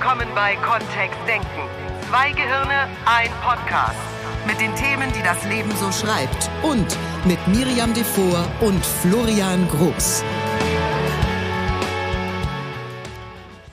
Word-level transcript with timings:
willkommen 0.00 0.28
bei 0.34 0.56
Kontext 0.56 1.18
Denken. 1.28 1.46
Zwei 2.08 2.30
Gehirne, 2.30 2.88
ein 3.04 3.28
Podcast. 3.42 3.98
Mit 4.46 4.58
den 4.58 4.74
Themen, 4.74 5.12
die 5.14 5.22
das 5.22 5.44
Leben 5.44 5.70
so 5.76 5.92
schreibt. 5.92 6.50
Und 6.62 6.96
mit 7.26 7.38
Miriam 7.48 7.92
Devor 7.92 8.46
und 8.62 8.82
Florian 8.82 9.68
Groß. 9.68 10.24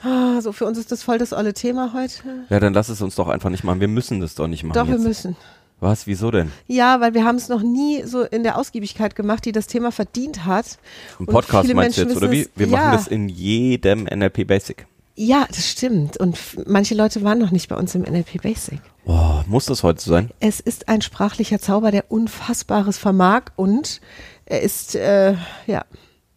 Ah, 0.03 0.41
so 0.41 0.51
für 0.51 0.65
uns 0.65 0.77
ist 0.77 0.91
das 0.91 1.01
voll 1.01 1.17
das 1.17 1.31
olle 1.31 1.53
Thema 1.53 1.93
heute. 1.93 2.15
Ja, 2.49 2.59
dann 2.59 2.73
lass 2.73 2.89
es 2.89 3.01
uns 3.01 3.15
doch 3.15 3.29
einfach 3.29 3.49
nicht 3.49 3.63
machen. 3.63 3.79
Wir 3.79 3.87
müssen 3.87 4.19
das 4.19 4.35
doch 4.35 4.49
nicht 4.49 4.65
machen. 4.65 4.77
Doch, 4.77 4.87
wir 4.87 4.95
jetzt. 4.95 5.03
müssen. 5.05 5.37
Was? 5.79 6.07
Wieso 6.07 6.29
denn? 6.29 6.51
Ja, 6.65 6.99
weil 6.99 7.13
wir 7.13 7.23
haben 7.23 7.37
es 7.37 7.47
noch 7.47 7.61
nie 7.61 8.03
so 8.03 8.23
in 8.23 8.43
der 8.43 8.57
Ausgiebigkeit 8.57 9.15
gemacht, 9.15 9.45
die 9.45 9.53
das 9.53 9.67
Thema 9.67 9.93
verdient 9.93 10.43
hat. 10.43 10.77
Ein 11.19 11.19
Und 11.19 11.29
Podcast 11.29 11.67
viele 11.67 11.75
meinst 11.75 11.97
du 11.97 12.01
Menschen 12.01 12.21
jetzt, 12.21 12.21
oder 12.21 12.31
wie? 12.33 12.49
Wir 12.57 12.67
ja. 12.67 12.77
machen 12.77 12.91
das 12.91 13.07
in 13.07 13.29
jedem 13.29 14.03
NLP 14.03 14.45
Basic. 14.45 14.87
Ja, 15.19 15.45
das 15.47 15.67
stimmt. 15.67 16.17
Und 16.17 16.37
manche 16.67 16.93
Leute 16.93 17.23
waren 17.23 17.39
noch 17.39 17.49
nicht 17.49 17.69
bei 17.69 17.75
uns 17.75 17.95
im 17.95 18.03
NLP 18.03 18.39
Basic. 18.43 18.79
Oh, 19.05 19.41
muss 19.47 19.65
das 19.65 19.81
heute 19.81 19.99
so 19.99 20.11
sein? 20.11 20.29
Es 20.39 20.59
ist 20.59 20.87
ein 20.89 21.01
sprachlicher 21.01 21.59
Zauber, 21.59 21.89
der 21.89 22.11
Unfassbares 22.11 22.99
vermag 22.99 23.45
und 23.55 23.99
er 24.45 24.61
ist, 24.61 24.93
äh, 24.95 25.33
ja, 25.65 25.85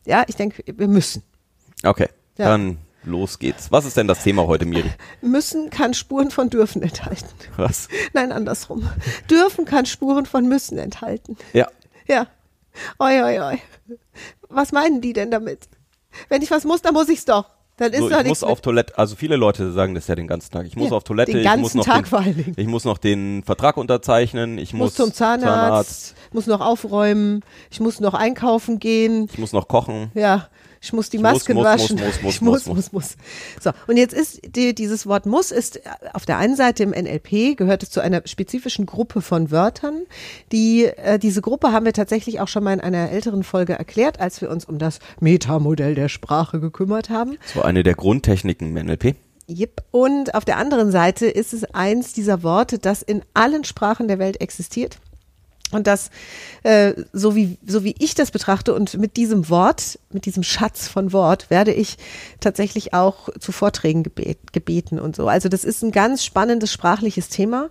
ja, 0.07 0.25
ich 0.29 0.37
denke, 0.37 0.63
wir 0.67 0.89
müssen. 0.89 1.23
Okay, 1.85 2.09
Ja. 2.39 2.47
dann 2.47 2.79
los 3.05 3.39
geht's. 3.39 3.71
Was 3.71 3.85
ist 3.85 3.99
denn 3.99 4.09
das 4.09 4.23
Thema 4.23 4.47
heute, 4.47 4.65
Miri? 4.65 4.91
Müssen 5.21 5.69
kann 5.69 5.93
Spuren 5.93 6.31
von 6.31 6.49
dürfen 6.49 6.83
enthalten. 6.83 7.29
Was? 7.57 7.89
Nein, 8.15 8.33
andersrum. 8.33 8.89
Dürfen 9.31 9.67
kann 9.67 9.85
Spuren 9.85 10.25
von 10.25 10.49
müssen 10.49 10.79
enthalten. 10.79 11.37
Ja, 11.53 11.69
Ja. 12.09 12.27
Oi, 12.99 13.21
oi, 13.23 13.41
oi. 13.41 13.59
Was 14.49 14.73
meinen 14.73 15.01
die 15.03 15.13
denn 15.13 15.31
damit? 15.31 15.69
Wenn 16.31 16.41
ich 16.41 16.51
was 16.51 16.65
muss, 16.65 16.81
dann 16.83 16.95
muss 16.95 17.09
ich's 17.11 17.25
doch. 17.27 17.51
Dann 17.81 17.93
ist 17.95 17.99
so, 18.01 18.11
ich 18.11 18.27
muss 18.27 18.43
auf 18.45 18.61
Toilette, 18.61 18.99
also 18.99 19.17
viele 19.17 19.37
Leute 19.37 19.73
sagen 19.73 19.95
das 19.95 20.07
ja 20.07 20.15
den 20.15 20.27
ganzen 20.27 20.53
Tag. 20.53 20.67
Ich 20.67 20.77
muss 20.77 20.91
Ja, 20.91 20.97
auf 20.97 21.03
Toilette, 21.03 21.33
den 21.33 21.41
ich 21.41 21.47
ganzen 21.47 21.63
muss 21.63 21.75
noch 21.75 21.85
Tag 21.87 22.03
den, 22.03 22.05
vor 22.05 22.19
allen 22.21 22.37
Dingen. 22.37 22.53
ich 22.57 22.67
muss 22.67 22.85
noch 22.85 22.99
den 22.99 23.43
Vertrag 23.43 23.79
unterzeichnen, 23.79 24.59
ich 24.59 24.75
muss 24.75 24.91
muss, 24.91 24.95
zum 24.97 25.15
Zahnarzt, 25.15 26.15
muss 26.33 26.47
noch 26.47 26.61
aufräumen, 26.61 27.43
ich 27.71 27.81
muss 27.81 27.99
noch 27.99 28.13
einkaufen 28.13 28.79
gehen, 28.81 29.29
ich 29.33 29.39
muss 29.39 29.55
noch 29.55 29.67
kochen. 29.67 30.11
ja, 30.15 30.49
ich 30.83 30.93
muss 30.93 31.11
die 31.11 31.19
Ich 31.19 31.23
Masken 31.23 31.55
muss, 31.55 31.65
waschen. 31.65 31.97
muss, 31.97 32.23
muss, 32.23 32.23
muss, 32.23 32.35
ich 32.35 32.41
muss, 32.41 32.67
muss, 32.67 32.77
muss, 32.77 32.93
muss. 32.93 33.17
So, 33.61 33.71
und 33.87 33.97
jetzt 33.97 34.15
ist 34.15 34.41
die, 34.57 34.75
dieses 34.75 35.07
Wort 35.07 35.27
muss 35.27 35.51
ist 35.51 35.77
äh, 35.77 35.81
auf 36.15 36.25
der 36.25 36.39
einen 36.39 36.57
Seite 36.57 36.83
im 36.83 36.91
NLP 36.91 37.57
gehört 37.57 37.83
es 37.83 37.91
zu 37.91 38.01
einer 38.01 38.23
spezifischen 38.25 38.87
Gruppe 38.87 39.21
von 39.21 39.51
Wörtern. 39.51 40.07
Die 40.53 40.85
äh, 40.85 41.19
diese 41.19 41.43
Gruppe 41.43 41.73
haben 41.73 41.85
wir 41.85 41.93
tatsächlich 41.93 42.41
auch 42.41 42.49
schon 42.49 42.65
mal 42.65 42.73
in 42.73 42.81
einer 42.81 43.11
älteren 43.11 43.43
Folge 43.45 43.75
erklärt, 43.75 44.21
als 44.21 44.41
wir 44.41 44.51
uns 44.51 44.65
um 44.65 44.79
das 44.79 45.01
Metamodell 45.21 45.95
der 45.95 46.09
Sprache 46.09 46.61
gekümmert 46.61 47.11
haben. 47.11 47.37
So 47.53 47.63
eine 47.63 47.83
der 47.83 47.95
Grundtechniken 47.95 48.75
im 48.75 48.87
NLP. 48.87 49.17
Yep. 49.51 49.83
Und 49.91 50.35
auf 50.35 50.45
der 50.45 50.59
anderen 50.59 50.93
Seite 50.93 51.27
ist 51.27 51.53
es 51.53 51.65
eins 51.75 52.13
dieser 52.13 52.43
Worte, 52.43 52.79
das 52.79 53.03
in 53.03 53.23
allen 53.35 53.65
Sprachen 53.65 54.07
der 54.09 54.19
Welt 54.19 54.41
existiert. 54.41 54.99
Und 55.73 55.87
das, 55.87 56.11
äh, 56.63 56.95
so, 57.13 57.37
wie, 57.37 57.59
so 57.67 57.85
wie 57.85 57.95
ich 57.99 58.15
das 58.15 58.31
betrachte 58.31 58.75
und 58.75 58.99
mit 58.99 59.17
diesem 59.17 59.49
Wort, 59.49 59.99
mit 60.11 60.27
diesem 60.27 60.43
Schatz 60.43 60.89
von 60.89 61.13
Wort, 61.13 61.51
werde 61.51 61.73
ich 61.73 61.97
tatsächlich 62.41 62.93
auch 62.93 63.29
zu 63.39 63.53
Vorträgen 63.53 64.03
gebet, 64.03 64.53
gebeten 64.53 64.99
und 64.99 65.15
so. 65.15 65.29
Also 65.29 65.49
das 65.49 65.65
ist 65.65 65.83
ein 65.83 65.93
ganz 65.93 66.25
spannendes 66.25 66.73
sprachliches 66.73 67.29
Thema, 67.29 67.71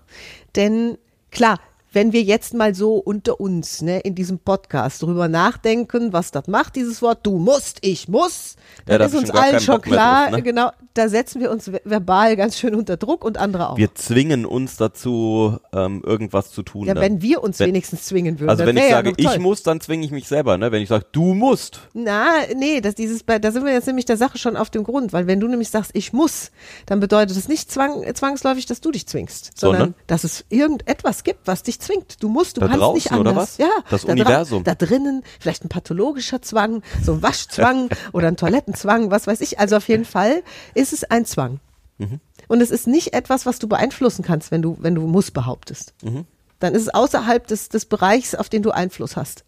denn 0.55 0.97
klar, 1.31 1.59
wenn 1.91 2.13
wir 2.13 2.21
jetzt 2.21 2.53
mal 2.53 2.75
so 2.75 2.95
unter 2.95 3.39
uns, 3.39 3.81
ne, 3.81 3.99
in 4.01 4.13
diesem 4.13 4.37
Podcast 4.39 5.01
drüber 5.01 5.27
nachdenken, 5.27 6.13
was 6.13 6.31
das 6.31 6.47
macht, 6.47 6.75
dieses 6.75 7.01
Wort, 7.01 7.25
du 7.25 7.39
musst, 7.39 7.79
ich 7.81 8.07
muss, 8.07 8.55
Ja, 8.87 8.97
dann 8.97 8.99
da 8.99 9.05
ist 9.05 9.15
uns 9.15 9.31
allen 9.31 9.59
schon 9.59 9.81
klar, 9.81 10.25
drauf, 10.25 10.35
ne? 10.37 10.43
genau, 10.43 10.71
da 10.93 11.07
setzen 11.07 11.39
wir 11.39 11.51
uns 11.51 11.65
ver- 11.69 11.81
verbal 11.85 12.35
ganz 12.35 12.57
schön 12.57 12.75
unter 12.75 12.97
Druck 12.97 13.23
und 13.23 13.37
andere 13.37 13.69
auch. 13.69 13.77
Wir 13.77 13.93
zwingen 13.95 14.45
uns 14.45 14.77
dazu, 14.77 15.57
ähm, 15.73 16.01
irgendwas 16.05 16.51
zu 16.51 16.63
tun. 16.63 16.87
ja, 16.87 16.93
dann. 16.93 17.03
wenn 17.03 17.21
wir 17.21 17.43
uns 17.43 17.59
Wenn- 17.59 17.67
wenigstens 17.69 18.03
zwingen 18.05 18.39
würden. 18.39 18.49
Also 18.49 18.65
wenn 18.65 18.75
ich 18.75 18.83
ja 18.83 18.89
sage, 18.89 19.13
ich 19.15 19.39
muss, 19.39 19.63
dann 19.63 19.79
zwinge 19.81 20.03
ich 20.05 20.11
mich 20.11 20.27
selber. 20.27 20.57
Ne? 20.57 20.71
Wenn 20.71 20.81
ich 20.81 20.89
sage, 20.89 21.05
du 21.11 21.33
musst, 21.33 21.81
Na, 21.93 22.27
nee, 22.55 22.81
das, 22.81 22.95
dieses, 22.95 23.23
da 23.25 23.51
sind 23.51 23.65
wir 23.65 23.71
jetzt 23.73 23.87
nämlich 23.87 24.05
der 24.05 24.17
Sache 24.17 24.37
schon 24.37 24.57
auf 24.57 24.69
dem 24.69 24.83
Grund, 24.83 25.13
weil 25.13 25.27
wenn 25.27 25.39
du 25.39 25.47
nämlich 25.47 25.69
sagst, 25.69 25.91
ich 25.93 26.11
muss, 26.13 26.51
dann 26.85 26.99
bedeutet 26.99 27.37
das 27.37 27.47
nicht 27.47 27.71
zwang, 27.71 28.03
zwangsläufig, 28.15 28.65
dass 28.65 28.81
du 28.81 28.91
dich 28.91 29.07
zwingst, 29.07 29.51
sondern, 29.57 29.79
Sondern? 29.81 30.01
dass 30.07 30.23
es 30.23 30.45
irgendetwas 30.49 31.23
gibt, 31.23 31.47
was 31.47 31.63
dich 31.63 31.79
zwingt. 31.79 32.21
Du 32.23 32.29
musst, 32.29 32.57
du 32.57 32.61
Da 32.61 32.67
kannst 32.67 32.81
draußen, 32.81 32.95
nicht 32.95 33.11
anders. 33.11 33.31
oder 33.33 33.35
was? 33.41 33.57
Ja, 33.57 33.69
Das 33.89 34.01
da 34.05 34.11
Universum. 34.11 34.63
Da 34.63 34.75
drinnen, 34.75 35.23
vielleicht 35.39 35.63
ein 35.63 35.69
pathologischer 35.69 36.41
Zwang, 36.41 36.81
so 37.03 37.13
ein 37.13 37.21
Waschzwang 37.23 37.89
oder 38.13 38.27
ein 38.27 38.37
Toilettenzwang, 38.37 39.11
was 39.11 39.27
weiß 39.27 39.41
ich. 39.41 39.59
Also 39.59 39.77
auf 39.77 39.87
jeden 39.87 40.05
Fall 40.05 40.41
ist 40.79 40.93
es 40.93 41.03
ein 41.03 41.25
Zwang. 41.25 41.59
Mhm. 41.97 42.19
Und 42.47 42.61
es 42.61 42.71
ist 42.71 42.87
nicht 42.87 43.13
etwas, 43.13 43.45
was 43.45 43.59
du 43.59 43.67
beeinflussen 43.67 44.23
kannst, 44.23 44.51
wenn 44.51 44.61
du, 44.61 44.77
wenn 44.79 44.95
du 44.95 45.01
muss 45.01 45.31
behauptest. 45.31 45.93
Mhm. 46.03 46.25
Dann 46.59 46.73
ist 46.73 46.83
es 46.83 46.89
außerhalb 46.89 47.45
des, 47.45 47.69
des 47.69 47.85
Bereichs, 47.85 48.35
auf 48.35 48.49
den 48.49 48.63
du 48.63 48.71
Einfluss 48.71 49.15
hast. 49.15 49.43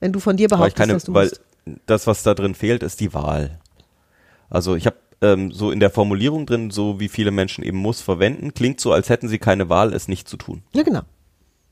Wenn 0.00 0.12
du 0.12 0.20
von 0.20 0.36
dir 0.36 0.48
behauptest, 0.48 0.76
keine, 0.76 0.92
dass 0.92 1.04
du 1.04 1.14
weil 1.14 1.28
musst. 1.28 1.40
das, 1.86 2.06
was 2.06 2.22
da 2.22 2.34
drin 2.34 2.54
fehlt, 2.54 2.82
ist 2.82 3.00
die 3.00 3.14
Wahl. 3.14 3.58
Also 4.50 4.76
ich 4.76 4.86
habe 4.86 4.96
ähm, 5.22 5.52
so 5.52 5.70
in 5.70 5.80
der 5.80 5.90
Formulierung 5.90 6.46
drin, 6.46 6.70
so 6.70 7.00
wie 7.00 7.08
viele 7.08 7.30
Menschen 7.30 7.64
eben 7.64 7.78
muss 7.78 8.02
verwenden, 8.02 8.52
klingt 8.54 8.80
so, 8.80 8.92
als 8.92 9.08
hätten 9.08 9.28
sie 9.28 9.38
keine 9.38 9.68
Wahl, 9.68 9.94
es 9.94 10.08
nicht 10.08 10.28
zu 10.28 10.36
tun. 10.36 10.62
Ja, 10.74 10.82
genau. 10.82 11.02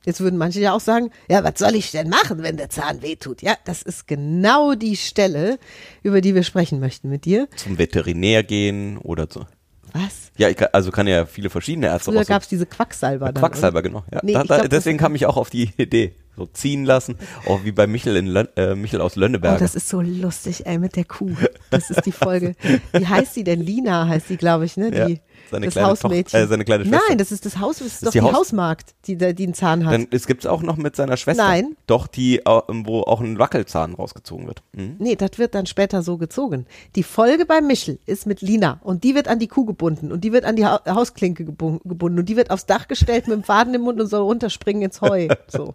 Jetzt 0.05 0.21
würden 0.21 0.37
manche 0.39 0.61
ja 0.61 0.73
auch 0.73 0.81
sagen, 0.81 1.11
ja, 1.29 1.45
was 1.45 1.59
soll 1.59 1.75
ich 1.75 1.91
denn 1.93 2.09
machen, 2.09 2.43
wenn 2.43 2.57
der 2.57 2.69
Zahn 2.71 3.03
wehtut? 3.03 3.43
Ja, 3.43 3.55
das 3.65 3.83
ist 3.83 4.09
genau 4.09 4.75
die 4.75 4.97
Stelle, 4.97 5.59
über 6.03 6.21
die 6.21 6.35
wir 6.35 6.43
sprechen 6.43 6.81
möchten 6.81 7.09
mit 7.09 7.25
dir. 7.25 7.49
Zum 7.57 7.79
Veterinär 7.79 8.43
gehen 8.43 8.99
oder 8.99 9.29
so. 9.31 9.47
Was? 9.93 10.33
Ja, 10.39 10.53
kann, 10.55 10.69
also 10.73 10.91
kann 10.91 11.07
ja 11.07 11.27
viele 11.27 11.51
verschiedene 11.51 11.87
Ärzte 11.89 12.11
Früher 12.11 12.25
gab 12.25 12.43
es 12.43 12.49
diese 12.49 12.65
Quacksalber. 12.67 13.27
dann, 13.27 13.35
Quacksalber, 13.43 13.81
oder? 13.81 13.89
genau. 13.89 14.05
Ja. 14.11 14.21
Nee, 14.23 14.33
da, 14.33 14.45
da, 14.45 14.57
glaub, 14.59 14.71
deswegen 14.71 14.99
kam 14.99 15.15
ich 15.15 15.27
auch 15.27 15.37
auf 15.37 15.51
die 15.51 15.71
Idee. 15.77 16.15
So 16.35 16.47
ziehen 16.47 16.87
lassen, 16.87 17.19
auch 17.47 17.63
wie 17.65 17.73
bei 17.73 17.87
Michel, 17.87 18.17
in 18.17 18.27
Lön 18.27 18.49
äh, 18.57 18.75
Michel 18.75 19.03
aus 19.03 19.17
Lönneberger. 19.17 19.57
Oh, 19.57 19.61
das 19.61 19.75
ist 19.75 19.91
so 19.91 20.01
lustig, 20.01 20.65
ey, 20.65 20.79
mit 20.79 20.97
der 20.97 21.05
Kuh. 21.05 21.37
Das 21.69 21.91
ist 21.91 22.07
die 22.07 22.13
Folge. 22.13 22.55
Wie 22.93 23.07
heißt 23.07 23.35
sie 23.35 23.45
denn? 23.45 23.61
Lina 23.61 24.09
heißt 24.09 24.29
sie, 24.29 24.39
glaube 24.39 24.65
ich, 24.65 24.79
ne? 24.79 24.97
Ja, 24.97 25.07
Die, 25.09 25.21
seine 25.53 25.67
das 25.67 25.75
kleine 25.75 25.89
Hausmädchen. 25.89 26.41
Toch- 26.41 26.47
äh, 26.47 26.47
seine 26.49 26.65
kleine 26.65 26.85
Schwester. 26.85 27.03
Nein, 27.09 27.19
das 27.19 27.31
ist 27.31 27.47
das 27.47 27.59
Haus, 27.61 27.79
das 27.79 27.87
ist, 27.87 28.07
doch 28.07 28.11
die 28.11 28.21
Haus- 28.21 28.33
Hausmagd, 28.35 28.95
die, 29.07 29.17
die 29.17 29.45
einen 29.45 29.55
Zahn 29.55 29.87
hat. 29.87 29.93
Dann, 29.95 30.09
es 30.11 30.27
gibt's 30.27 30.47
auch 30.47 30.63
noch 30.63 30.77
mit 30.77 30.97
seiner 30.97 31.17
Schwester. 31.17 31.45
Nein. 31.45 31.77
Doch, 31.87 32.07
die, 32.09 32.39
äh, 32.39 32.45
wo 32.45 33.03
auch 33.03 33.21
ein 33.21 33.39
Wackelzahn 33.39 33.95
rausgezogen 33.95 34.47
wird. 34.49 34.63
Mhm. 34.73 34.97
Nee, 34.99 35.15
das 35.15 35.39
wird 35.39 35.55
dann 35.55 35.67
später 35.67 36.03
so 36.03 36.17
gezogen. 36.19 36.67
Die 36.97 37.03
Folge 37.05 37.47
bei 37.47 37.61
Michel 37.61 37.99
ist 38.07 38.27
mit 38.27 38.41
Lina 38.41 38.81
und 38.83 39.05
die 39.05 39.15
wird 39.15 39.29
an 39.29 39.39
die 39.39 39.49
Kuh 39.49 39.65
gebunden 39.65 40.11
und 40.11 40.25
die 40.25 40.33
wird 40.33 40.45
an 40.45 40.57
die 40.57 40.65
ha 40.67 40.81
Hausklinke 40.89 41.45
gebu 41.45 41.79
gebunden 41.85 42.19
und 42.19 42.29
die 42.29 42.37
wird 42.37 42.51
aufs 42.51 42.67
Dach 42.67 42.89
gestellt 42.89 43.29
mit 43.29 43.37
dem 43.37 43.45
Faden 43.45 43.75
im 43.75 43.83
Mund 43.83 44.01
und 44.01 44.07
soll 44.09 44.23
runterspringen 44.23 44.83
ins 44.83 45.01
Heu. 45.01 45.29
So. 45.49 45.75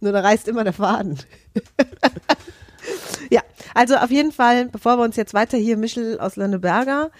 Nur 0.00 0.12
da 0.12 0.20
reißt 0.20 0.46
immer 0.48 0.62
der 0.62 0.72
Faden. 0.74 1.18
ja, 3.30 3.40
also 3.74 3.96
auf 3.96 4.10
jeden 4.10 4.32
Fall, 4.32 4.66
bevor 4.66 4.96
wir 4.98 5.04
uns 5.04 5.16
jetzt 5.16 5.34
weiter 5.34 5.56
hier 5.58 5.76
Michel 5.76 6.18
aus 6.20 6.36
Lönneberger, 6.36 7.10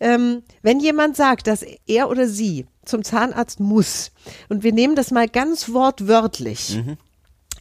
ähm, 0.00 0.42
wenn 0.62 0.80
jemand 0.80 1.16
sagt, 1.16 1.46
dass 1.46 1.64
er 1.86 2.08
oder 2.10 2.26
sie 2.26 2.66
zum 2.84 3.04
Zahnarzt 3.04 3.60
muss 3.60 4.12
und 4.48 4.62
wir 4.62 4.72
nehmen 4.72 4.96
das 4.96 5.10
mal 5.10 5.28
ganz 5.28 5.72
wortwörtlich, 5.72 6.80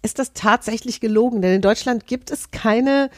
ist 0.02 0.18
das 0.20 0.34
tatsächlich 0.34 1.00
gelogen, 1.02 1.42
denn 1.42 1.56
in 1.56 1.62
Deutschland 1.62 2.08
gibt 2.08 2.32
es 2.32 2.52
keine 2.52 3.09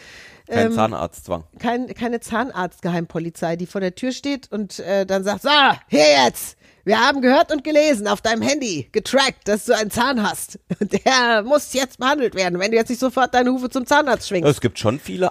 Kein 0.47 0.67
Ähm, 0.67 0.73
Zahnarztzwang. 0.73 1.43
kein, 1.59 1.87
keine 1.93 2.19
Zahnarztgeheimpolizei, 2.19 3.55
die 3.55 3.67
vor 3.67 3.81
der 3.81 3.95
Tür 3.95 4.11
steht 4.11 4.51
und 4.51 4.79
äh, 4.79 5.05
dann 5.05 5.23
sagt, 5.23 5.43
so, 5.43 5.49
hier 5.87 6.25
jetzt, 6.25 6.57
wir 6.85 6.99
haben 6.99 7.21
gehört 7.21 7.51
und 7.51 7.63
gelesen 7.63 8.07
auf 8.07 8.21
deinem 8.21 8.41
Handy, 8.41 8.87
getrackt, 8.91 9.47
dass 9.47 9.65
du 9.65 9.73
einen 9.75 9.91
Zahn 9.91 10.23
hast. 10.23 10.59
Der 10.79 11.43
muss 11.43 11.73
jetzt 11.73 11.99
behandelt 11.99 12.35
werden, 12.35 12.59
wenn 12.59 12.71
du 12.71 12.77
jetzt 12.77 12.89
nicht 12.89 12.99
sofort 12.99 13.33
deine 13.33 13.51
Hufe 13.51 13.69
zum 13.69 13.85
Zahnarzt 13.85 14.27
schwingst. 14.27 14.49
Es 14.49 14.61
gibt 14.61 14.79
schon 14.79 14.99
viele. 14.99 15.29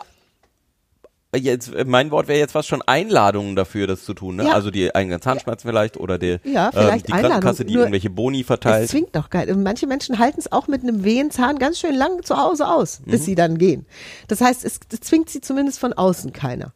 äh, 1.33 1.39
Jetzt, 1.39 1.73
äh, 1.75 1.85
mein 1.85 2.11
Wort 2.11 2.29
wäre 2.29 2.39
jetzt 2.39 2.53
fast 2.53 2.69
schon 2.69 2.83
Einladungen 2.83 3.55
dafür, 3.57 3.87
das 3.87 4.05
zu 4.05 4.15
tun. 4.15 4.37
Ne? 4.37 4.45
Ja. 4.45 4.53
Also 4.53 4.71
die 4.71 4.95
eigenen 4.95 5.21
Zahnschmerzen 5.21 5.69
vielleicht 5.69 5.97
oder 5.97 6.19
die, 6.19 6.39
Ja, 6.45 6.67
ähm, 6.67 6.71
vielleicht 6.73 7.09
die 7.09 7.13
Einladung. 7.13 7.31
Krankenkasse, 7.41 7.65
die 7.65 7.75
Nur 7.75 7.83
irgendwelche 7.83 8.11
Boni 8.11 8.41
Es 8.41 8.47
verteilt. 8.47 8.89
zwingt 8.91 9.15
doch 9.15 9.31
geil. 9.31 9.51
Und 9.51 9.63
manche 9.63 9.87
Menschen 9.87 10.19
halten 10.19 10.41
es 10.41 10.51
auch 10.51 10.67
mit 10.69 10.83
einem 10.83 11.05
wehen 11.05 11.31
Zahn 11.31 11.59
ganz 11.59 11.79
schön 11.79 11.95
lang 11.95 12.23
zu 12.25 12.37
Hause 12.37 12.67
aus, 12.69 13.01
Mhm. 13.01 13.11
bis 13.13 13.25
sie 13.25 13.35
dann 13.35 13.59
gehen. 13.59 13.87
Das 14.29 14.41
heißt, 14.41 14.65
es 14.65 14.81
zwingt 15.01 15.31
sie 15.31 15.41
zumindest 15.41 15.79
von 15.79 15.93
außen 15.93 16.33
keiner. 16.33 16.73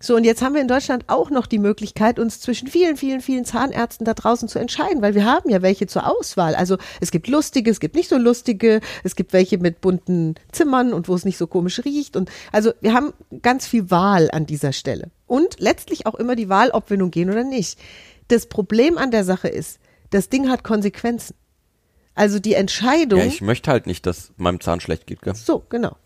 So, 0.00 0.14
und 0.14 0.24
jetzt 0.24 0.42
haben 0.42 0.54
wir 0.54 0.60
in 0.60 0.68
Deutschland 0.68 1.04
auch 1.08 1.30
noch 1.30 1.46
die 1.46 1.58
Möglichkeit, 1.58 2.20
uns 2.20 2.40
zwischen 2.40 2.68
vielen, 2.68 2.96
vielen, 2.96 3.20
vielen 3.20 3.44
Zahnärzten 3.44 4.04
da 4.04 4.14
draußen 4.14 4.48
zu 4.48 4.60
entscheiden, 4.60 5.02
weil 5.02 5.14
wir 5.14 5.24
haben 5.24 5.50
ja 5.50 5.60
welche 5.60 5.88
zur 5.88 6.06
Auswahl. 6.06 6.54
Also 6.54 6.78
es 7.00 7.10
gibt 7.10 7.26
lustige, 7.26 7.70
es 7.70 7.80
gibt 7.80 7.96
nicht 7.96 8.08
so 8.08 8.16
lustige, 8.16 8.80
es 9.02 9.16
gibt 9.16 9.32
welche 9.32 9.58
mit 9.58 9.80
bunten 9.80 10.36
Zimmern 10.52 10.92
und 10.92 11.08
wo 11.08 11.14
es 11.14 11.24
nicht 11.24 11.36
so 11.36 11.48
komisch 11.48 11.84
riecht. 11.84 12.16
Und 12.16 12.30
also 12.52 12.72
wir 12.80 12.94
haben 12.94 13.12
ganz 13.42 13.66
viel 13.66 13.90
Wahl 13.90 14.30
an 14.30 14.46
dieser 14.46 14.72
Stelle. 14.72 15.10
Und 15.26 15.58
letztlich 15.58 16.06
auch 16.06 16.14
immer 16.14 16.36
die 16.36 16.48
Wahl, 16.48 16.70
ob 16.70 16.90
wir 16.90 16.96
nun 16.96 17.10
gehen 17.10 17.28
oder 17.28 17.44
nicht. 17.44 17.78
Das 18.28 18.46
Problem 18.46 18.98
an 18.98 19.10
der 19.10 19.24
Sache 19.24 19.48
ist, 19.48 19.80
das 20.10 20.28
Ding 20.28 20.48
hat 20.48 20.62
Konsequenzen. 20.62 21.34
Also 22.14 22.38
die 22.38 22.54
Entscheidung. 22.54 23.20
ja, 23.20 23.26
ich 23.26 23.40
möchte 23.40 23.70
halt 23.70 23.86
nicht, 23.86 24.06
dass 24.06 24.32
meinem 24.36 24.60
Zahn 24.60 24.80
schlecht 24.80 25.06
geht. 25.06 25.22
Gell? 25.22 25.34
so, 25.34 25.64
genau. 25.68 25.96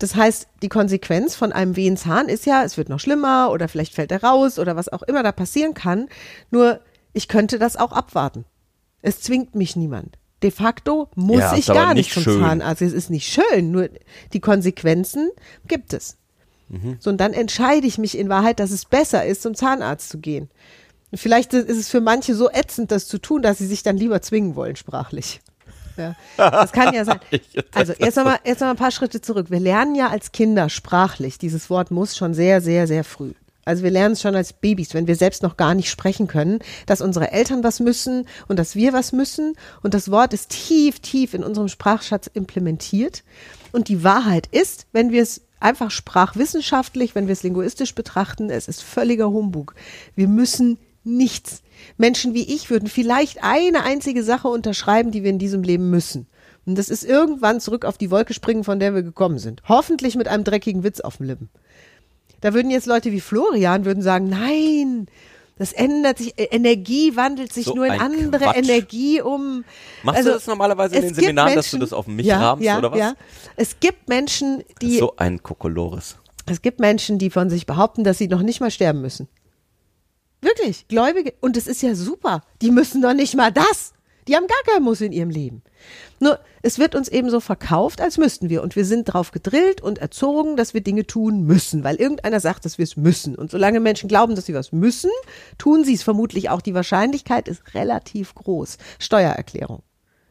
Das 0.00 0.14
heißt, 0.16 0.48
die 0.62 0.70
Konsequenz 0.70 1.36
von 1.36 1.52
einem 1.52 1.76
wehen 1.76 1.96
Zahn 1.98 2.28
ist 2.28 2.46
ja, 2.46 2.64
es 2.64 2.78
wird 2.78 2.88
noch 2.88 2.98
schlimmer 2.98 3.50
oder 3.52 3.68
vielleicht 3.68 3.94
fällt 3.94 4.10
er 4.10 4.24
raus 4.24 4.58
oder 4.58 4.74
was 4.74 4.88
auch 4.88 5.02
immer 5.02 5.22
da 5.22 5.30
passieren 5.30 5.74
kann. 5.74 6.08
Nur 6.50 6.80
ich 7.12 7.28
könnte 7.28 7.58
das 7.58 7.76
auch 7.76 7.92
abwarten. 7.92 8.46
Es 9.02 9.20
zwingt 9.20 9.54
mich 9.54 9.76
niemand. 9.76 10.16
De 10.42 10.50
facto 10.50 11.08
muss 11.16 11.40
Ja, 11.40 11.54
ich 11.54 11.66
gar 11.66 11.92
nicht 11.92 12.06
nicht 12.06 12.14
zum 12.14 12.22
schön. 12.22 12.40
Zahnarzt. 12.40 12.80
Es 12.80 12.94
ist 12.94 13.10
nicht 13.10 13.28
schön, 13.30 13.70
nur 13.70 13.90
die 14.32 14.40
Konsequenzen 14.40 15.28
gibt 15.68 15.92
es. 15.92 16.16
Mhm. 16.70 16.96
So, 16.98 17.10
und 17.10 17.18
dann 17.18 17.34
entscheide 17.34 17.86
ich 17.86 17.98
mich 17.98 18.16
in 18.16 18.30
Wahrheit, 18.30 18.58
dass 18.58 18.70
es 18.70 18.86
besser 18.86 19.26
ist, 19.26 19.42
zum 19.42 19.54
Zahnarzt 19.54 20.08
zu 20.08 20.18
gehen. 20.18 20.48
Vielleicht 21.12 21.52
ist 21.52 21.76
es 21.76 21.90
für 21.90 22.00
manche 22.00 22.34
so 22.34 22.48
ätzend, 22.50 22.90
das 22.90 23.06
zu 23.06 23.18
tun, 23.18 23.42
dass 23.42 23.58
sie 23.58 23.66
sich 23.66 23.82
dann 23.82 23.98
lieber 23.98 24.22
zwingen 24.22 24.54
wollen, 24.54 24.76
sprachlich. 24.76 25.40
Ja, 26.00 26.50
das 26.50 26.72
kann 26.72 26.94
ja 26.94 27.04
sein. 27.04 27.20
Also 27.74 27.92
erst 27.92 28.18
einmal, 28.18 28.38
erst 28.44 28.62
einmal 28.62 28.74
ein 28.74 28.78
paar 28.78 28.90
Schritte 28.90 29.20
zurück. 29.20 29.50
Wir 29.50 29.60
lernen 29.60 29.94
ja 29.94 30.08
als 30.08 30.32
Kinder 30.32 30.68
sprachlich 30.68 31.38
dieses 31.38 31.70
Wort 31.70 31.90
muss 31.90 32.16
schon 32.16 32.34
sehr, 32.34 32.60
sehr, 32.60 32.86
sehr 32.86 33.04
früh. 33.04 33.32
Also 33.64 33.82
wir 33.82 33.90
lernen 33.90 34.14
es 34.14 34.22
schon 34.22 34.34
als 34.34 34.52
Babys, 34.52 34.94
wenn 34.94 35.06
wir 35.06 35.16
selbst 35.16 35.42
noch 35.42 35.56
gar 35.56 35.74
nicht 35.74 35.90
sprechen 35.90 36.26
können, 36.26 36.60
dass 36.86 37.00
unsere 37.00 37.30
Eltern 37.30 37.62
was 37.62 37.78
müssen 37.78 38.26
und 38.48 38.58
dass 38.58 38.74
wir 38.74 38.92
was 38.92 39.12
müssen. 39.12 39.54
Und 39.82 39.94
das 39.94 40.10
Wort 40.10 40.32
ist 40.32 40.50
tief, 40.50 41.00
tief 41.00 41.34
in 41.34 41.44
unserem 41.44 41.68
Sprachschatz 41.68 42.26
implementiert. 42.32 43.22
Und 43.72 43.88
die 43.88 44.02
Wahrheit 44.02 44.48
ist, 44.50 44.86
wenn 44.92 45.12
wir 45.12 45.22
es 45.22 45.42
einfach 45.60 45.90
sprachwissenschaftlich, 45.90 47.14
wenn 47.14 47.26
wir 47.26 47.32
es 47.32 47.42
linguistisch 47.42 47.94
betrachten, 47.94 48.50
es 48.50 48.66
ist 48.66 48.82
völliger 48.82 49.30
Humbug. 49.30 49.74
Wir 50.16 50.26
müssen 50.26 50.78
nichts. 51.04 51.62
Menschen 51.96 52.34
wie 52.34 52.54
ich 52.54 52.70
würden 52.70 52.88
vielleicht 52.88 53.42
eine 53.42 53.82
einzige 53.82 54.22
Sache 54.22 54.48
unterschreiben, 54.48 55.10
die 55.10 55.22
wir 55.22 55.30
in 55.30 55.38
diesem 55.38 55.62
Leben 55.62 55.90
müssen. 55.90 56.26
Und 56.66 56.76
das 56.76 56.88
ist 56.88 57.04
irgendwann 57.04 57.60
zurück 57.60 57.84
auf 57.84 57.98
die 57.98 58.10
Wolke 58.10 58.34
springen, 58.34 58.64
von 58.64 58.78
der 58.78 58.94
wir 58.94 59.02
gekommen 59.02 59.38
sind. 59.38 59.62
Hoffentlich 59.68 60.14
mit 60.16 60.28
einem 60.28 60.44
dreckigen 60.44 60.84
Witz 60.84 61.00
auf 61.00 61.16
den 61.16 61.26
Lippen. 61.26 61.48
Da 62.40 62.54
würden 62.54 62.70
jetzt 62.70 62.86
Leute 62.86 63.12
wie 63.12 63.20
Florian 63.20 63.84
würden 63.84 64.02
sagen, 64.02 64.28
nein, 64.28 65.06
das 65.58 65.72
ändert 65.72 66.16
sich, 66.18 66.38
äh, 66.38 66.44
Energie 66.44 67.16
wandelt 67.16 67.52
sich 67.52 67.66
So 67.66 67.74
nur 67.74 67.86
in 67.86 67.92
andere 67.92 68.44
Quatsch. 68.44 68.56
Energie 68.56 69.20
um. 69.20 69.64
Machst 70.02 70.24
du 70.24 70.30
das 70.30 70.46
normalerweise 70.46 70.96
in 70.96 71.02
den 71.02 71.14
Seminaren, 71.14 71.54
dass 71.54 71.70
du 71.70 71.78
das 71.78 71.92
auf 71.92 72.06
mich 72.06 72.24
ja, 72.24 72.38
rahmst, 72.38 72.64
ja, 72.64 72.78
oder 72.78 72.92
was? 72.92 72.98
Ja. 72.98 73.14
Es 73.56 73.78
gibt 73.78 74.08
Menschen, 74.08 74.64
die 74.80 74.96
so 74.96 75.16
ein 75.16 75.42
Kokolores. 75.42 76.16
es 76.46 76.62
gibt 76.62 76.80
Menschen, 76.80 77.18
die 77.18 77.28
von 77.28 77.50
sich 77.50 77.66
behaupten, 77.66 78.04
dass 78.04 78.16
sie 78.16 78.28
noch 78.28 78.40
nicht 78.40 78.60
mal 78.60 78.70
sterben 78.70 79.02
müssen. 79.02 79.28
Wirklich, 80.40 80.88
Gläubige. 80.88 81.34
Und 81.40 81.56
es 81.56 81.66
ist 81.66 81.82
ja 81.82 81.94
super. 81.94 82.42
Die 82.62 82.70
müssen 82.70 83.02
doch 83.02 83.14
nicht 83.14 83.36
mal 83.36 83.52
das. 83.52 83.92
Die 84.28 84.36
haben 84.36 84.46
gar 84.46 84.74
keinen 84.74 84.84
Muss 84.84 85.00
in 85.00 85.12
ihrem 85.12 85.30
Leben. 85.30 85.62
Nur, 86.20 86.38
es 86.62 86.78
wird 86.78 86.94
uns 86.94 87.08
eben 87.08 87.30
so 87.30 87.40
verkauft, 87.40 88.00
als 88.00 88.18
müssten 88.18 88.48
wir. 88.48 88.62
Und 88.62 88.76
wir 88.76 88.84
sind 88.84 89.04
drauf 89.06 89.32
gedrillt 89.32 89.80
und 89.80 89.98
erzogen, 89.98 90.56
dass 90.56 90.74
wir 90.74 90.82
Dinge 90.82 91.06
tun 91.06 91.44
müssen, 91.44 91.84
weil 91.84 91.96
irgendeiner 91.96 92.38
sagt, 92.38 92.64
dass 92.64 92.78
wir 92.78 92.84
es 92.84 92.96
müssen. 92.96 93.34
Und 93.34 93.50
solange 93.50 93.80
Menschen 93.80 94.08
glauben, 94.08 94.36
dass 94.36 94.46
sie 94.46 94.54
was 94.54 94.72
müssen, 94.72 95.10
tun 95.58 95.84
sie 95.84 95.94
es 95.94 96.02
vermutlich 96.02 96.50
auch. 96.50 96.60
Die 96.60 96.74
Wahrscheinlichkeit 96.74 97.48
ist 97.48 97.74
relativ 97.74 98.34
groß. 98.34 98.76
Steuererklärung. 98.98 99.82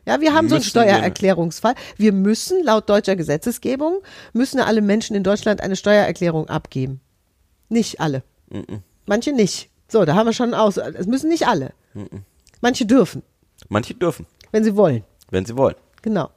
Ja, 0.06 0.22
wir 0.22 0.34
haben 0.34 0.50
so 0.50 0.56
einen 0.56 0.62
Müssen. 0.62 0.70
Steuererklärungsfall. 0.70 1.76
Wir 1.98 2.14
müssen 2.14 2.64
laut 2.64 2.90
deutscher 2.90 3.16
Gesetzesgebung, 3.16 4.02
müssen 4.34 4.60
alle 4.60 4.82
Menschen 4.82 5.16
in 5.16 5.24
Deutschland 5.24 5.62
eine 5.62 5.76
Steuererklärung 5.76 6.48
abgeben. 6.48 7.02
Nicht 7.70 8.00
alle. 8.00 8.24
Manche 9.06 9.34
nicht. 9.34 9.69
So, 9.90 10.06
da 10.06 10.16
haben 10.16 10.28
wir 10.28 10.34
schon 10.34 10.54
aus. 10.54 10.78
Es 10.78 11.08
müssen 11.08 11.30
nicht 11.30 11.48
alle. 11.48 11.74
Manche 12.62 12.86
dürfen, 12.86 13.24
Manche 13.68 13.94
dürfen, 13.96 14.26
wenn 14.52 14.64
sie 14.64 14.76
wollen. 14.76 15.04
wenn 15.32 15.46
sie 15.46 15.58
wollen. 15.58 15.76
Genau. 16.02 16.30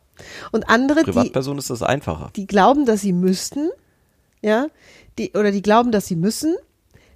Und 0.50 0.68
andere, 0.68 1.00
die, 1.00 1.10
Privatpersonen 1.10 1.58
ist 1.58 1.70
das 1.70 1.82
einfacher. 1.82 2.30
die 2.36 2.46
glauben, 2.46 2.86
dass 2.86 3.00
sie 3.00 3.12
müssten, 3.12 3.70
ja, 4.40 4.68
die, 5.18 5.32
oder 5.32 5.50
die 5.50 5.62
glauben, 5.62 5.92
dass 5.92 6.06
sie 6.06 6.16
müssen, 6.16 6.56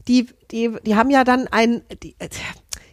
die, 0.08 0.28
die, 0.50 0.76
die 0.84 0.94
haben 0.94 1.10
ja 1.10 1.24
dann 1.24 1.48
ein, 1.48 1.82
die, 2.02 2.14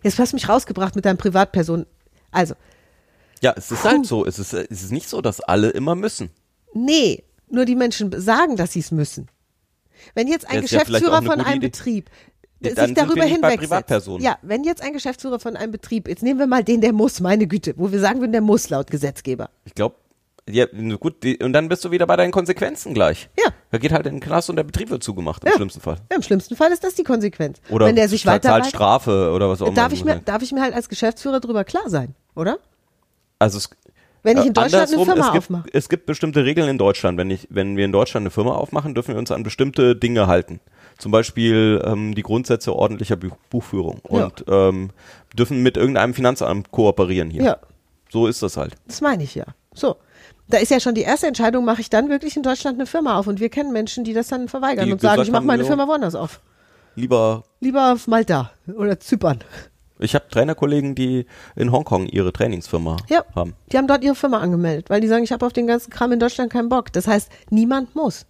jetzt 0.04 0.20
hast 0.20 0.32
du 0.34 0.36
mich 0.36 0.50
rausgebracht 0.50 0.96
mit 0.96 1.06
deinem 1.06 1.18
Privatperson. 1.18 1.86
Also, 2.32 2.56
Ja, 3.42 3.54
es 3.56 3.72
ist 3.72 3.84
halt 3.84 4.06
so. 4.06 4.26
Es 4.26 4.40
ist, 4.40 4.54
es 4.54 4.84
ist 4.84 4.92
nicht 4.92 5.10
so, 5.10 5.22
dass 5.22 5.40
alle 5.42 5.70
immer 5.70 5.96
müssen. 5.96 6.30
Nee, 6.74 7.24
nur 7.50 7.66
die 7.66 7.76
Menschen 7.76 8.20
sagen, 8.20 8.56
dass 8.56 8.74
sie 8.74 8.80
es 8.80 8.92
müssen. 8.92 9.28
Wenn 10.16 10.28
jetzt 10.28 10.48
ein 10.50 10.56
ja 10.56 10.62
Geschäftsführer 10.62 11.18
eine 11.18 11.26
von 11.26 11.40
einem 11.40 11.58
Idee. 11.58 11.68
Betrieb 11.68 12.10
Ja, 12.10 12.16
sich 12.64 12.76
dann 12.76 12.96
darüber 12.96 13.24
hinwegsetzt. 13.24 14.10
Ja, 14.20 14.38
wenn 14.42 14.64
jetzt 14.64 14.82
ein 14.82 14.94
Geschäftsführer 14.94 15.40
von 15.40 15.56
einem 15.56 15.72
Betrieb, 15.72 16.08
jetzt 16.08 16.24
nehmen 16.24 16.40
wir 16.40 16.48
mal 16.48 16.64
den, 16.64 16.82
der 16.82 16.94
muss, 16.94 17.20
meine 17.20 17.48
Güte, 17.48 17.74
wo 17.78 17.92
wir 17.92 18.00
sagen 18.00 18.20
würden, 18.20 18.32
der 18.32 18.42
muss 18.42 18.70
laut 18.70 18.90
Gesetzgeber. 18.90 19.50
Ich 19.66 19.74
glaube, 19.76 19.96
ja, 20.50 20.66
gut, 21.00 21.24
die, 21.24 21.38
und 21.38 21.54
dann 21.54 21.70
bist 21.70 21.86
du 21.86 21.92
wieder 21.92 22.06
bei 22.06 22.18
deinen 22.18 22.32
Konsequenzen 22.32 22.94
gleich. 22.94 23.30
Ja. 23.38 23.52
Er 23.72 23.80
geht 23.80 23.94
halt 23.94 24.06
in 24.08 24.16
den 24.16 24.20
Knast 24.20 24.50
und 24.50 24.58
der 24.58 24.64
Betrieb 24.64 24.90
wird 24.90 25.02
zugemacht, 25.02 25.44
im 25.46 25.50
Ja. 25.50 25.56
schlimmsten 25.56 25.80
Fall. 25.80 25.98
Ja, 26.12 26.18
Im 26.18 26.22
schlimmsten 26.22 26.56
Fall 26.58 26.72
ist 26.72 26.84
das 26.84 26.96
die 26.96 27.04
Konsequenz. 27.04 27.60
Oder 27.70 27.86
wenn 27.86 27.96
der 27.96 28.10
sich 28.10 28.24
zahlt 28.24 28.44
weiter, 28.44 28.56
weiter 28.56 28.66
Strafe 28.70 29.32
oder 29.34 29.50
was 29.50 29.62
auch 29.62 29.68
immer. 29.68 29.76
darf 29.76 29.94
ich 29.94 30.04
mir, 30.04 30.14
sein. 30.16 30.26
darf 30.26 30.42
ich 30.42 30.52
mir 30.52 30.62
halt 30.62 30.74
als 30.74 30.90
Geschäftsführer 30.90 31.40
drüber 31.40 31.64
klar 31.64 31.90
sein, 31.90 32.14
oder? 32.36 32.60
Also 33.40 33.58
es, 33.58 33.70
Wenn 34.24 34.38
ich 34.38 34.46
äh, 34.46 34.48
in 34.48 34.54
Deutschland 34.54 34.88
eine 34.94 35.06
Firma 35.06 35.26
es 35.28 35.32
gibt, 35.34 35.38
aufmache. 35.38 35.70
Es 35.74 35.90
gibt 35.90 36.06
bestimmte 36.06 36.46
Regeln 36.46 36.70
in 36.70 36.78
Deutschland. 36.78 37.18
Wenn, 37.18 37.30
ich, 37.30 37.48
wenn 37.50 37.78
wir 37.78 37.86
in 37.86 37.92
Deutschland 37.92 38.24
eine 38.24 38.32
Firma 38.32 38.54
aufmachen, 38.54 38.96
dürfen 38.96 39.14
wir 39.14 39.20
uns 39.20 39.32
an 39.32 39.44
bestimmte 39.44 39.96
Dinge 39.96 40.28
halten. 40.28 40.60
Zum 40.98 41.12
Beispiel 41.12 41.82
ähm, 41.86 42.16
die 42.16 42.24
Grundsätze 42.24 42.74
ordentlicher 42.74 43.18
Bu 43.18 43.30
Buchführung 43.50 44.02
Ja. 44.10 44.26
und 44.26 44.46
ähm, 44.48 44.90
dürfen 45.38 45.62
mit 45.62 45.78
irgendeinem 45.78 46.14
Finanzamt 46.14 46.72
kooperieren 46.72 47.30
hier. 47.30 47.44
Ja. 47.44 47.58
So 48.10 48.28
ist 48.28 48.42
das 48.44 48.58
halt. 48.58 48.76
Das 48.88 49.02
meine 49.02 49.24
ich 49.24 49.36
ja. 49.36 49.46
So. 49.74 49.98
Da 50.48 50.58
ist 50.58 50.70
ja 50.70 50.80
schon 50.80 50.94
die 50.94 51.02
erste 51.02 51.28
Entscheidung, 51.28 51.66
mache 51.66 51.82
ich 51.82 51.90
dann 51.90 52.10
wirklich 52.10 52.38
in 52.38 52.44
Deutschland 52.44 52.78
eine 52.78 52.86
Firma 52.86 53.18
auf? 53.18 53.28
Und 53.28 53.40
wir 53.40 53.50
kennen 53.50 53.72
Menschen, 53.72 54.04
die 54.04 54.14
das 54.14 54.28
dann 54.28 54.48
verweigern 54.48 54.86
Die 54.86 54.92
und 54.92 55.02
sagen, 55.02 55.22
ich 55.22 55.32
mache 55.32 55.44
meine 55.46 55.64
ja. 55.64 55.68
Firma 55.68 55.88
woanders 55.88 56.16
auf. 56.16 56.42
Lieber, 56.96 57.44
Lieber 57.60 57.94
auf 57.94 58.08
Malta 58.08 58.52
oder 58.76 59.00
Zypern. 59.00 59.40
Ich 60.04 60.16
habe 60.16 60.26
Trainerkollegen, 60.30 60.96
die 60.96 61.26
in 61.56 61.72
Hongkong 61.72 62.08
ihre 62.08 62.32
Trainingsfirma 62.34 62.98
Ja, 63.10 63.24
haben. 63.36 63.54
die 63.72 63.78
haben 63.78 63.88
dort 63.88 64.04
ihre 64.04 64.16
Firma 64.16 64.40
angemeldet, 64.40 64.90
weil 64.90 65.02
die 65.02 65.08
sagen, 65.08 65.24
ich 65.24 65.32
habe 65.32 65.46
auf 65.46 65.54
den 65.54 65.68
ganzen 65.68 65.90
Kram 65.90 66.12
in 66.12 66.20
Deutschland 66.20 66.52
keinen 66.52 66.70
Bock. 66.70 66.92
Das 66.94 67.08
heißt, 67.08 67.30
niemand 67.50 67.96
muss. 67.96 68.26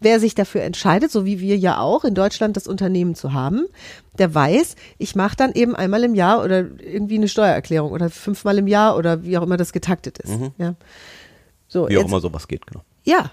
Wer 0.00 0.20
sich 0.20 0.34
dafür 0.34 0.62
entscheidet, 0.62 1.10
so 1.10 1.24
wie 1.24 1.40
wir 1.40 1.56
ja 1.56 1.78
auch 1.80 2.04
in 2.04 2.14
Deutschland 2.14 2.54
das 2.56 2.66
Unternehmen 2.66 3.14
zu 3.14 3.32
haben, 3.32 3.64
der 4.18 4.34
weiß, 4.34 4.76
ich 4.98 5.14
mache 5.16 5.36
dann 5.36 5.52
eben 5.52 5.74
einmal 5.74 6.04
im 6.04 6.14
Jahr 6.14 6.44
oder 6.44 6.66
irgendwie 6.80 7.14
eine 7.16 7.28
Steuererklärung 7.28 7.92
oder 7.92 8.10
fünfmal 8.10 8.58
im 8.58 8.66
Jahr 8.66 8.96
oder 8.98 9.22
wie 9.24 9.38
auch 9.38 9.42
immer 9.42 9.56
das 9.56 9.72
getaktet 9.72 10.18
ist. 10.18 10.32
Ja. 10.58 10.74
So, 11.66 11.84
Mhm. 11.84 11.88
Wie 11.88 11.96
auch 11.96 12.00
jetzt- 12.02 12.08
immer 12.10 12.20
sowas 12.20 12.46
geht, 12.46 12.66
genau. 12.66 12.82
Ja. 13.04 13.30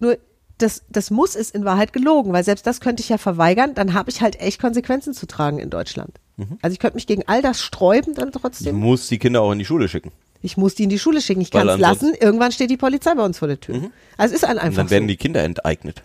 Nur 0.00 0.16
das, 0.62 0.82
das 0.88 1.10
muss 1.10 1.34
ist 1.34 1.54
in 1.54 1.64
Wahrheit 1.64 1.92
gelogen, 1.92 2.32
weil 2.32 2.44
selbst 2.44 2.66
das 2.66 2.80
könnte 2.80 3.02
ich 3.02 3.08
ja 3.08 3.18
verweigern, 3.18 3.74
dann 3.74 3.94
habe 3.94 4.10
ich 4.10 4.20
halt 4.20 4.40
echt 4.40 4.60
Konsequenzen 4.60 5.14
zu 5.14 5.26
tragen 5.26 5.58
in 5.58 5.70
Deutschland. 5.70 6.18
Mhm. 6.36 6.58
Also 6.62 6.72
ich 6.72 6.78
könnte 6.78 6.96
mich 6.96 7.06
gegen 7.06 7.22
all 7.26 7.42
das 7.42 7.60
sträuben, 7.60 8.14
dann 8.14 8.30
Du 8.30 8.38
trotzdem. 8.38 8.76
musst 8.76 9.10
die 9.10 9.18
Kinder 9.18 9.42
auch 9.42 9.52
in 9.52 9.58
die 9.58 9.64
Schule 9.64 9.88
schicken. 9.88 10.12
Ich 10.42 10.56
muss 10.56 10.74
die 10.74 10.84
in 10.84 10.88
die 10.90 10.98
Schule 10.98 11.20
schicken. 11.20 11.42
Ich 11.42 11.50
kann 11.50 11.68
es 11.68 11.78
lassen. 11.78 12.14
Irgendwann 12.18 12.50
steht 12.50 12.70
die 12.70 12.78
Polizei 12.78 13.14
bei 13.14 13.22
uns 13.24 13.38
vor 13.38 13.48
der 13.48 13.60
Tür. 13.60 13.90
Also 14.16 14.34
es 14.34 14.42
ist 14.42 14.44
ein 14.48 14.56
Und 14.56 14.62
einfach 14.62 14.76
dann 14.84 14.90
werden 14.90 15.04
so. 15.04 15.08
die 15.08 15.16
Kinder 15.16 15.42
enteignet. 15.44 16.02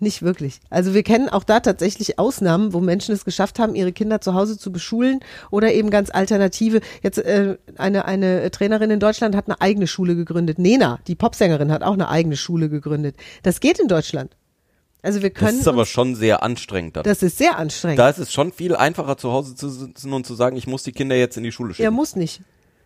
Nicht 0.00 0.22
wirklich. 0.22 0.60
Also 0.70 0.92
wir 0.92 1.02
kennen 1.04 1.28
auch 1.28 1.44
da 1.44 1.60
tatsächlich 1.60 2.18
Ausnahmen, 2.18 2.72
wo 2.72 2.80
Menschen 2.80 3.14
es 3.14 3.24
geschafft 3.24 3.58
haben, 3.60 3.74
ihre 3.76 3.92
Kinder 3.92 4.20
zu 4.20 4.34
Hause 4.34 4.58
zu 4.58 4.72
beschulen 4.72 5.20
oder 5.50 5.72
eben 5.72 5.90
ganz 5.90 6.10
alternative. 6.10 6.80
Jetzt 7.02 7.18
äh, 7.18 7.56
eine 7.76 8.06
eine 8.06 8.50
Trainerin 8.50 8.90
in 8.90 8.98
Deutschland 9.00 9.36
hat 9.36 9.46
eine 9.46 9.60
eigene 9.60 9.86
Schule 9.86 10.16
gegründet. 10.16 10.58
Nena, 10.58 10.98
die 11.06 11.14
Popsängerin, 11.14 11.70
hat 11.70 11.82
auch 11.84 11.92
eine 11.92 12.08
eigene 12.08 12.36
Schule 12.36 12.68
gegründet. 12.68 13.16
Das 13.44 13.60
geht 13.60 13.78
in 13.78 13.86
Deutschland. 13.86 14.36
Also 15.02 15.22
wir 15.22 15.30
Das 15.30 15.38
können. 15.38 15.60
ist 15.60 15.68
aber 15.68 15.86
schon 15.86 16.16
sehr 16.16 16.42
anstrengend. 16.42 16.96
Dann. 16.96 17.04
das 17.04 17.22
ist 17.22 17.38
sehr 17.38 17.56
anstrengend. 17.56 18.00
Da 18.00 18.08
ist 18.10 18.18
es 18.18 18.32
schon 18.32 18.50
viel 18.52 18.74
einfacher, 18.74 19.16
zu 19.16 19.30
Hause 19.32 19.54
zu 19.54 19.68
sitzen 19.68 20.12
und 20.12 20.26
zu 20.26 20.34
sagen, 20.34 20.56
ich 20.56 20.66
muss 20.66 20.82
die 20.82 20.92
Kinder 20.92 21.14
jetzt 21.14 21.36
in 21.36 21.44
die 21.44 21.52
Schule 21.52 21.70
er 21.70 21.74
schicken. 21.74 21.94
muss 21.94 22.16
nicht. 22.16 22.40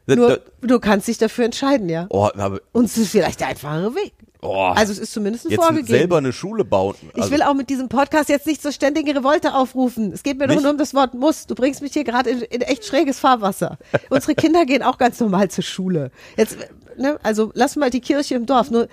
Nur 0.06 0.40
du 0.60 0.80
kannst 0.80 1.08
dich 1.08 1.16
dafür 1.18 1.44
entscheiden, 1.46 1.88
ja. 1.88 2.06
oh, 2.10 2.28
aber 2.36 2.60
Und 2.72 2.86
es 2.86 2.98
ist 2.98 3.10
vielleicht 3.12 3.40
der 3.40 3.48
einfachere 3.48 3.94
Weg. 3.94 4.12
Oh, 4.42 4.72
Also 4.74 4.92
es 4.92 4.98
ist 4.98 5.12
zumindest 5.12 5.44
jetzt 5.48 5.56
vorgegeben. 5.60 5.86
selber 5.88 6.18
eine 6.18 6.32
Schule 6.32 6.64
bauen. 6.64 6.94
Ich 7.14 7.22
Also, 7.22 7.30
will 7.32 7.42
auch 7.42 7.54
mit 7.54 7.70
diesem 7.70 7.88
Podcast 7.88 8.28
jetzt 8.28 8.46
nicht 8.46 8.62
zur 8.62 8.72
ständigen 8.72 9.16
Revolte 9.16 9.54
aufrufen. 9.54 10.12
Es 10.12 10.22
geht 10.22 10.38
mir 10.38 10.46
Nicht? 10.46 10.62
nur 10.62 10.70
um 10.70 10.78
das 10.78 10.94
Wort 10.94 11.14
muss. 11.14 11.46
Du 11.46 11.54
bringst 11.54 11.82
mich 11.82 11.92
hier 11.92 12.04
gerade 12.04 12.30
in, 12.30 12.40
in 12.42 12.60
echt 12.62 12.84
schräges 12.84 13.18
Fahrwasser. 13.18 13.78
Unsere 14.10 14.34
Kinder 14.34 14.64
gehen 14.66 14.82
auch 14.82 14.98
ganz 14.98 15.20
normal 15.20 15.50
zur 15.50 15.64
Schule. 15.64 16.10
Jetzt, 16.36 16.56
ne, 16.96 17.18
also 17.22 17.50
lass 17.54 17.76
mal 17.76 17.90
die 17.90 18.00
Kirche 18.00 18.34
im 18.34 18.46
Dorf. 18.46 18.70
Nur 18.70 18.88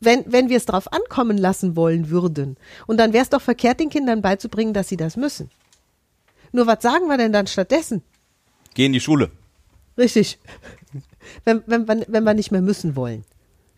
wenn, 0.00 0.24
wenn 0.26 0.48
wir 0.48 0.56
es 0.56 0.66
drauf 0.66 0.92
ankommen 0.92 1.38
lassen 1.38 1.74
wollen 1.74 2.08
würden, 2.10 2.56
und 2.86 2.98
dann 2.98 3.12
wäre 3.12 3.22
es 3.24 3.30
doch 3.30 3.40
verkehrt, 3.42 3.80
den 3.80 3.90
Kindern 3.90 4.22
beizubringen, 4.22 4.72
dass 4.72 4.88
sie 4.88 4.96
das 4.96 5.16
müssen. 5.16 5.50
Nur 6.52 6.66
was 6.66 6.82
sagen 6.82 7.08
wir 7.08 7.16
denn 7.18 7.32
dann 7.32 7.46
stattdessen? 7.46 8.02
Geh 8.74 8.86
in 8.86 8.92
die 8.92 9.00
Schule. 9.00 9.30
Richtig. 9.98 10.38
Wenn, 11.44 11.62
wenn, 11.66 11.88
wenn, 11.88 12.04
wenn 12.06 12.24
wir 12.24 12.34
nicht 12.34 12.52
mehr 12.52 12.62
müssen 12.62 12.94
wollen. 12.96 13.24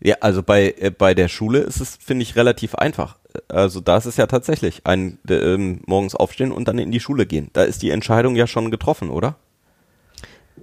Ja, 0.03 0.15
also 0.21 0.41
bei, 0.41 0.73
äh, 0.79 0.89
bei 0.89 1.13
der 1.13 1.27
Schule 1.27 1.59
ist 1.59 1.79
es, 1.79 1.97
finde 1.97 2.23
ich, 2.23 2.35
relativ 2.35 2.75
einfach. 2.75 3.17
Also 3.47 3.79
da 3.79 3.97
ist 3.97 4.05
es 4.05 4.17
ja 4.17 4.25
tatsächlich 4.27 4.81
ein 4.85 5.19
äh, 5.29 5.57
morgens 5.85 6.15
aufstehen 6.15 6.51
und 6.51 6.67
dann 6.67 6.79
in 6.79 6.91
die 6.91 6.99
Schule 6.99 7.25
gehen. 7.25 7.49
Da 7.53 7.63
ist 7.63 7.81
die 7.83 7.91
Entscheidung 7.91 8.35
ja 8.35 8.47
schon 8.47 8.71
getroffen, 8.71 9.09
oder? 9.09 9.35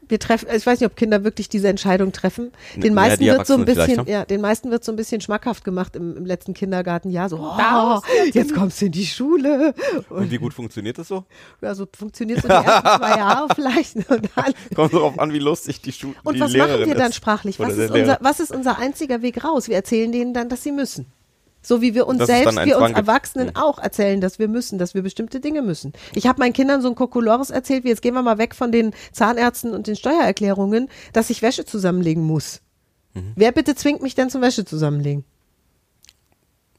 Wir 0.09 0.19
treffen, 0.19 0.49
ich 0.55 0.67
weiß 0.67 0.81
nicht, 0.81 0.87
ob 0.91 0.97
Kinder 0.97 1.25
wirklich 1.25 1.49
diese 1.49 1.69
Entscheidung 1.69 2.13
treffen. 2.13 2.53
Den 2.77 2.83
Ja, 2.85 2.93
meisten 2.93 3.23
die 3.25 3.31
wird 3.31 3.47
so 3.47 3.55
ein 3.55 3.65
bisschen, 3.65 4.05
ne? 4.05 4.11
ja, 4.11 4.25
den 4.25 4.41
meisten 4.41 4.71
wird 4.71 4.85
so 4.85 4.93
ein 4.93 4.97
bisschen 4.97 5.21
schmackhaft 5.21 5.65
gemacht 5.65 5.97
im, 5.97 6.17
im 6.17 6.27
letzten 6.27 6.55
Kindergartenjahr. 6.55 7.29
So, 7.29 7.39
oh, 7.39 8.01
jetzt 8.33 8.55
kommst 8.55 8.81
du 8.81 8.87
in 8.87 8.93
die 8.93 9.07
Schule. 9.07 9.75
Und 10.09 10.19
Und 10.19 10.31
wie 10.31 10.39
gut 10.39 10.55
funktioniert 10.55 10.99
das 10.99 11.09
so? 11.09 11.25
ja, 11.61 11.75
so 11.75 11.87
funktioniert 11.97 12.43
so 12.43 12.49
die 12.49 12.55
ersten 12.55 12.87
zwei 12.99 13.11
Jahre 13.19 13.55
vielleicht. 13.55 13.97
Und, 13.97 14.29
dann, 14.35 14.55
Kommt 14.75 14.95
darauf 14.95 15.19
an, 15.19 15.33
wie 15.33 15.39
lustig 15.39 15.81
die 15.83 15.93
Schule 15.93 16.15
und 16.25 16.35
die 16.35 16.41
was 16.41 16.53
Lehrerin 16.53 16.81
machen 16.81 16.89
wir 16.89 16.95
dann 16.95 17.11
ist. 17.11 17.17
sprachlich? 17.17 17.59
Was 17.59 17.77
ist, 17.77 17.91
unser, 17.91 18.19
was 18.21 18.41
ist 18.41 18.53
unser 18.55 18.79
einziger 18.79 19.23
Weg 19.23 19.45
raus? 19.45 19.69
Wir 19.69 19.77
erzählen 19.77 20.11
denen 20.13 20.35
dann, 20.35 20.49
dass 20.49 20.63
sie 20.63 20.73
müssen. 20.73 21.07
So 21.69 21.83
wie 21.83 21.93
wir 21.93 22.07
uns 22.07 22.25
selbst, 22.25 22.57
wir 22.57 22.63
uns 22.63 22.79
Zwang 22.79 22.95
gibt. 22.95 22.99
Erwachsenen 23.07 23.55
auch 23.55 23.79
erzählen, 23.79 24.23
dass 24.23 24.39
wir 24.39 24.49
müssen, 24.49 24.79
dass 24.79 24.95
wir 24.95 25.03
bestimmte 25.03 25.39
Dinge 25.39 25.61
müssen. 25.61 25.93
Ich 26.15 26.27
habe 26.27 26.39
meinen 26.39 26.55
Kindern 26.55 26.81
so 26.81 26.89
ein 26.89 26.95
Kokolores 26.95 27.51
erzählt, 27.51 27.85
wie 27.85 27.89
jetzt 27.89 28.01
gehen 28.01 28.15
wir 28.15 28.23
mal 28.23 28.39
weg 28.39 28.55
von 28.55 28.73
den 28.73 28.95
Zahnärzten 29.13 29.75
und 29.75 29.87
den 29.87 29.95
Steuererklärungen, 29.95 30.89
dass 31.13 31.29
ich 31.29 31.43
Wäsche 31.43 31.67
zusammenlegen 31.67 32.23
muss. 32.23 32.63
Mhm. 33.13 33.33
Wer 33.37 33.53
bitte 33.53 33.75
zwingt 33.75 34.01
mich 34.01 34.15
denn 34.15 34.31
zum 34.31 34.41
Wäsche 34.41 34.65
zusammenlegen? 34.65 35.27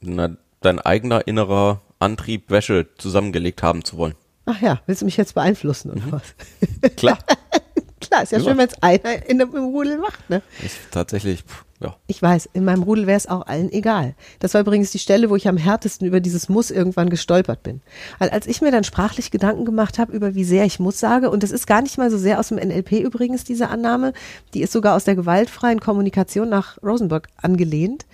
Na, 0.01 0.35
dein 0.61 0.79
eigener 0.79 1.27
innerer 1.27 1.81
Antrieb, 1.99 2.49
Wäsche 2.49 2.87
zusammengelegt 2.97 3.61
haben 3.61 3.83
zu 3.83 3.95
wollen. 3.97 4.15
Ach 4.47 4.59
ja, 4.59 4.81
willst 4.87 5.03
du 5.03 5.05
mich 5.05 5.17
jetzt 5.17 5.35
beeinflussen 5.35 5.91
Mhm. 5.91 5.97
oder 6.07 6.11
was? 6.13 6.95
Klar. 6.95 7.19
Klar, 8.09 8.23
ist 8.23 8.31
ja 8.31 8.39
schön, 8.39 8.57
wenn 8.57 8.67
es 8.67 8.81
einer 8.81 9.29
in 9.29 9.37
dem 9.37 9.55
im 9.55 9.65
Rudel 9.65 9.97
macht, 9.97 10.29
ne? 10.29 10.41
ist 10.63 10.77
tatsächlich, 10.91 11.43
pff, 11.43 11.63
ja. 11.81 11.95
Ich 12.07 12.21
weiß, 12.21 12.49
in 12.53 12.65
meinem 12.65 12.83
Rudel 12.83 13.07
wäre 13.07 13.17
es 13.17 13.27
auch 13.27 13.47
allen 13.47 13.71
egal. 13.71 14.15
Das 14.39 14.53
war 14.53 14.61
übrigens 14.61 14.91
die 14.91 14.99
Stelle, 14.99 15.29
wo 15.29 15.35
ich 15.37 15.47
am 15.47 15.55
härtesten 15.55 16.05
über 16.05 16.19
dieses 16.19 16.49
Muss 16.49 16.71
irgendwann 16.71 17.09
gestolpert 17.09 17.63
bin. 17.63 17.81
Weil 18.17 18.29
als 18.31 18.47
ich 18.47 18.61
mir 18.61 18.71
dann 18.71 18.83
sprachlich 18.83 19.31
Gedanken 19.31 19.63
gemacht 19.63 19.97
habe 19.97 20.11
über 20.11 20.35
wie 20.35 20.43
sehr 20.43 20.65
ich 20.65 20.79
Muss 20.79 20.99
sage, 20.99 21.29
und 21.29 21.41
das 21.41 21.51
ist 21.51 21.67
gar 21.67 21.81
nicht 21.81 21.97
mal 21.97 22.11
so 22.11 22.17
sehr 22.17 22.39
aus 22.39 22.49
dem 22.49 22.57
NLP 22.57 22.93
übrigens, 22.93 23.45
diese 23.45 23.69
Annahme, 23.69 24.13
die 24.53 24.61
ist 24.61 24.73
sogar 24.73 24.95
aus 24.95 25.05
der 25.05 25.15
gewaltfreien 25.15 25.79
Kommunikation 25.79 26.49
nach 26.49 26.77
Rosenberg 26.83 27.29
angelehnt, 27.37 28.05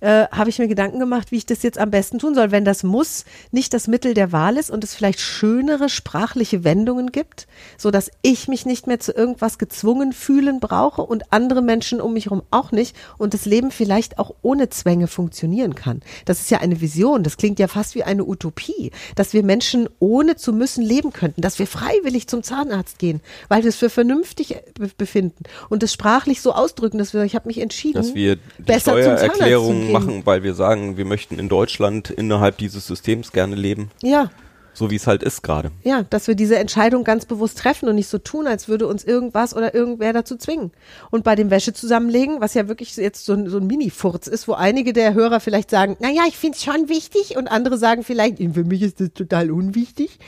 äh, 0.00 0.26
habe 0.30 0.50
ich 0.50 0.58
mir 0.58 0.68
Gedanken 0.68 0.98
gemacht, 0.98 1.30
wie 1.30 1.36
ich 1.36 1.46
das 1.46 1.62
jetzt 1.62 1.78
am 1.78 1.90
besten 1.90 2.18
tun 2.18 2.34
soll, 2.34 2.50
wenn 2.50 2.64
das 2.64 2.82
Muss 2.82 3.24
nicht 3.50 3.72
das 3.74 3.88
Mittel 3.88 4.14
der 4.14 4.32
Wahl 4.32 4.56
ist 4.56 4.70
und 4.70 4.84
es 4.84 4.94
vielleicht 4.94 5.20
schönere 5.20 5.88
sprachliche 5.88 6.64
Wendungen 6.64 7.12
gibt, 7.12 7.46
so 7.76 7.90
dass 7.90 8.10
ich 8.22 8.48
mich 8.48 8.66
nicht 8.66 8.86
mehr 8.86 9.00
zu 9.00 9.12
irgendwas 9.12 9.58
gezwungen 9.58 10.12
fühlen 10.12 10.60
brauche 10.60 11.02
und 11.02 11.32
andere 11.32 11.62
Menschen 11.62 12.00
um 12.00 12.14
mich 12.14 12.26
herum 12.26 12.42
auch 12.50 12.72
nicht 12.72 12.96
und 13.18 13.34
das 13.34 13.44
Leben 13.46 13.70
vielleicht 13.70 14.18
auch 14.18 14.34
ohne 14.42 14.68
Zwänge 14.70 15.06
funktionieren 15.06 15.74
kann. 15.74 16.02
Das 16.24 16.40
ist 16.40 16.50
ja 16.50 16.58
eine 16.58 16.80
Vision, 16.80 17.22
das 17.22 17.36
klingt 17.36 17.58
ja 17.58 17.68
fast 17.68 17.94
wie 17.94 18.02
eine 18.02 18.24
Utopie, 18.24 18.90
dass 19.14 19.32
wir 19.32 19.42
Menschen 19.42 19.88
ohne 19.98 20.36
zu 20.36 20.52
müssen 20.52 20.82
leben 20.82 21.12
könnten, 21.12 21.42
dass 21.42 21.58
wir 21.58 21.66
freiwillig 21.66 22.26
zum 22.26 22.42
Zahnarzt 22.42 22.98
gehen, 22.98 23.20
weil 23.48 23.62
wir 23.62 23.68
es 23.68 23.76
für 23.76 23.90
vernünftig 23.90 24.56
be- 24.78 24.90
befinden 24.96 25.44
und 25.68 25.82
es 25.82 25.92
sprachlich 25.92 26.40
so 26.40 26.52
ausdrücken, 26.52 26.98
dass 26.98 27.14
wir, 27.14 27.22
ich 27.24 27.34
habe 27.34 27.48
mich 27.48 27.58
entschieden, 27.58 27.98
Dass 27.98 28.14
wir 28.14 28.38
besser 28.58 28.92
zum 28.94 29.02
Zahnarzt 29.02 29.20
zu 29.20 29.34
Steuererklärung 29.34 29.89
machen, 29.92 30.22
weil 30.26 30.42
wir 30.42 30.54
sagen, 30.54 30.96
wir 30.96 31.04
möchten 31.04 31.38
in 31.38 31.48
Deutschland 31.48 32.10
innerhalb 32.10 32.58
dieses 32.58 32.86
Systems 32.86 33.32
gerne 33.32 33.56
leben, 33.56 33.90
Ja, 34.02 34.30
so 34.72 34.90
wie 34.90 34.96
es 34.96 35.06
halt 35.08 35.22
ist 35.24 35.42
gerade. 35.42 35.72
ja, 35.82 36.04
dass 36.10 36.28
wir 36.28 36.36
diese 36.36 36.56
Entscheidung 36.56 37.02
ganz 37.02 37.26
bewusst 37.26 37.58
treffen 37.58 37.88
und 37.88 37.96
nicht 37.96 38.06
so 38.08 38.18
tun, 38.18 38.46
als 38.46 38.68
würde 38.68 38.86
uns 38.86 39.02
irgendwas 39.04 39.54
oder 39.54 39.74
irgendwer 39.74 40.12
dazu 40.12 40.36
zwingen. 40.36 40.70
Und 41.10 41.24
bei 41.24 41.34
dem 41.34 41.50
Wäsche 41.50 41.72
zusammenlegen, 41.72 42.40
was 42.40 42.54
ja 42.54 42.68
wirklich 42.68 42.96
jetzt 42.96 43.26
so 43.26 43.32
ein, 43.32 43.48
so 43.50 43.58
ein 43.58 43.66
Mini-Furz 43.66 44.28
ist, 44.28 44.46
wo 44.46 44.52
einige 44.52 44.92
der 44.92 45.12
Hörer 45.12 45.40
vielleicht 45.40 45.70
sagen, 45.70 45.96
na 46.00 46.08
ja, 46.10 46.22
ich 46.28 46.38
finde 46.38 46.56
es 46.56 46.64
schon 46.64 46.88
wichtig 46.88 47.36
und 47.36 47.48
andere 47.48 47.78
sagen 47.78 48.04
vielleicht, 48.04 48.38
für 48.38 48.64
mich 48.64 48.82
ist 48.82 49.00
das 49.00 49.12
total 49.12 49.50
unwichtig. 49.50 50.18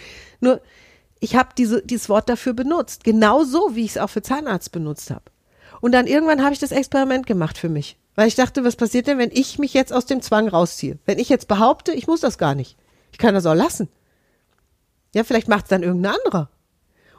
Nur, 0.40 0.60
ich 1.20 1.36
habe 1.36 1.50
diese, 1.56 1.80
dieses 1.80 2.08
Wort 2.08 2.28
dafür 2.28 2.52
benutzt, 2.52 3.04
genauso 3.04 3.76
wie 3.76 3.84
ich 3.84 3.92
es 3.92 3.98
auch 3.98 4.10
für 4.10 4.22
Zahnarzt 4.22 4.72
benutzt 4.72 5.10
habe. 5.12 5.22
Und 5.80 5.92
dann 5.92 6.08
irgendwann 6.08 6.42
habe 6.42 6.52
ich 6.52 6.58
das 6.58 6.72
Experiment 6.72 7.26
gemacht 7.28 7.56
für 7.58 7.68
mich. 7.68 7.96
Weil 8.14 8.28
ich 8.28 8.34
dachte, 8.34 8.64
was 8.64 8.76
passiert 8.76 9.06
denn, 9.06 9.18
wenn 9.18 9.30
ich 9.32 9.58
mich 9.58 9.72
jetzt 9.72 9.92
aus 9.92 10.06
dem 10.06 10.20
Zwang 10.20 10.48
rausziehe? 10.48 10.98
Wenn 11.06 11.18
ich 11.18 11.28
jetzt 11.28 11.48
behaupte, 11.48 11.92
ich 11.92 12.06
muss 12.06 12.20
das 12.20 12.38
gar 12.38 12.54
nicht. 12.54 12.76
Ich 13.10 13.18
kann 13.18 13.34
das 13.34 13.46
auch 13.46 13.54
lassen. 13.54 13.88
Ja, 15.14 15.24
vielleicht 15.24 15.48
macht 15.48 15.64
es 15.64 15.70
dann 15.70 15.82
irgendein 15.82 16.14
anderer. 16.14 16.50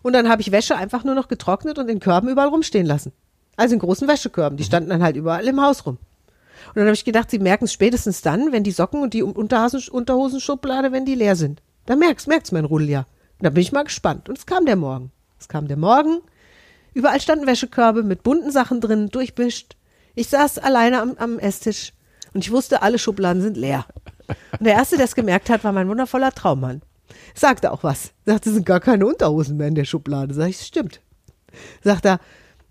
Und 0.02 0.14
dann 0.14 0.30
habe 0.30 0.42
ich 0.42 0.52
Wäsche 0.52 0.76
einfach 0.76 1.04
nur 1.04 1.16
noch 1.16 1.28
getrocknet 1.28 1.80
und 1.80 1.90
in 1.90 2.00
Körben 2.00 2.30
überall 2.30 2.50
rumstehen 2.50 2.86
lassen. 2.86 3.14
Also 3.56 3.74
in 3.74 3.80
großen 3.80 4.08
Wäschekörben. 4.08 4.58
Die 4.58 4.64
standen 4.64 4.90
dann 4.90 5.04
halt 5.04 5.16
überall 5.16 5.48
im 5.48 5.62
Haus 5.62 5.86
rum. 5.86 5.98
Und 6.68 6.78
dann 6.78 6.86
habe 6.86 6.96
ich 6.96 7.06
gedacht, 7.06 7.30
sie 7.30 7.40
merken 7.40 7.66
es 7.66 7.74
spätestens 7.74 8.22
dann, 8.22 8.52
wenn 8.52 8.64
die 8.64 8.72
Socken 8.72 9.02
und 9.02 9.14
die 9.14 9.24
Unterhosen, 9.24 9.92
Unterhosenschublade, 9.92 10.92
wenn 10.92 11.06
die 11.06 11.16
leer 11.16 11.36
sind. 11.36 11.62
Da 11.86 11.96
merkt's, 11.96 12.28
merkt's 12.28 12.52
mein 12.52 12.66
Rudel 12.66 12.90
ja. 12.90 13.00
Und 13.40 13.46
da 13.46 13.50
bin 13.50 13.62
ich 13.62 13.72
mal 13.72 13.84
gespannt. 13.84 14.30
Und 14.30 14.38
es 14.38 14.46
kam 14.46 14.66
der 14.66 14.76
Morgen. 14.76 15.12
Es 15.40 15.48
kam 15.48 15.68
der 15.68 15.78
Morgen. 15.78 16.22
Überall 16.94 17.20
standen 17.20 17.48
Wäschekörbe 17.48 18.04
mit 18.04 18.24
bunten 18.24 18.52
Sachen 18.52 18.82
drin, 18.82 19.10
durchbischt. 19.10 19.76
Ich 20.16 20.28
saß 20.28 20.60
alleine 20.60 21.02
am, 21.02 21.16
am 21.18 21.40
Esstisch 21.40 21.94
und 22.34 22.44
ich 22.44 22.52
wusste, 22.52 22.82
alle 22.82 23.00
Schubladen 23.00 23.42
sind 23.42 23.58
leer. 23.58 23.86
Und 24.28 24.66
der 24.66 24.74
Erste, 24.74 24.96
der 24.96 25.06
es 25.06 25.16
gemerkt 25.16 25.50
hat, 25.50 25.64
war 25.64 25.72
mein 25.72 25.90
wundervoller 25.90 26.32
Traummann. 26.32 26.82
Sagte 27.36 27.72
auch 27.72 27.84
was. 27.84 28.12
Sagte, 28.26 28.50
es 28.50 28.56
sind 28.56 28.66
gar 28.66 28.80
keine 28.80 29.06
Unterhosen 29.06 29.58
mehr 29.58 29.68
in 29.68 29.76
der 29.76 29.86
Schublade. 29.86 30.34
Sag 30.34 30.50
ich, 30.50 30.60
stimmt. 30.60 31.02
Sagt 31.84 32.06
er, 32.06 32.20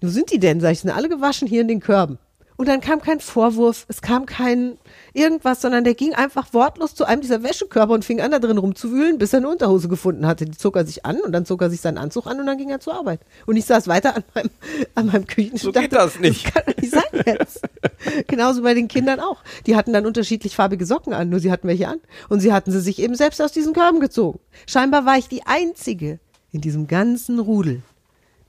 wo 0.01 0.09
sind 0.09 0.31
die 0.33 0.39
denn? 0.39 0.61
Sag 0.61 0.73
ich, 0.73 0.81
sind 0.81 0.91
alle 0.91 1.09
gewaschen 1.09 1.47
hier 1.47 1.61
in 1.61 1.69
den 1.69 1.81
Körben. 1.81 2.19
Und 2.57 2.69
dann 2.69 2.81
kam 2.81 3.01
kein 3.01 3.21
Vorwurf, 3.21 3.87
es 3.89 4.03
kam 4.03 4.27
kein 4.27 4.79
irgendwas, 5.15 5.61
sondern 5.63 5.85
der 5.85 5.95
ging 5.95 6.15
einfach 6.15 6.53
wortlos 6.53 6.95
zu 6.95 7.05
einem 7.05 7.23
dieser 7.23 7.43
Wäschekörper 7.43 7.93
und 7.93 8.05
fing 8.05 8.21
an, 8.21 8.31
da 8.31 8.39
drin 8.39 8.59
rumzuwühlen, 8.59 9.19
bis 9.19 9.33
er 9.33 9.39
eine 9.39 9.49
Unterhose 9.49 9.89
gefunden 9.89 10.27
hatte. 10.27 10.45
Die 10.45 10.57
zog 10.57 10.77
er 10.77 10.85
sich 10.85 11.05
an 11.05 11.21
und 11.21 11.33
dann 11.33 11.47
zog 11.47 11.63
er 11.63 11.71
sich 11.71 11.81
seinen 11.81 11.99
Anzug 11.99 12.27
an 12.27 12.39
und 12.41 12.47
dann 12.47 12.59
ging 12.59 12.71
er 12.71 12.81
zur 12.81 12.95
Arbeit. 12.95 13.21
Und 13.47 13.57
ich 13.57 13.65
saß 13.65 13.89
weiter 13.89 14.17
an 14.17 14.25
meinem, 14.35 14.51
an 14.95 15.07
meinem 15.07 15.27
Küchentisch. 15.27 15.63
So 15.63 15.73
geht 15.73 15.93
das 15.93 16.19
nicht. 16.19 16.47
Das 16.47 16.55
kann 16.55 16.63
doch 16.67 16.83
nicht 16.83 16.93
sein 16.93 17.23
jetzt. 17.27 17.63
Genauso 18.29 18.63
bei 18.63 18.75
den 18.75 18.89
Kindern 18.89 19.21
auch. 19.21 19.39
Die 19.67 19.77
hatten 19.77 19.93
dann 19.93 20.07
unterschiedlich 20.07 20.55
farbige 20.57 20.87
Socken 20.87 21.13
an, 21.13 21.31
nur 21.31 21.41
sie 21.41 21.51
hatten 21.51 21.69
welche 21.69 21.89
an. 21.89 22.01
Und 22.29 22.41
sie 22.41 22.53
hatten 22.53 22.71
sie 22.71 22.81
sich 22.81 22.99
eben 22.99 23.15
selbst 23.15 23.41
aus 23.41 23.53
diesen 23.53 23.73
Körben 23.73 24.01
gezogen. 24.01 24.41
Scheinbar 24.67 25.07
war 25.07 25.19
ich 25.19 25.29
die 25.29 25.47
Einzige 25.47 26.19
in 26.53 26.61
diesem 26.61 26.87
ganzen 26.87 27.39
Rudel, 27.39 27.83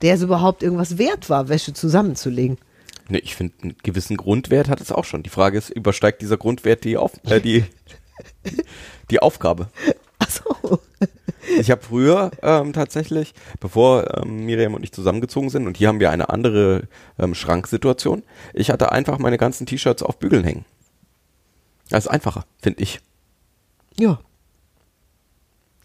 der 0.02 0.16
es 0.16 0.22
überhaupt 0.22 0.62
irgendwas 0.62 0.98
wert 0.98 1.30
war, 1.30 1.50
Wäsche 1.50 1.74
zusammenzulegen. 1.74 2.58
Ne, 3.10 3.20
ich 3.20 3.36
finde, 3.36 3.56
einen 3.62 3.76
gewissen 3.84 4.18
Grundwert 4.18 4.70
hat 4.70 4.82
es 4.82 4.92
auch 4.92 5.06
schon. 5.06 5.24
Die 5.24 5.30
Frage 5.30 5.58
ist, 5.58 5.70
übersteigt 5.70 6.22
dieser 6.22 6.38
Grundwert 6.38 6.84
die, 6.84 6.98
Auf 6.98 7.14
äh, 7.26 7.42
die, 7.42 7.66
die 9.12 9.22
Aufgabe? 9.22 9.70
Ach 10.20 10.30
so. 10.30 10.80
Ich 11.60 11.70
habe 11.70 11.82
früher 11.82 12.32
ähm, 12.42 12.72
tatsächlich, 12.72 13.34
bevor 13.60 14.18
ähm, 14.18 14.46
Miriam 14.46 14.74
und 14.74 14.84
ich 14.84 14.94
zusammengezogen 14.94 15.50
sind, 15.50 15.68
und 15.68 15.78
hier 15.78 15.90
haben 15.90 16.00
wir 16.00 16.10
eine 16.10 16.30
andere 16.30 16.88
ähm, 17.20 17.36
Schranksituation, 17.36 18.24
ich 18.54 18.72
hatte 18.72 18.92
einfach 18.92 19.20
meine 19.20 19.38
ganzen 19.38 19.66
T-Shirts 19.66 20.04
auf 20.04 20.18
Bügeln 20.20 20.44
hängen. 20.46 20.66
Das 21.90 22.06
ist 22.06 22.12
einfacher, 22.12 22.46
finde 22.62 22.82
ich. 22.82 23.02
Ja. 24.00 24.20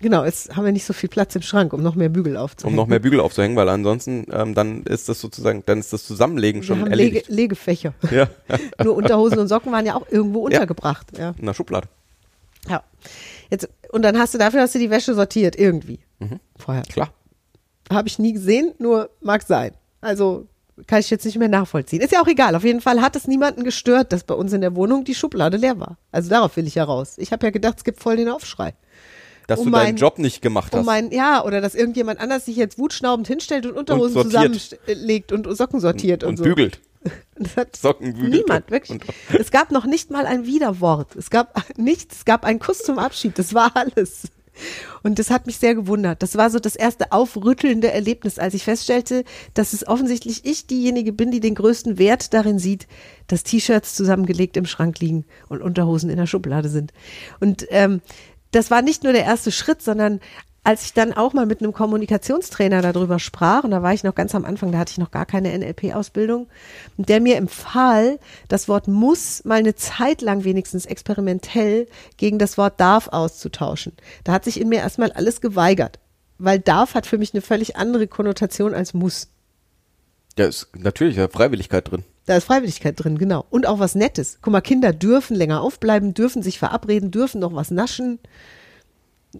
Genau, 0.00 0.25
jetzt 0.25 0.55
haben 0.55 0.64
wir 0.64 0.71
nicht 0.73 0.85
so 0.85 0.93
viel 0.93 1.09
Platz 1.09 1.35
im 1.35 1.43
Schrank, 1.43 1.73
um 1.73 1.83
noch 1.83 1.97
mehr 1.97 2.09
Bügel 2.09 2.37
Um 2.37 2.43
aufzuhängen. 2.43 2.76
noch 2.76 2.87
mehr 2.87 3.00
Bügel 3.00 3.19
aufzuhängen, 3.21 3.57
weil 3.57 3.69
ansonsten 3.69 4.26
ähm, 4.31 4.55
dann 4.55 4.85
ist 4.85 5.09
das 5.09 5.21
sozusagen, 5.21 5.64
dann 5.67 5.78
ist 5.81 5.93
das 5.93 6.05
Zusammenlegen 6.07 6.61
Wir 6.62 6.67
schon 6.67 6.81
haben 6.83 6.93
Lege, 6.93 7.19
erledigt. 7.19 7.28
Legefächer. 7.28 7.95
Ja, 8.11 8.28
Nur 8.85 8.95
Unterhosen 8.97 9.38
und 9.40 9.49
Socken 9.49 9.73
waren 9.73 9.85
ja 9.87 9.97
auch 9.97 10.07
irgendwo 10.09 10.40
untergebracht. 10.47 11.07
Ja. 11.19 11.35
in 11.38 11.47
der 11.47 11.55
Schublade. 11.55 11.88
ja. 12.69 12.83
Jetzt, 13.50 13.67
und 13.93 14.02
dann 14.02 14.19
hast 14.19 14.35
du 14.35 14.38
dafür 14.38 14.61
hast 14.61 14.75
du 14.75 14.78
die 14.78 14.90
Wäsche 14.90 15.14
sortiert, 15.14 15.57
irgendwie. 15.59 16.00
Vorher. 16.59 16.83
Klar. 16.83 17.12
Habe 17.90 18.07
ich 18.09 18.19
nie 18.19 18.35
gesehen, 18.35 18.75
nur 18.78 19.09
mag 19.23 19.43
sein. 19.43 19.73
Also 20.02 20.47
kann 20.87 21.00
ich 21.00 21.09
jetzt 21.11 21.25
nicht 21.25 21.38
mehr 21.38 21.49
nachvollziehen. 21.49 22.00
Ist 22.02 22.12
ja 22.12 22.21
auch 22.21 22.26
egal. 22.28 22.55
Auf 22.55 22.62
jeden 22.64 22.81
Fall 22.83 23.00
hat 23.00 23.17
es 23.17 23.26
niemanden 23.26 23.64
gestört, 23.64 24.12
dass 24.12 24.23
bei 24.23 24.35
uns 24.35 24.52
in 24.52 24.61
der 24.61 24.75
Wohnung 24.76 25.05
die 25.05 25.14
Schublade 25.14 25.57
leer 25.57 25.81
war. 25.81 25.97
Also 26.12 26.28
darauf 26.28 26.57
will 26.57 26.67
ich 26.67 26.75
ja 26.75 26.85
raus. 26.85 27.14
Ich 27.17 27.33
habe 27.33 27.47
ja 27.47 27.50
gedacht, 27.50 27.78
es 27.78 27.85
gibt 27.85 28.00
voll 28.02 28.17
den 28.17 28.28
Aufschrei. 28.28 28.75
Dass 29.49 29.59
Um 29.59 29.67
du 29.67 29.71
deinen 29.73 29.85
mein- 29.87 29.97
Job 29.97 30.19
nicht 30.19 30.40
gemacht 30.43 30.73
Um 30.75 30.81
hast. 30.81 30.87
mein, 30.87 31.11
ja, 31.11 31.45
oder 31.45 31.61
dass 31.61 31.75
irgendjemand 31.75 32.21
anders 32.21 32.45
sich 32.45 32.55
jetzt 32.57 32.78
wutschnaubend 32.78 33.26
hinstellt 33.26 33.67
und 33.67 33.76
Unterhosen 33.76 34.31
sortiert. 34.31 34.55
zusammenlegt 34.87 35.33
und 35.33 35.57
Socken 35.57 35.81
sortiert 35.81 36.23
und, 36.23 36.31
und 36.31 36.37
so. 36.37 36.45
bügelt. 36.45 36.81
Das 37.37 37.57
hat 37.57 37.76
Socken 37.76 38.12
bügelt. 38.14 38.35
Niemand, 38.47 38.71
wirklich. 38.71 39.00
Und, 39.00 39.05
Es 39.40 39.50
gab 39.50 39.71
noch 39.73 39.87
nicht 39.87 40.11
mal 40.11 40.26
ein 40.26 40.45
Widerwort. 40.47 41.14
Es 41.17 41.31
gab 41.31 41.55
nichts. 41.78 42.17
Es 42.19 42.25
gab 42.25 42.45
einen 42.45 42.59
Kuss 42.59 42.78
zum 42.81 42.99
Abschied. 42.99 43.38
Das 43.38 43.55
war 43.55 43.73
alles. 43.76 44.25
Und 45.05 45.21
das 45.21 45.31
hat 45.31 45.47
mich 45.47 45.57
sehr 45.59 45.76
gewundert. 45.76 46.21
Das 46.23 46.37
war 46.37 46.50
so 46.50 46.59
das 46.59 46.75
erste 46.75 47.12
aufrüttelnde 47.12 47.93
Erlebnis, 47.93 48.40
als 48.40 48.55
ich 48.55 48.64
feststellte, 48.64 49.23
dass 49.55 49.73
es 49.73 49.87
offensichtlich 49.87 50.45
ich 50.45 50.67
diejenige 50.67 51.12
bin, 51.12 51.31
die 51.31 51.38
den 51.38 51.55
größten 51.55 51.97
Wert 51.97 52.35
darin 52.35 52.59
sieht, 52.59 52.88
dass 53.28 53.45
T-Shirts 53.45 53.95
zusammengelegt 53.95 54.57
im 54.57 54.67
Schrank 54.67 54.99
liegen 54.99 55.25
und 55.49 55.62
Unterhosen 55.62 56.11
in 56.11 56.17
der 56.17 56.26
Schublade 56.26 56.69
sind. 56.69 56.93
Und 57.38 57.67
ähm, 57.71 58.00
das 58.50 58.71
war 58.71 58.83
nicht 58.83 59.05
nur 59.05 59.12
der 59.12 59.25
erste 59.25 59.52
Schritt, 59.52 59.83
sondern 59.83 60.21
als 60.64 60.85
ich 60.85 60.93
dann 60.93 61.14
auch 61.14 61.33
mal 61.33 61.47
mit 61.47 61.62
einem 61.62 61.73
Kommunikationstrainer 61.73 62.83
darüber 62.83 63.19
sprach, 63.19 63.64
und 63.64 63.71
da 63.71 63.83
war 63.83 63.95
ich 63.95 64.05
noch 64.05 64.14
ganz 64.14 64.35
am 64.35 64.45
Anfang, 64.45 64.71
da 64.71 64.76
hatte 64.76 64.93
ich 64.93 64.99
noch 64.99 65.11
gar 65.11 65.25
keine 65.25 65.57
NLP-Ausbildung, 65.57 66.47
der 66.99 67.23
mir 67.23 67.37
empfahl, 67.37 68.19
das 68.49 68.69
Wort 68.69 68.87
muss 68.87 69.45
mal 69.47 69.61
eine 69.61 69.76
Zeit 69.76 70.21
lang 70.21 70.45
wenigstens 70.45 70.85
experimentell 70.85 71.87
gegen 72.19 72.38
das 72.38 72.59
Wort 72.59 72.78
darf 72.81 73.09
auszutauschen. 73.09 73.95
Da 74.25 74.33
hat 74.33 74.45
sich 74.45 74.61
in 74.61 74.69
mir 74.69 74.81
erstmal 74.81 75.11
alles 75.12 75.40
geweigert, 75.40 76.00
weil 76.37 76.59
darf 76.59 76.95
hat 76.95 77.07
für 77.07 77.17
mich 77.17 77.33
eine 77.33 77.40
völlig 77.40 77.76
andere 77.76 78.07
Konnotation 78.07 78.75
als 78.75 78.93
muss. 78.93 79.28
Da 80.37 80.45
ist 80.45 80.69
natürlich 80.76 81.17
ja, 81.17 81.28
Freiwilligkeit 81.28 81.90
drin. 81.90 82.05
Da 82.28 82.37
ist 82.37 82.44
Freiwilligkeit 82.44 82.94
drin, 83.02 83.16
genau. 83.16 83.47
Und 83.49 83.66
auch 83.66 83.78
was 83.78 83.94
Nettes. 83.94 84.37
Guck 84.42 84.52
mal, 84.52 84.61
Kinder 84.61 84.92
dürfen 84.92 85.35
länger 85.35 85.62
aufbleiben, 85.62 86.12
dürfen 86.12 86.42
sich 86.42 86.58
verabreden, 86.58 87.11
dürfen 87.11 87.40
noch 87.40 87.54
was 87.54 87.70
naschen 87.70 88.18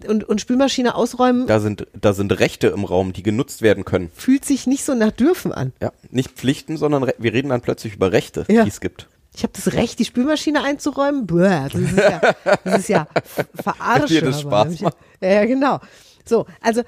und, 0.07 0.23
und 0.23 0.41
Spülmaschine 0.41 0.95
ausräumen. 0.95 1.45
Da 1.45 1.59
sind, 1.59 1.85
da 1.93 2.13
sind 2.13 2.31
Rechte 2.39 2.67
im 2.69 2.85
Raum, 2.85 3.13
die 3.13 3.21
genutzt 3.21 3.61
werden 3.61 3.85
können. 3.85 4.09
Fühlt 4.15 4.43
sich 4.43 4.65
nicht 4.65 4.83
so 4.83 4.95
nach 4.95 5.11
dürfen 5.11 5.51
an. 5.51 5.71
Ja, 5.79 5.91
nicht 6.09 6.31
Pflichten, 6.31 6.77
sondern 6.77 7.03
Re 7.03 7.13
wir 7.19 7.31
reden 7.31 7.49
dann 7.49 7.61
plötzlich 7.61 7.93
über 7.93 8.11
Rechte, 8.11 8.45
Ja. 8.49 8.63
die 8.63 8.69
es 8.69 8.81
gibt. 8.81 9.07
Ich 9.35 9.43
habe 9.43 9.53
das 9.55 9.73
Recht, 9.73 9.99
die 9.99 10.05
Spülmaschine 10.05 10.63
einzuräumen. 10.63 11.27
Bäh, 11.27 11.69
das 11.71 11.75
ist 11.75 11.95
ja, 11.97 12.21
das 12.63 12.79
ist 12.79 12.89
ja 12.89 13.07
Ver- 13.23 13.45
Verarsche. 13.75 14.07
Dir 14.07 14.21
das 14.23 14.43
aber. 14.45 14.63
Spaß 14.65 14.81
macht. 14.81 14.97
Ja, 15.21 15.29
ja, 15.29 15.45
genau. 15.45 15.79
So, 16.25 16.47
also 16.59 16.81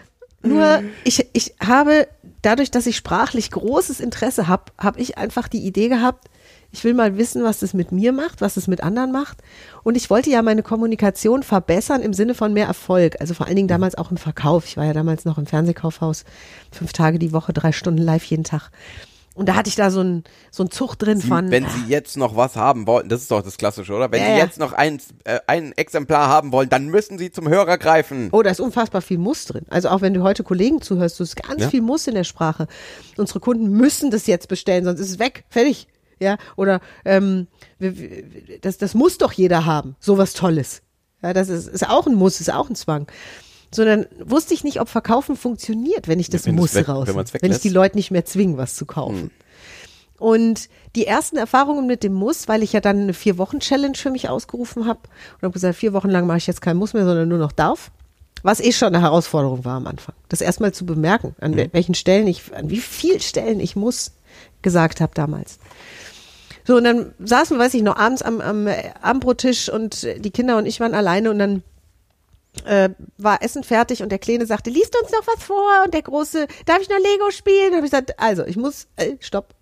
nur 0.44 0.82
ich, 1.04 1.28
ich 1.34 1.54
habe 1.66 2.08
dadurch, 2.42 2.72
dass 2.72 2.88
ich 2.88 2.98
sprachlich 2.98 3.52
großes 3.52 4.00
Interesse 4.00 4.48
habe, 4.48 4.72
habe 4.78 5.00
ich 5.00 5.18
einfach 5.18 5.48
die 5.48 5.66
Idee 5.66 5.90
gehabt, 5.90 6.28
ich 6.74 6.84
will 6.86 6.94
mal 6.94 7.18
wissen, 7.18 7.44
was 7.44 7.60
das 7.60 7.74
mit 7.74 7.92
mir 7.92 8.14
macht, 8.14 8.40
was 8.40 8.56
es 8.56 8.68
mit 8.68 8.82
anderen 8.82 9.12
macht. 9.12 9.40
Und 9.84 9.98
ich 9.98 10.10
wollte 10.10 10.30
ja 10.30 10.42
meine 10.42 10.64
Kommunikation 10.64 11.44
verbessern 11.44 12.02
im 12.02 12.14
Sinne 12.14 12.34
von 12.34 12.54
mehr 12.54 12.66
Erfolg. 12.66 13.20
Also 13.20 13.34
vor 13.34 13.48
allen 13.48 13.58
Dingen 13.58 13.68
damals 13.68 13.96
auch 13.96 14.10
im 14.10 14.18
Verkauf. 14.18 14.66
Ich 14.66 14.78
war 14.78 14.86
ja 14.86 14.94
damals 14.94 15.26
noch 15.26 15.38
im 15.38 15.46
Fernsehkaufhaus, 15.46 16.24
fünf 16.72 16.94
Tage 16.94 17.20
die 17.20 17.34
Woche, 17.34 17.52
drei 17.52 17.74
Stunden 17.74 18.02
live 18.02 18.24
jeden 18.24 18.46
Tag. 18.46 18.72
Und 19.34 19.48
da 19.48 19.56
hatte 19.56 19.70
ich 19.70 19.76
da 19.76 19.92
so 19.92 20.02
ein, 20.02 20.24
so 20.52 20.64
ein 20.64 20.72
Zug 20.72 20.96
drin 20.96 21.20
Sie, 21.20 21.28
von. 21.30 21.50
wenn 21.52 21.66
Sie 21.70 21.86
jetzt 21.88 22.18
noch 22.18 22.36
was 22.36 22.58
haben 22.58 22.86
wollen, 22.86 23.08
das 23.08 23.22
ist 23.22 23.32
doch 23.32 23.42
das 23.42 23.56
Klassische, 23.58 23.94
oder? 23.94 24.12
Wenn 24.12 24.22
Ja, 24.22 24.34
Sie 24.34 24.38
jetzt 24.40 24.60
noch 24.60 24.74
ein, 24.74 25.00
äh, 25.24 25.40
ein 25.48 25.72
Exemplar 25.78 26.28
haben 26.28 26.52
wollen, 26.52 26.68
dann 26.70 26.88
müssen 26.88 27.18
Sie 27.18 27.32
zum 27.32 27.48
Hörer 27.48 27.78
greifen. 27.78 28.28
Oh, 28.34 28.42
da 28.42 28.50
ist 28.50 28.60
unfassbar 28.60 29.02
viel 29.02 29.18
Muss 29.18 29.46
drin. 29.46 29.66
Also 29.70 29.88
auch 29.88 30.02
wenn 30.02 30.14
du 30.14 30.22
heute 30.24 30.44
Kollegen 30.44 30.82
zuhörst, 30.82 31.18
du 31.20 31.24
hast 31.24 31.38
ganz 31.38 31.62
Ja. 31.62 31.70
viel 31.70 31.82
Muss 31.82 32.08
in 32.08 32.16
der 32.16 32.26
Sprache. 32.26 32.68
Unsere 33.16 33.40
Kunden 33.40 33.70
müssen 33.70 34.12
das 34.12 34.28
jetzt 34.28 34.50
bestellen, 34.50 34.84
sonst 34.84 35.00
ist 35.00 35.10
es 35.12 35.20
weg, 35.20 35.46
fertig. 35.50 35.88
Ja, 36.20 36.38
oder 36.56 36.82
ähm, 37.06 37.48
das, 38.62 38.78
das 38.78 38.94
muss 38.94 39.18
doch 39.18 39.32
jeder 39.32 39.66
haben, 39.66 39.96
sowas 40.00 40.34
Tolles. 40.34 40.82
Ja, 41.24 41.34
das 41.34 41.50
ist, 41.50 41.68
ist 41.68 41.88
auch 41.90 42.06
ein 42.06 42.16
Muss, 42.16 42.40
ist 42.42 42.52
auch 42.54 42.70
ein 42.70 42.76
Zwang. 42.76 43.08
Sondern 43.74 44.06
wusste 44.20 44.54
ich 44.54 44.64
nicht, 44.64 44.82
ob 44.82 44.90
Verkaufen 44.90 45.38
funktioniert, 45.38 46.08
wenn 46.08 46.20
ich 46.20 46.30
das 46.30 46.46
wenn 46.46 46.56
Muss 46.56 46.76
raus, 46.76 47.08
wenn 47.08 47.42
wenn 47.42 47.52
ich 47.52 47.60
die 47.60 47.70
Leute 47.70 47.96
nicht 47.96 48.12
mehr 48.12 48.26
zwinge, 48.26 48.58
was 48.58 48.76
zu 48.76 48.86
kaufen. 48.86 49.32
Und 50.18 50.70
die 50.96 51.08
ersten 51.08 51.38
Erfahrungen 51.38 51.88
mit 51.88 52.04
dem 52.04 52.14
Muss, 52.14 52.48
weil 52.48 52.62
ich 52.62 52.74
ja 52.74 52.82
dann 52.82 53.00
eine 53.00 53.14
Vier-Wochen-Challenge 53.14 53.96
für 53.96 54.12
mich 54.12 54.30
ausgerufen 54.30 54.86
habe 54.86 55.00
und 55.38 55.44
habe 55.44 55.54
gesagt, 55.54 55.78
vier 55.78 55.94
Wochen 55.94 56.10
lang 56.10 56.28
mache 56.28 56.38
ich 56.38 56.48
jetzt 56.48 56.62
kein 56.62 56.78
Muss 56.78 56.94
mehr, 56.94 57.06
sondern 57.06 57.28
nur 57.28 57.40
noch 57.40 57.52
darf. 57.54 57.92
Was 58.44 58.60
eh 58.60 58.72
schon 58.72 58.90
eine 58.90 59.02
Herausforderung 59.02 59.66
war 59.66 59.78
am 59.78 59.88
Anfang. 59.88 60.16
Das 60.30 60.42
erstmal 60.42 60.74
zu 60.74 60.86
bemerken, 60.86 61.36
an 61.40 61.56
wel- 61.56 61.70
welchen 61.72 61.96
Stellen 61.96 62.28
ich, 62.28 62.54
an 62.54 62.70
wie 62.70 62.78
vielen 62.80 63.20
Stellen 63.20 63.60
ich 63.60 63.76
muss 63.76 64.12
gesagt 64.62 65.00
habe 65.00 65.14
damals. 65.16 65.60
So, 66.68 66.76
und 66.76 66.84
dann 66.84 67.14
saßen 67.20 67.58
weiß 67.58 67.74
ich 67.74 67.82
noch, 67.82 67.98
abends 67.98 68.22
am, 68.22 68.42
am 68.42 68.68
äh, 68.68 68.92
Abendbrottisch 69.02 69.70
und 69.70 70.08
die 70.20 70.32
Kinder 70.32 70.58
und 70.58 70.66
ich 70.68 70.80
waren 70.80 70.94
alleine 70.94 71.32
und 71.32 71.40
dann 71.40 71.64
äh, 72.66 72.90
war 73.18 73.42
Essen 73.42 73.64
fertig 73.64 74.04
und 74.04 74.10
der 74.10 74.20
Kleine 74.20 74.46
sagte, 74.46 74.70
liest 74.70 74.96
uns 75.02 75.12
noch 75.12 75.26
was 75.28 75.44
vor 75.44 75.84
und 75.86 75.94
der 75.94 76.02
Große, 76.02 76.48
darf 76.66 76.82
ich 76.82 76.90
noch 76.90 76.98
Lego 76.98 77.32
spielen? 77.32 77.74
Habe 77.74 77.86
ich 77.86 77.92
gesagt, 77.92 78.20
also 78.20 78.46
ich 78.46 78.58
muss, 78.58 78.88
äh, 78.98 79.16
stopp. 79.20 79.56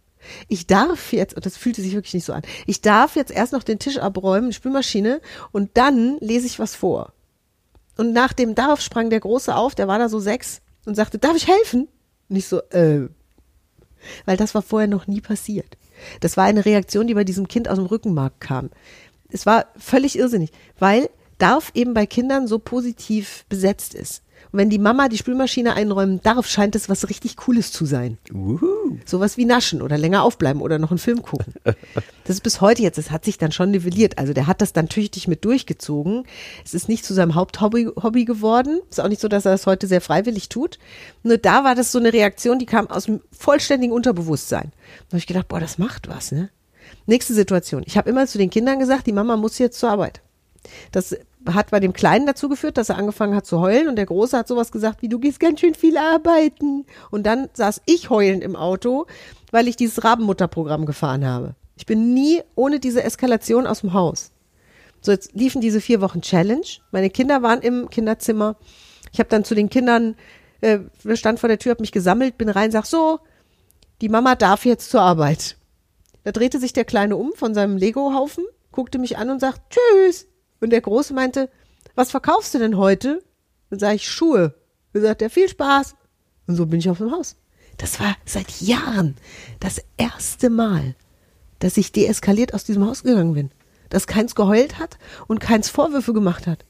Ich 0.49 0.67
darf 0.67 1.13
jetzt, 1.13 1.33
und 1.35 1.45
das 1.45 1.55
fühlte 1.55 1.81
sich 1.81 1.93
wirklich 1.93 2.13
nicht 2.13 2.25
so 2.25 2.33
an, 2.33 2.41
ich 2.65 2.81
darf 2.81 3.15
jetzt 3.15 3.31
erst 3.31 3.53
noch 3.53 3.63
den 3.63 3.79
Tisch 3.79 3.97
abräumen, 3.99 4.49
die 4.49 4.55
Spülmaschine 4.55 5.21
und 5.51 5.71
dann 5.75 6.17
lese 6.19 6.45
ich 6.45 6.59
was 6.59 6.75
vor. 6.75 7.13
Und 7.95 8.13
nach 8.13 8.33
dem 8.33 8.55
Darf 8.55 8.81
sprang 8.81 9.09
der 9.09 9.19
Große 9.19 9.55
auf, 9.55 9.75
der 9.75 9.87
war 9.87 9.99
da 9.99 10.09
so 10.09 10.19
sechs 10.19 10.61
und 10.85 10.95
sagte, 10.95 11.19
darf 11.19 11.35
ich 11.35 11.47
helfen? 11.47 11.87
Und 12.29 12.35
ich 12.35 12.47
so, 12.47 12.61
äh, 12.69 13.07
weil 14.25 14.37
das 14.37 14.55
war 14.55 14.61
vorher 14.61 14.87
noch 14.87 15.07
nie 15.07 15.21
passiert. 15.21 15.77
Das 16.21 16.37
war 16.37 16.45
eine 16.45 16.65
Reaktion, 16.65 17.07
die 17.07 17.13
bei 17.13 17.23
diesem 17.23 17.47
Kind 17.47 17.67
aus 17.67 17.77
dem 17.77 17.85
Rückenmark 17.85 18.39
kam. 18.39 18.69
Es 19.29 19.45
war 19.45 19.67
völlig 19.77 20.17
irrsinnig, 20.17 20.51
weil 20.77 21.09
darf 21.39 21.71
eben 21.73 21.93
bei 21.93 22.05
Kindern 22.05 22.47
so 22.47 22.59
positiv 22.59 23.45
besetzt 23.49 23.95
ist. 23.95 24.23
Und 24.51 24.59
wenn 24.59 24.69
die 24.69 24.79
Mama 24.79 25.09
die 25.09 25.17
Spülmaschine 25.17 25.73
einräumen 25.73 26.21
darf, 26.21 26.47
scheint 26.47 26.75
es 26.75 26.89
was 26.89 27.09
richtig 27.09 27.37
Cooles 27.37 27.71
zu 27.71 27.85
sein. 27.85 28.17
Sowas 29.05 29.37
wie 29.37 29.45
naschen 29.45 29.81
oder 29.81 29.97
länger 29.97 30.23
aufbleiben 30.23 30.61
oder 30.61 30.79
noch 30.79 30.91
einen 30.91 30.97
Film 30.97 31.21
gucken. 31.21 31.53
Das 32.25 32.35
ist 32.35 32.43
bis 32.43 32.61
heute 32.61 32.83
jetzt, 32.83 32.99
das 32.99 33.09
hat 33.09 33.25
sich 33.25 33.39
dann 33.39 33.51
schon 33.51 33.71
nivelliert. 33.71 34.19
Also 34.19 34.33
der 34.33 34.45
hat 34.45 34.61
das 34.61 34.71
dann 34.71 34.87
tüchtig 34.87 35.27
mit 35.27 35.45
durchgezogen. 35.45 36.25
Es 36.63 36.75
ist 36.75 36.87
nicht 36.87 37.03
zu 37.03 37.15
seinem 37.15 37.33
Haupthobby 37.33 37.89
Hobby 38.03 38.23
geworden. 38.23 38.81
Ist 38.91 38.99
auch 38.99 39.07
nicht 39.07 39.19
so, 39.19 39.27
dass 39.27 39.45
er 39.45 39.51
das 39.51 39.65
heute 39.65 39.87
sehr 39.87 39.99
freiwillig 39.99 40.47
tut. 40.47 40.77
Nur 41.23 41.39
da 41.39 41.63
war 41.63 41.73
das 41.73 41.91
so 41.91 41.97
eine 41.97 42.13
Reaktion, 42.13 42.59
die 42.59 42.67
kam 42.67 42.87
aus 42.87 43.05
dem 43.05 43.21
vollständigen 43.31 43.95
Unterbewusstsein. 43.95 44.71
Da 45.07 45.13
habe 45.13 45.17
ich 45.17 45.25
gedacht, 45.25 45.47
boah, 45.47 45.59
das 45.59 45.79
macht 45.79 46.07
was, 46.07 46.31
ne? 46.31 46.51
Nächste 47.07 47.33
Situation. 47.33 47.81
Ich 47.87 47.97
habe 47.97 48.09
immer 48.11 48.27
zu 48.27 48.37
den 48.37 48.51
Kindern 48.51 48.77
gesagt, 48.77 49.07
die 49.07 49.11
Mama 49.11 49.35
muss 49.35 49.57
jetzt 49.57 49.79
zur 49.79 49.89
Arbeit. 49.89 50.21
Das 50.91 51.15
hat 51.47 51.71
bei 51.71 51.79
dem 51.79 51.93
Kleinen 51.93 52.25
dazu 52.25 52.49
geführt, 52.49 52.77
dass 52.77 52.89
er 52.89 52.97
angefangen 52.97 53.35
hat 53.35 53.45
zu 53.45 53.59
heulen 53.59 53.87
und 53.87 53.95
der 53.95 54.05
Große 54.05 54.37
hat 54.37 54.47
sowas 54.47 54.71
gesagt 54.71 55.01
wie, 55.01 55.09
du 55.09 55.19
gehst 55.19 55.39
ganz 55.39 55.59
schön 55.59 55.73
viel 55.73 55.97
arbeiten. 55.97 56.85
Und 57.11 57.25
dann 57.25 57.49
saß 57.53 57.81
ich 57.85 58.09
heulend 58.09 58.43
im 58.43 58.55
Auto, 58.55 59.05
weil 59.51 59.67
ich 59.67 59.75
dieses 59.75 60.03
Rabenmutterprogramm 60.03 60.85
gefahren 60.85 61.25
habe. 61.25 61.55
Ich 61.77 61.85
bin 61.85 62.13
nie 62.13 62.41
ohne 62.55 62.79
diese 62.79 63.03
Eskalation 63.03 63.65
aus 63.65 63.81
dem 63.81 63.93
Haus. 63.93 64.31
So, 65.01 65.11
jetzt 65.11 65.33
liefen 65.33 65.61
diese 65.61 65.79
vier 65.79 66.01
Wochen 66.01 66.21
Challenge. 66.21 66.65
Meine 66.91 67.09
Kinder 67.09 67.41
waren 67.41 67.61
im 67.61 67.89
Kinderzimmer. 67.89 68.57
Ich 69.13 69.19
habe 69.19 69.29
dann 69.29 69.45
zu 69.45 69.55
den 69.55 69.69
Kindern, 69.69 70.15
äh, 70.59 70.79
stand 71.13 71.39
vor 71.39 71.47
der 71.47 71.57
Tür, 71.57 71.71
habe 71.71 71.81
mich 71.81 71.93
gesammelt, 71.93 72.37
bin 72.37 72.49
rein, 72.49 72.71
sag 72.71 72.85
so, 72.85 73.19
die 74.01 74.09
Mama 74.09 74.35
darf 74.35 74.65
jetzt 74.65 74.89
zur 74.89 75.01
Arbeit. 75.01 75.55
Da 76.25 76.33
drehte 76.33 76.59
sich 76.59 76.73
der 76.73 76.85
Kleine 76.85 77.15
um 77.15 77.31
von 77.33 77.53
seinem 77.53 77.77
Lego-Haufen, 77.77 78.43
guckte 78.71 78.99
mich 78.99 79.17
an 79.17 79.29
und 79.29 79.39
sagt, 79.39 79.61
tschüss. 79.69 80.27
Und 80.61 80.71
der 80.71 80.81
Große 80.81 81.13
meinte, 81.13 81.49
was 81.95 82.11
verkaufst 82.11 82.53
du 82.53 82.59
denn 82.59 82.77
heute? 82.77 83.23
Dann 83.69 83.79
sage 83.79 83.95
ich, 83.95 84.09
Schuhe. 84.09 84.55
Dann 84.93 85.03
sagt 85.03 85.21
er, 85.21 85.29
viel 85.29 85.49
Spaß. 85.49 85.95
Und 86.47 86.55
so 86.55 86.65
bin 86.65 86.79
ich 86.79 86.89
auf 86.89 86.97
dem 86.97 87.11
Haus. 87.11 87.35
Das 87.77 87.99
war 87.99 88.15
seit 88.25 88.61
Jahren 88.61 89.15
das 89.59 89.81
erste 89.97 90.49
Mal, 90.49 90.95
dass 91.59 91.77
ich 91.77 91.91
deeskaliert 91.91 92.53
aus 92.53 92.63
diesem 92.63 92.85
Haus 92.85 93.03
gegangen 93.03 93.33
bin. 93.33 93.51
Dass 93.89 94.07
keins 94.07 94.35
geheult 94.35 94.79
hat 94.79 94.97
und 95.27 95.39
keins 95.39 95.69
Vorwürfe 95.69 96.13
gemacht 96.13 96.45
hat. 96.45 96.65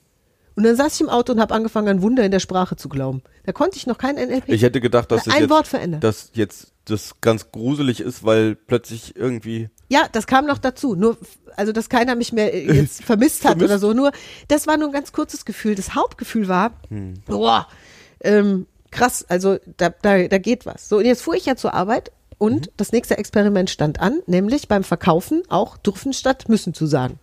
Und 0.59 0.65
dann 0.65 0.75
saß 0.75 0.93
ich 0.95 0.99
im 0.99 1.07
Auto 1.07 1.31
und 1.31 1.39
habe 1.39 1.53
angefangen, 1.53 1.87
an 1.87 2.01
Wunder 2.01 2.25
in 2.25 2.31
der 2.31 2.39
Sprache 2.41 2.75
zu 2.75 2.89
glauben. 2.89 3.21
Da 3.45 3.53
konnte 3.53 3.77
ich 3.77 3.87
noch 3.87 3.97
kein 3.97 4.15
NLP. 4.15 4.49
Ich 4.49 4.61
hätte 4.61 4.81
gedacht, 4.81 5.09
dass 5.09 5.23
das 5.23 5.33
ein 5.33 5.43
jetzt, 5.43 5.49
Wort 5.49 5.67
verändert. 5.67 6.03
dass 6.03 6.31
jetzt 6.33 6.73
das 6.83 7.21
ganz 7.21 7.53
gruselig 7.53 8.01
ist, 8.01 8.25
weil 8.25 8.55
plötzlich 8.55 9.15
irgendwie 9.15 9.69
Ja, 9.87 10.09
das 10.11 10.27
kam 10.27 10.45
noch 10.45 10.57
dazu. 10.57 10.95
Nur, 10.95 11.17
also, 11.55 11.71
dass 11.71 11.87
keiner 11.87 12.15
mich 12.15 12.33
mehr 12.33 12.53
äh, 12.53 12.73
jetzt 12.73 13.03
vermisst 13.05 13.45
hat 13.45 13.51
Vermisst? 13.51 13.69
oder 13.69 13.79
so. 13.79 13.93
Nur, 13.93 14.11
das 14.49 14.67
war 14.67 14.75
nur 14.75 14.89
ein 14.89 14.93
ganz 14.93 15.13
kurzes 15.13 15.45
Gefühl. 15.45 15.75
Das 15.75 15.95
Hauptgefühl 15.95 16.49
war, 16.49 16.71
Hm. 16.89 17.13
boah, 17.25 17.65
ähm, 18.19 18.67
krass, 18.91 19.23
also 19.29 19.59
da, 19.77 19.89
da, 20.01 20.27
da 20.27 20.37
geht 20.39 20.65
was. 20.65 20.89
So, 20.89 20.97
und 20.97 21.05
jetzt 21.05 21.21
fuhr 21.21 21.35
ich 21.35 21.45
ja 21.45 21.55
zur 21.55 21.73
Arbeit 21.73 22.11
und 22.37 22.67
Mhm. 22.67 22.71
das 22.75 22.91
nächste 22.91 23.17
Experiment 23.17 23.69
stand 23.69 24.01
an, 24.01 24.19
nämlich 24.27 24.67
beim 24.67 24.83
Verkaufen 24.83 25.43
auch 25.47 25.77
dürfen 25.77 26.11
statt 26.11 26.49
müssen 26.49 26.73
zu 26.73 26.85
sagen. 26.85 27.17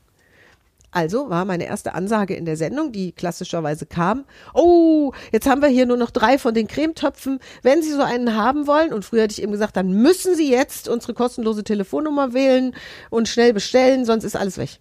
Also 0.96 1.28
war 1.28 1.44
meine 1.44 1.66
erste 1.66 1.92
Ansage 1.92 2.34
in 2.34 2.46
der 2.46 2.56
Sendung, 2.56 2.90
die 2.90 3.12
klassischerweise 3.12 3.84
kam, 3.84 4.24
oh, 4.54 5.12
jetzt 5.30 5.46
haben 5.46 5.60
wir 5.60 5.68
hier 5.68 5.84
nur 5.84 5.98
noch 5.98 6.10
drei 6.10 6.38
von 6.38 6.54
den 6.54 6.68
Cremetöpfen. 6.68 7.38
Wenn 7.60 7.82
Sie 7.82 7.92
so 7.92 8.00
einen 8.00 8.34
haben 8.34 8.66
wollen, 8.66 8.94
und 8.94 9.04
früher 9.04 9.24
hätte 9.24 9.32
ich 9.32 9.42
eben 9.42 9.52
gesagt, 9.52 9.76
dann 9.76 9.92
müssen 9.92 10.34
Sie 10.34 10.50
jetzt 10.50 10.88
unsere 10.88 11.12
kostenlose 11.12 11.64
Telefonnummer 11.64 12.32
wählen 12.32 12.74
und 13.10 13.28
schnell 13.28 13.52
bestellen, 13.52 14.06
sonst 14.06 14.24
ist 14.24 14.36
alles 14.36 14.56
weg. 14.56 14.80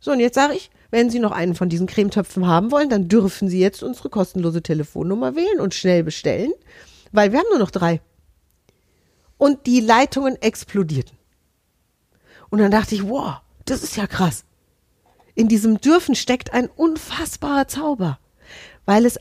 So, 0.00 0.10
und 0.10 0.18
jetzt 0.18 0.34
sage 0.34 0.54
ich, 0.54 0.72
wenn 0.90 1.08
Sie 1.08 1.20
noch 1.20 1.30
einen 1.30 1.54
von 1.54 1.68
diesen 1.68 1.86
Cremetöpfen 1.86 2.48
haben 2.48 2.72
wollen, 2.72 2.88
dann 2.88 3.06
dürfen 3.06 3.48
Sie 3.48 3.60
jetzt 3.60 3.84
unsere 3.84 4.10
kostenlose 4.10 4.60
Telefonnummer 4.60 5.36
wählen 5.36 5.60
und 5.60 5.72
schnell 5.72 6.02
bestellen, 6.02 6.50
weil 7.12 7.30
wir 7.30 7.38
haben 7.38 7.50
nur 7.50 7.60
noch 7.60 7.70
drei. 7.70 8.00
Und 9.36 9.66
die 9.66 9.78
Leitungen 9.78 10.34
explodierten. 10.42 11.16
Und 12.50 12.58
dann 12.58 12.72
dachte 12.72 12.96
ich, 12.96 13.08
wow, 13.08 13.36
das 13.66 13.84
ist 13.84 13.96
ja 13.96 14.08
krass. 14.08 14.44
In 15.38 15.46
diesem 15.46 15.80
Dürfen 15.80 16.16
steckt 16.16 16.52
ein 16.52 16.66
unfassbarer 16.66 17.68
Zauber, 17.68 18.18
weil 18.86 19.06
es 19.06 19.20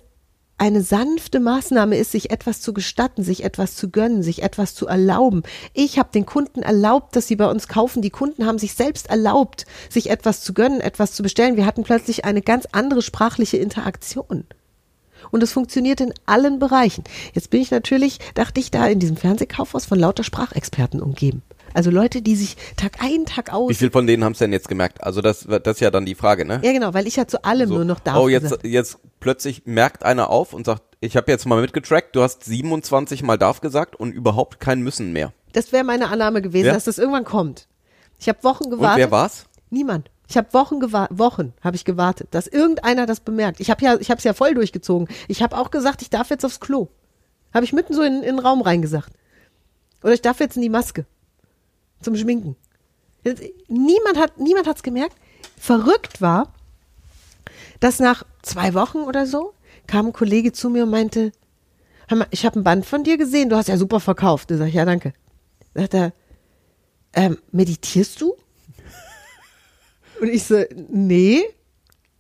eine 0.58 0.82
sanfte 0.82 1.40
Maßnahme 1.40 1.96
ist, 1.96 2.12
sich 2.12 2.32
etwas 2.32 2.60
zu 2.60 2.74
gestatten, 2.74 3.22
sich 3.22 3.44
etwas 3.44 3.76
zu 3.76 3.92
gönnen, 3.92 4.24
sich 4.24 4.42
etwas 4.42 4.74
zu 4.74 4.88
erlauben. 4.88 5.44
Ich 5.74 6.00
habe 6.00 6.10
den 6.12 6.26
Kunden 6.26 6.64
erlaubt, 6.64 7.16
dass 7.16 7.28
sie 7.28 7.36
bei 7.36 7.48
uns 7.48 7.68
kaufen. 7.68 8.02
Die 8.02 8.10
Kunden 8.10 8.48
haben 8.48 8.58
sich 8.58 8.74
selbst 8.74 9.12
erlaubt, 9.12 9.68
sich 9.92 10.10
etwas 10.10 10.42
zu 10.42 10.56
gönnen, 10.56 10.82
etwas 10.82 11.14
zu 11.14 11.22
bestellen. 11.22 11.56
Wir 11.56 11.68
hatten 11.68 11.84
plötzlich 11.84 12.26
eine 12.26 12.42
ganz 12.42 12.66
andere 12.72 13.04
sprachliche 13.04 13.58
Interaktion. 13.58 14.46
Und 15.30 15.44
es 15.44 15.52
funktioniert 15.52 16.02
in 16.02 16.16
allen 16.26 16.58
Bereichen. 16.58 17.04
Jetzt 17.34 17.52
bin 17.52 17.62
ich 17.62 17.70
natürlich, 17.70 18.18
dachte 18.34 18.60
ich, 18.60 18.72
da 18.72 18.88
in 18.88 18.98
diesem 18.98 19.18
Fernsehkaufhaus 19.18 19.86
von 19.86 20.00
lauter 20.00 20.24
Sprachexperten 20.24 21.00
umgeben. 21.00 21.44
Also 21.78 21.92
Leute, 21.92 22.24
die 22.24 22.36
sich 22.36 22.58
Tag 22.76 23.04
ein, 23.04 23.28
Tag 23.28 23.54
aus. 23.54 23.70
Wie 23.70 23.76
viel 23.76 23.92
von 23.92 24.08
denen 24.08 24.24
haben 24.24 24.32
es 24.32 24.40
denn 24.40 24.52
jetzt 24.52 24.68
gemerkt? 24.68 25.04
Also 25.04 25.22
das, 25.22 25.42
das 25.48 25.76
ist 25.76 25.80
ja 25.80 25.92
dann 25.92 26.08
die 26.08 26.16
Frage, 26.16 26.44
ne? 26.44 26.60
Ja, 26.64 26.72
genau, 26.72 26.96
weil 26.96 27.06
ich 27.06 27.18
ja 27.18 27.28
zu 27.28 27.44
allem 27.46 27.70
So, 27.70 27.76
nur 27.76 27.86
noch 27.86 28.00
darf. 28.00 28.18
oh, 28.18 28.28
jetzt, 28.28 28.42
gesagt. 28.42 28.66
jetzt 28.66 28.98
plötzlich 29.20 29.68
merkt 29.68 30.04
einer 30.04 30.32
auf 30.32 30.54
und 30.54 30.66
sagt, 30.66 30.82
ich 31.02 31.16
habe 31.16 31.32
jetzt 31.32 31.46
mal 31.46 31.62
mitgetrackt, 31.62 32.16
du 32.16 32.24
hast 32.24 32.44
27 32.46 33.22
mal 33.22 33.38
darf 33.38 33.62
gesagt 33.62 33.96
und 33.96 34.12
überhaupt 34.12 34.60
kein 34.60 34.82
Müssen 34.82 35.14
mehr. 35.14 35.34
das 35.54 35.72
wäre 35.72 35.84
meine 35.84 36.08
Annahme 36.10 36.42
gewesen, 36.42 36.66
Ja? 36.66 36.74
dass 36.74 36.86
das 36.86 36.98
irgendwann 36.98 37.26
kommt. 37.26 37.68
Ich 38.18 38.28
habe 38.28 38.44
Wochen 38.44 38.64
Und 38.64 38.72
gewartet. 38.72 38.98
wer 38.98 39.12
war's? 39.12 39.46
Niemand. 39.70 40.10
Ich 40.28 40.36
habe 40.36 40.52
Wochen 40.54 40.80
gewartet, 40.80 41.20
Wochen 41.20 41.54
habe 41.62 41.76
ich 41.76 41.86
gewartet, 41.86 42.30
dass 42.32 42.48
irgendeiner 42.48 43.06
das 43.06 43.20
bemerkt. 43.20 43.60
Ich 43.60 43.70
habe 43.70 43.86
ja, 43.86 43.98
ich 44.00 44.10
habe 44.10 44.18
es 44.18 44.24
ja 44.24 44.34
voll 44.34 44.56
durchgezogen. 44.56 45.08
Ich 45.28 45.44
habe 45.44 45.56
auch 45.56 45.70
gesagt, 45.70 46.02
ich 46.02 46.10
darf 46.10 46.32
jetzt 46.32 46.44
aufs 46.44 46.60
Klo. 46.60 46.88
Habe 47.54 47.66
ich 47.66 47.72
mitten 47.72 47.94
so 47.94 48.02
in, 48.02 48.24
in 48.24 48.38
den 48.38 48.40
Raum 48.40 48.64
reingesagt. 48.64 49.12
Oder 50.02 50.14
ich 50.14 50.24
darf 50.24 50.40
jetzt 50.40 50.56
in 50.56 50.64
die 50.64 50.70
Maske 50.70 51.06
zum 52.02 52.16
Schminken. 52.16 52.56
Niemand 53.68 54.18
hat, 54.18 54.40
niemand 54.40 54.68
hat's 54.68 54.84
gemerkt. 54.84 55.16
Verrückt 55.58 56.22
war, 56.22 56.54
dass 57.80 58.00
nach 58.00 58.24
zwei 58.42 58.74
Wochen 58.74 59.00
oder 59.00 59.26
so 59.26 59.54
kam 59.88 60.08
ein 60.08 60.14
Kollege 60.14 60.52
zu 60.52 60.70
mir 60.70 60.84
und 60.84 60.92
meinte, 60.92 61.32
hör 62.08 62.18
mal, 62.18 62.28
ich 62.32 62.46
habe 62.46 62.60
ein 62.60 62.64
Band 62.64 62.86
von 62.86 63.04
dir 63.04 63.18
gesehen, 63.18 63.50
du 63.50 63.56
hast 63.56 63.68
ja 63.68 63.78
super 63.78 64.00
verkauft. 64.00 64.52
Da 64.52 64.66
ich, 64.66 64.74
ja, 64.74 64.86
danke. 64.86 65.14
Sagt 65.74 65.94
er, 65.94 66.14
ähm, 67.14 67.38
meditierst 67.52 68.22
du? 68.22 68.36
Und 70.22 70.30
ich 70.30 70.44
so, 70.44 70.64
nee. 70.90 71.44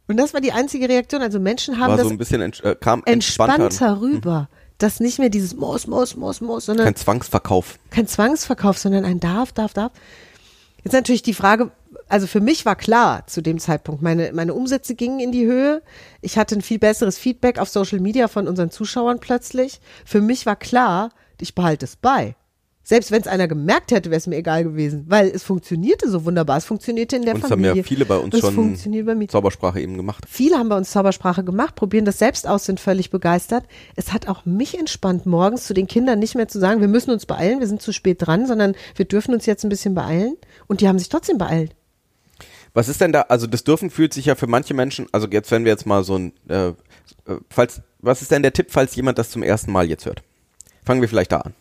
Und 0.07 0.17
das 0.17 0.33
war 0.33 0.41
die 0.41 0.51
einzige 0.51 0.87
Reaktion. 0.87 1.21
Also 1.21 1.39
Menschen 1.39 1.79
haben 1.79 1.91
War 1.91 1.97
das 1.97 2.07
so 2.07 2.13
ein 2.13 2.17
bisschen 2.17 2.41
ents 2.41 2.59
äh, 2.61 2.75
kam 2.79 3.03
entspannter. 3.05 3.65
entspannter 3.65 4.01
rüber. 4.01 4.49
Dass 4.77 4.99
nicht 4.99 5.19
mehr 5.19 5.29
dieses 5.29 5.55
Muss, 5.55 5.87
Muss, 5.87 6.15
Muss, 6.15 6.41
Muss, 6.41 6.65
sondern 6.65 6.85
Kein 6.85 6.95
Zwangsverkauf. 6.95 7.79
kein 7.89 8.07
Zwangsverkauf, 8.07 8.77
sondern 8.77 9.05
ein 9.05 9.19
darf, 9.19 9.51
darf, 9.51 9.73
darf. 9.73 9.91
Jetzt 10.83 10.93
natürlich 10.93 11.23
die 11.23 11.33
Frage, 11.33 11.71
also 12.07 12.27
für 12.27 12.39
mich 12.39 12.65
war 12.65 12.75
klar 12.75 13.25
zu 13.27 13.41
dem 13.41 13.59
Zeitpunkt, 13.59 14.01
meine, 14.01 14.31
meine 14.33 14.53
Umsätze 14.53 14.95
gingen 14.95 15.19
in 15.19 15.31
die 15.31 15.45
Höhe. 15.45 15.81
Ich 16.21 16.37
hatte 16.37 16.55
ein 16.55 16.61
viel 16.61 16.79
besseres 16.79 17.17
Feedback 17.17 17.59
auf 17.59 17.69
Social 17.69 17.99
Media 17.99 18.27
von 18.27 18.47
unseren 18.47 18.71
Zuschauern 18.71 19.19
plötzlich. 19.19 19.81
Für 20.05 20.21
mich 20.21 20.45
war 20.45 20.55
klar, 20.55 21.09
ich 21.41 21.55
behalte 21.55 21.85
es 21.85 21.95
bei. 21.95 22.35
Selbst 22.88 23.12
wenn 23.12 23.19
es 23.19 23.28
einer 23.28 23.50
gemerkt 23.50 23.91
hätte, 23.91 24.12
wäre 24.12 24.17
es 24.17 24.28
mir 24.28 24.38
egal 24.38 24.63
gewesen, 24.63 25.04
weil 25.10 25.28
es 25.28 25.43
funktionierte 25.43 26.10
so 26.10 26.23
wunderbar. 26.23 26.56
Es 26.56 26.63
funktionierte 26.63 27.17
in 27.17 27.23
der 27.23 27.36
Uns 27.36 27.43
haben 27.43 27.50
Familie. 27.50 27.76
ja 27.76 27.84
viele 27.84 28.06
bei 28.06 28.15
uns 28.15 28.34
Und 28.34 28.39
schon 28.39 28.54
funktioniert 28.54 29.06
bei 29.06 29.13
mir. 29.13 29.28
Zaubersprache 29.28 29.82
eben 29.82 29.97
gemacht. 29.97 30.23
Viele 30.26 30.56
haben 30.56 30.69
bei 30.69 30.78
uns 30.78 30.91
Zaubersprache 30.91 31.43
gemacht, 31.43 31.76
probieren 31.76 32.06
das 32.06 32.17
selbst 32.17 32.47
aus, 32.47 32.63
sind 32.63 32.80
völlig 32.80 33.10
begeistert. 33.10 33.65
Es 33.97 34.13
hat 34.13 34.30
auch 34.30 34.45
mich 34.45 34.80
entspannt, 34.80 35.26
morgens 35.26 35.65
zu 35.65 35.73
den 35.73 35.88
Kindern 35.88 36.19
nicht 36.19 36.36
mehr 36.36 36.47
zu 36.47 36.62
sagen, 36.62 36.80
wir 36.80 36.88
müssen 36.88 37.12
uns 37.12 37.26
beeilen, 37.26 37.60
wir 37.60 37.67
sind 37.67 37.82
zu 37.82 37.91
spät 37.91 38.26
dran, 38.26 38.47
sondern 38.47 38.73
wir 38.95 39.04
dürfen 39.04 39.34
uns 39.34 39.45
jetzt 39.45 39.65
ein 39.65 39.69
bisschen 39.69 39.93
beeilen. 39.93 40.38
Und 40.67 40.80
die 40.80 40.88
haben 40.88 40.97
sich 40.97 41.10
trotzdem 41.10 41.38
beeilt. 41.38 41.76
Was 42.73 42.88
ist 42.88 43.02
denn 43.02 43.12
da, 43.12 43.23
also 43.23 43.47
das 43.47 43.65
Dürfen 43.65 43.89
fühlt 43.89 44.13
sich 44.13 44.28
ja 44.28 44.36
für 44.36 44.47
manche 44.47 44.73
Menschen, 44.73 45.08
also 45.12 45.28
jetzt 45.28 45.52
wenn 45.52 45.65
wir 45.65 45.73
jetzt 45.73 45.86
mal 45.86 46.06
so 46.06 46.15
ein, 46.15 46.32
äh, 46.47 46.69
äh, 46.69 46.73
falls, 47.50 47.82
was 48.00 48.21
ist 48.21 48.32
denn 48.32 48.43
der 48.43 48.54
Tipp, 48.54 48.67
falls 48.69 48.95
jemand 48.95 49.17
das 49.17 49.30
zum 49.30 49.43
ersten 49.43 49.73
Mal 49.73 49.89
jetzt 49.89 50.06
hört? 50.06 50.23
Fangen 50.86 51.02
wir 51.02 51.10
vielleicht 51.10 51.34
da 51.34 51.39
an. 51.39 51.54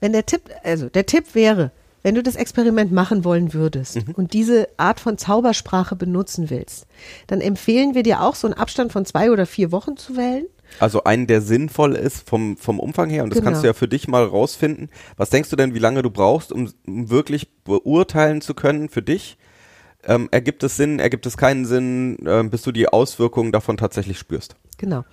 Wenn 0.00 0.12
der 0.12 0.26
Tipp, 0.26 0.42
also 0.62 0.88
der 0.88 1.06
Tipp 1.06 1.34
wäre, 1.34 1.70
wenn 2.02 2.14
du 2.14 2.22
das 2.22 2.36
Experiment 2.36 2.92
machen 2.92 3.24
wollen 3.24 3.52
würdest 3.52 3.98
und 4.14 4.32
diese 4.32 4.68
Art 4.76 5.00
von 5.00 5.18
Zaubersprache 5.18 5.96
benutzen 5.96 6.50
willst, 6.50 6.86
dann 7.26 7.40
empfehlen 7.40 7.94
wir 7.96 8.04
dir 8.04 8.22
auch 8.22 8.36
so 8.36 8.46
einen 8.46 8.54
Abstand 8.54 8.92
von 8.92 9.04
zwei 9.04 9.30
oder 9.32 9.44
vier 9.44 9.72
Wochen 9.72 9.96
zu 9.96 10.16
wählen. 10.16 10.46
Also 10.78 11.04
einen, 11.04 11.26
der 11.26 11.40
sinnvoll 11.40 11.96
ist 11.96 12.28
vom, 12.28 12.56
vom 12.56 12.78
Umfang 12.78 13.10
her 13.10 13.24
und 13.24 13.30
das 13.30 13.38
Genau. 13.38 13.50
kannst 13.50 13.62
du 13.62 13.66
ja 13.66 13.72
für 13.72 13.88
dich 13.88 14.06
mal 14.08 14.24
rausfinden. 14.24 14.88
Was 15.16 15.30
denkst 15.30 15.50
du 15.50 15.56
denn, 15.56 15.74
wie 15.74 15.80
lange 15.80 16.02
du 16.02 16.10
brauchst, 16.10 16.52
um, 16.52 16.70
um 16.86 17.10
wirklich 17.10 17.48
beurteilen 17.64 18.40
zu 18.40 18.54
können 18.54 18.88
für 18.88 19.02
dich? 19.02 19.36
Ähm, 20.04 20.28
ergibt 20.30 20.62
es 20.62 20.76
Sinn, 20.76 21.00
ergibt 21.00 21.26
es 21.26 21.36
keinen 21.36 21.64
Sinn, 21.64 22.18
ähm, 22.26 22.50
bis 22.50 22.62
du 22.62 22.70
die 22.70 22.88
Auswirkungen 22.88 23.50
davon 23.50 23.76
tatsächlich 23.76 24.18
spürst? 24.18 24.54
Genau. 24.78 25.04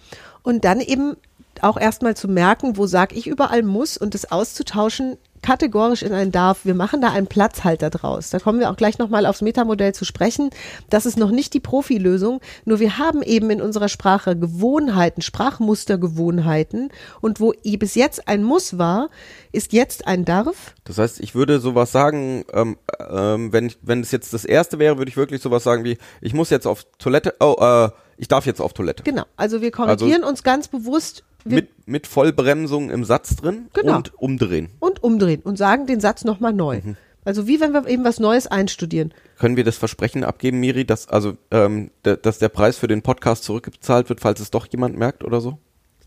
Und 0.43 0.65
dann 0.65 0.79
eben 0.81 1.15
auch 1.63 1.77
erstmal 1.77 2.15
zu 2.15 2.27
merken, 2.27 2.77
wo 2.77 2.85
sag 2.87 3.13
ich 3.15 3.27
überall 3.27 3.63
muss 3.63 3.97
und 3.97 4.13
das 4.13 4.31
auszutauschen 4.31 5.17
kategorisch 5.41 6.03
in 6.03 6.13
ein 6.13 6.31
Darf. 6.31 6.63
Wir 6.63 6.73
machen 6.73 7.01
da 7.01 7.11
einen 7.11 7.27
Platzhalter 7.27 7.89
draus. 7.89 8.29
Da 8.29 8.39
kommen 8.39 8.61
wir 8.61 8.71
auch 8.71 8.77
gleich 8.77 8.97
nochmal 8.97 9.25
aufs 9.25 9.41
Metamodell 9.41 9.93
zu 9.93 10.05
sprechen. 10.05 10.51
Das 10.89 11.05
ist 11.05 11.17
noch 11.17 11.31
nicht 11.31 11.53
die 11.53 11.59
Profilösung, 11.59 12.39
nur 12.63 12.79
wir 12.79 12.97
haben 12.97 13.21
eben 13.21 13.49
in 13.49 13.61
unserer 13.61 13.89
Sprache 13.89 14.37
Gewohnheiten, 14.37 15.21
Sprachmustergewohnheiten 15.21 16.89
und 17.21 17.39
wo 17.39 17.53
bis 17.77 17.95
jetzt 17.95 18.27
ein 18.27 18.43
Muss 18.43 18.77
war, 18.77 19.09
ist 19.51 19.73
jetzt 19.73 20.07
ein 20.07 20.25
Darf. 20.25 20.73
Das 20.85 20.97
heißt, 20.97 21.19
ich 21.19 21.35
würde 21.35 21.59
sowas 21.59 21.91
sagen, 21.91 22.45
ähm, 22.53 22.77
ähm, 23.11 23.51
wenn, 23.53 23.65
ich- 23.67 23.77
wenn 23.81 24.01
es 24.01 24.11
jetzt 24.11 24.33
das 24.33 24.45
erste 24.45 24.79
wäre, 24.79 24.97
würde 24.97 25.09
ich 25.09 25.17
wirklich 25.17 25.41
sowas 25.41 25.63
sagen 25.63 25.83
wie, 25.83 25.97
ich 26.21 26.33
muss 26.33 26.49
jetzt 26.49 26.65
auf 26.65 26.85
Toilette, 26.99 27.35
oh, 27.39 27.55
äh, 27.59 27.89
ich 28.17 28.27
darf 28.27 28.45
jetzt 28.45 28.61
auf 28.61 28.73
Toilette. 28.73 29.03
Genau. 29.03 29.23
Also 29.35 29.61
wir 29.61 29.71
korrigieren 29.71 30.23
uns 30.23 30.43
ganz 30.43 30.67
bewusst 30.67 31.23
Mit, 31.45 31.69
mit 31.87 32.07
Vollbremsung 32.07 32.89
im 32.89 33.03
Satz 33.03 33.35
drin 33.35 33.67
Genau. 33.73 33.97
und 33.97 34.13
umdrehen. 34.19 34.69
und 34.79 35.03
umdrehen 35.03 35.41
und 35.43 35.57
sagen 35.57 35.85
den 35.87 35.99
Satz 35.99 36.23
nochmal 36.23 36.53
neu. 36.53 36.81
Mhm. 36.83 36.95
Also 37.25 37.47
wie 37.47 37.59
wenn 37.61 37.71
wir 37.73 37.87
eben 37.87 38.03
was 38.03 38.19
Neues 38.19 38.47
einstudieren. 38.47 39.13
Können 39.39 39.55
wir 39.55 39.63
das 39.63 39.77
Versprechen 39.77 40.23
abgeben, 40.23 40.59
Miri, 40.59 40.85
dass 40.85 41.07
also 41.07 41.37
ähm, 41.51 41.89
der, 42.03 42.17
dass 42.17 42.37
der 42.39 42.49
Preis 42.49 42.77
für 42.77 42.87
den 42.87 43.01
Podcast 43.01 43.43
zurückgezahlt 43.45 44.09
wird, 44.09 44.19
falls 44.19 44.39
es 44.41 44.51
doch 44.51 44.67
jemand 44.71 44.97
merkt 44.97 45.23
oder 45.23 45.39
so? 45.39 45.57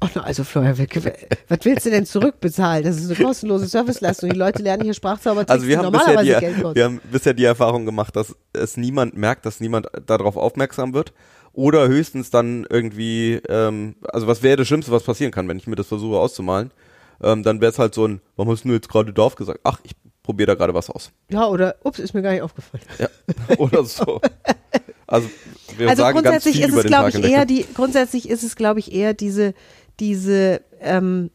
Ach 0.01 0.11
na, 0.15 0.25
also 0.25 0.45
Florian, 0.45 0.77
was 1.49 1.59
willst 1.63 1.87
du 1.87 1.91
denn 1.91 2.05
zurückbezahlen? 2.05 2.85
Das 2.85 2.97
ist 2.99 3.11
eine 3.11 3.25
kostenlose 3.25 3.67
Serviceleistung. 3.67 4.29
Die 4.29 4.37
Leute 4.37 4.63
lernen 4.63 4.83
hier 4.83 4.93
Sprachzaubertricks, 4.93 5.51
Also 5.51 5.67
wir 5.67 5.79
haben, 5.79 5.91
bisher 5.91 6.07
normalerweise 6.13 6.35
die, 6.35 6.41
Geld 6.41 6.63
kosten. 6.63 6.75
wir 6.77 6.85
haben 6.85 7.01
bisher 7.11 7.33
die 7.33 7.45
Erfahrung 7.45 7.87
gemacht, 7.87 8.15
dass 8.15 8.37
es 8.53 8.77
niemand 8.77 9.17
merkt, 9.17 9.47
dass 9.47 9.59
niemand 9.61 9.87
darauf 10.05 10.37
aufmerksam 10.37 10.93
wird. 10.93 11.15
Oder 11.57 11.89
höchstens 11.89 12.29
dann 12.29 12.67
irgendwie, 12.69 13.41
ähm, 13.49 13.95
also 14.13 14.27
was 14.27 14.43
wäre 14.43 14.59
das 14.59 14.69
Schlimmste, 14.69 14.93
was 14.93 15.05
passieren 15.05 15.33
kann, 15.33 15.49
wenn 15.49 15.57
ich 15.57 15.67
mir 15.67 15.75
das 15.75 15.87
versuche 15.87 16.19
auszumalen? 16.19 16.71
Ähm, 17.23 17.43
dann 17.43 17.63
wäre 17.63 17.73
es 17.73 17.79
halt 17.79 17.95
so 17.95 18.07
ein, 18.07 18.21
warum 18.37 18.53
hast 18.53 18.67
du 18.67 18.73
jetzt 18.73 18.91
gerade 18.91 19.11
Dorf 19.11 19.37
gesagt? 19.37 19.61
Ach, 19.65 19.81
ich 19.83 19.93
probiere 20.23 20.49
da 20.49 20.55
gerade 20.55 20.75
was 20.75 20.91
aus. 20.91 21.13
Ja, 21.31 21.47
oder, 21.47 21.77
ups, 21.83 21.99
ist 21.99 22.13
mir 22.13 22.21
gar 22.21 22.33
nicht 22.33 22.43
aufgefallen. 22.43 22.85
Ja, 22.99 23.09
oder 23.57 23.85
so. 23.85 24.21
Also 25.07 25.31
wir 25.79 25.89
also 25.89 26.03
sagen 26.03 26.17
ganz 26.17 26.25
grundsätzlich 26.27 26.57
viel 26.57 26.65
ist 26.67 26.73
über 26.73 26.79
es, 26.81 26.83
den 26.85 26.93
Tag 26.93 27.09
ich, 27.09 27.15
hinweg. 27.15 27.31
eher 27.31 27.47
die, 27.47 27.67
grundsätzlich 27.73 28.29
ist 28.29 28.43
es, 28.43 28.55
glaube 28.55 28.81
ich, 28.81 28.93
eher 28.93 29.15
diese, 29.15 29.55
diese, 29.99 30.61
ähm, 30.83 31.31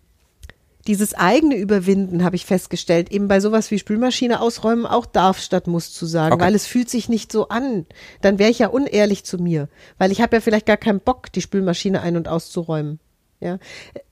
dieses 0.87 1.13
eigene 1.13 1.55
Überwinden, 1.55 2.23
habe 2.23 2.35
ich 2.35 2.45
festgestellt, 2.45 3.11
eben 3.11 3.27
bei 3.27 3.39
sowas 3.39 3.71
wie 3.71 3.79
Spülmaschine 3.79 4.41
ausräumen 4.41 4.85
auch 4.85 5.05
darf 5.05 5.39
statt 5.39 5.67
muss 5.67 5.93
zu 5.93 6.05
sagen, 6.05 6.33
Okay. 6.33 6.43
weil 6.45 6.55
es 6.55 6.65
fühlt 6.65 6.89
sich 6.89 7.07
nicht 7.09 7.31
so 7.31 7.49
an. 7.49 7.85
Dann 8.21 8.39
wäre 8.39 8.49
ich 8.51 8.59
ja 8.59 8.67
unehrlich 8.67 9.23
zu 9.23 9.37
mir, 9.37 9.69
weil 9.97 10.11
ich 10.11 10.21
habe 10.21 10.35
ja 10.37 10.41
vielleicht 10.41 10.65
gar 10.65 10.77
keinen 10.77 10.99
Bock, 10.99 11.31
die 11.31 11.41
Spülmaschine 11.41 12.01
ein- 12.01 12.17
und 12.17 12.27
auszuräumen. 12.27 12.99
Ja, 13.43 13.57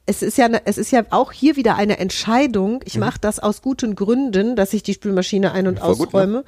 es 0.08 0.23
ist 0.23 0.39
ja, 0.39 0.49
ne- 0.49 0.62
es 0.65 0.79
ist 0.79 0.89
ja 0.91 1.03
auch 1.12 1.32
hier 1.32 1.55
wieder 1.55 1.75
eine 1.75 1.99
Entscheidung. 1.99 2.82
Ich 2.86 2.97
mache 2.97 3.19
das 3.21 3.39
aus 3.39 3.62
guten 3.62 3.93
Gründen, 3.93 4.55
dass 4.55 4.73
ich 4.73 4.82
die 4.82 4.95
Spülmaschine 4.95 5.51
ein- 5.51 5.67
und 5.67 5.75
Mhm. 5.75 5.79
Voll 5.84 5.95
gut, 5.97 6.13
ne? 6.13 6.43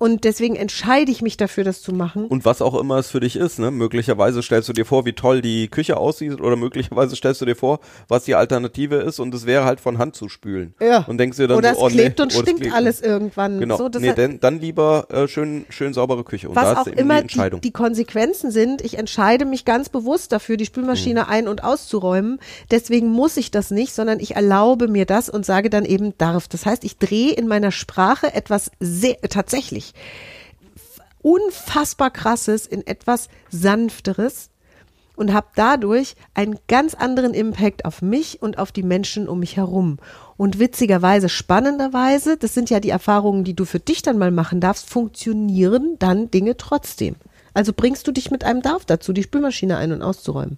Und 0.00 0.24
deswegen 0.24 0.56
entscheide 0.56 1.12
ich 1.12 1.20
mich 1.20 1.36
dafür, 1.36 1.62
das 1.62 1.82
zu 1.82 1.92
machen. 1.92 2.24
Und 2.24 2.46
was 2.46 2.62
auch 2.62 2.74
immer 2.80 2.96
es 2.96 3.10
für 3.10 3.20
dich 3.20 3.36
ist, 3.36 3.58
ne? 3.58 3.70
Möglicherweise 3.70 4.42
stellst 4.42 4.66
du 4.68 4.72
dir 4.72 4.86
vor, 4.86 5.04
wie 5.04 5.12
toll 5.12 5.42
die 5.42 5.68
Küche 5.68 5.98
aussieht, 5.98 6.40
oder 6.40 6.56
möglicherweise 6.56 7.14
stellst 7.14 7.42
du 7.42 7.44
dir 7.44 7.54
vor, 7.54 7.80
was 8.08 8.24
die 8.24 8.34
Alternative 8.34 8.96
ist, 8.96 9.20
und 9.20 9.34
es 9.34 9.44
wäre 9.44 9.64
halt 9.64 9.78
von 9.78 9.98
Hand 9.98 10.16
zu 10.16 10.30
spülen. 10.30 10.74
Ja. 10.80 11.04
Und 11.06 11.18
denkst 11.18 11.36
dir 11.36 11.48
dann 11.48 11.58
Oder 11.58 11.74
so, 11.74 11.82
oh, 11.82 11.86
es 11.88 11.92
klebt 11.92 12.18
nee, 12.18 12.22
und 12.22 12.34
oh, 12.34 12.40
stinkt 12.40 12.62
klebt. 12.62 12.74
alles 12.74 13.02
irgendwann. 13.02 13.60
Genau. 13.60 13.76
So, 13.76 13.90
nee, 13.98 14.14
denn, 14.14 14.40
dann 14.40 14.58
lieber 14.58 15.06
äh, 15.10 15.28
schön, 15.28 15.66
schön 15.68 15.92
saubere 15.92 16.24
Küche. 16.24 16.48
Und 16.48 16.54
da 16.54 16.62
was 16.62 16.72
ist 16.72 16.78
auch 16.78 16.86
eben 16.86 16.96
immer 16.98 17.14
die 17.16 17.26
die, 17.26 17.34
Entscheidung. 17.34 17.60
die 17.60 17.70
Konsequenzen 17.70 18.50
sind, 18.50 18.80
ich 18.80 18.96
entscheide 18.96 19.44
mich 19.44 19.66
ganz 19.66 19.90
bewusst 19.90 20.32
dafür, 20.32 20.56
die 20.56 20.64
Spülmaschine 20.64 21.24
Mhm. 21.24 21.28
ein- 21.28 21.48
und 21.48 21.62
auszuräumen. 21.62 22.38
Deswegen 22.70 23.10
muss 23.10 23.36
ich 23.36 23.50
das 23.50 23.70
nicht, 23.70 23.94
sondern 23.94 24.18
ich 24.18 24.34
erlaube 24.34 24.88
mir 24.88 25.04
das 25.04 25.28
und 25.28 25.44
sage 25.44 25.68
dann 25.68 25.84
eben 25.84 26.16
darf. 26.16 26.48
Das 26.48 26.64
heißt, 26.64 26.84
ich 26.84 26.96
drehe 26.96 27.32
in 27.32 27.48
meiner 27.48 27.70
Sprache 27.70 28.32
etwas 28.32 28.70
sehr, 28.80 29.20
tatsächlich 29.28 29.89
unfassbar 31.22 32.10
krasses 32.10 32.66
in 32.66 32.86
etwas 32.86 33.28
sanfteres 33.50 34.50
und 35.16 35.34
habe 35.34 35.48
dadurch 35.54 36.16
einen 36.32 36.58
ganz 36.66 36.94
anderen 36.94 37.34
Impact 37.34 37.84
auf 37.84 38.00
mich 38.00 38.40
und 38.40 38.56
auf 38.56 38.72
die 38.72 38.82
Menschen 38.82 39.28
um 39.28 39.40
mich 39.40 39.58
herum. 39.58 39.98
Und 40.38 40.58
witzigerweise, 40.58 41.28
spannenderweise, 41.28 42.38
das 42.38 42.54
sind 42.54 42.70
ja 42.70 42.80
die 42.80 42.88
Erfahrungen, 42.88 43.44
die 43.44 43.54
du 43.54 43.66
für 43.66 43.80
dich 43.80 44.00
dann 44.00 44.16
mal 44.16 44.30
machen 44.30 44.60
darfst, 44.60 44.88
funktionieren 44.88 45.96
dann 45.98 46.30
Dinge 46.30 46.56
trotzdem. 46.56 47.16
Also 47.52 47.74
bringst 47.74 48.06
du 48.06 48.12
dich 48.12 48.30
mit 48.30 48.44
einem 48.44 48.62
Darf 48.62 48.86
dazu, 48.86 49.12
die 49.12 49.22
Spülmaschine 49.22 49.76
ein- 49.76 49.92
und 49.92 50.00
auszuräumen. 50.00 50.56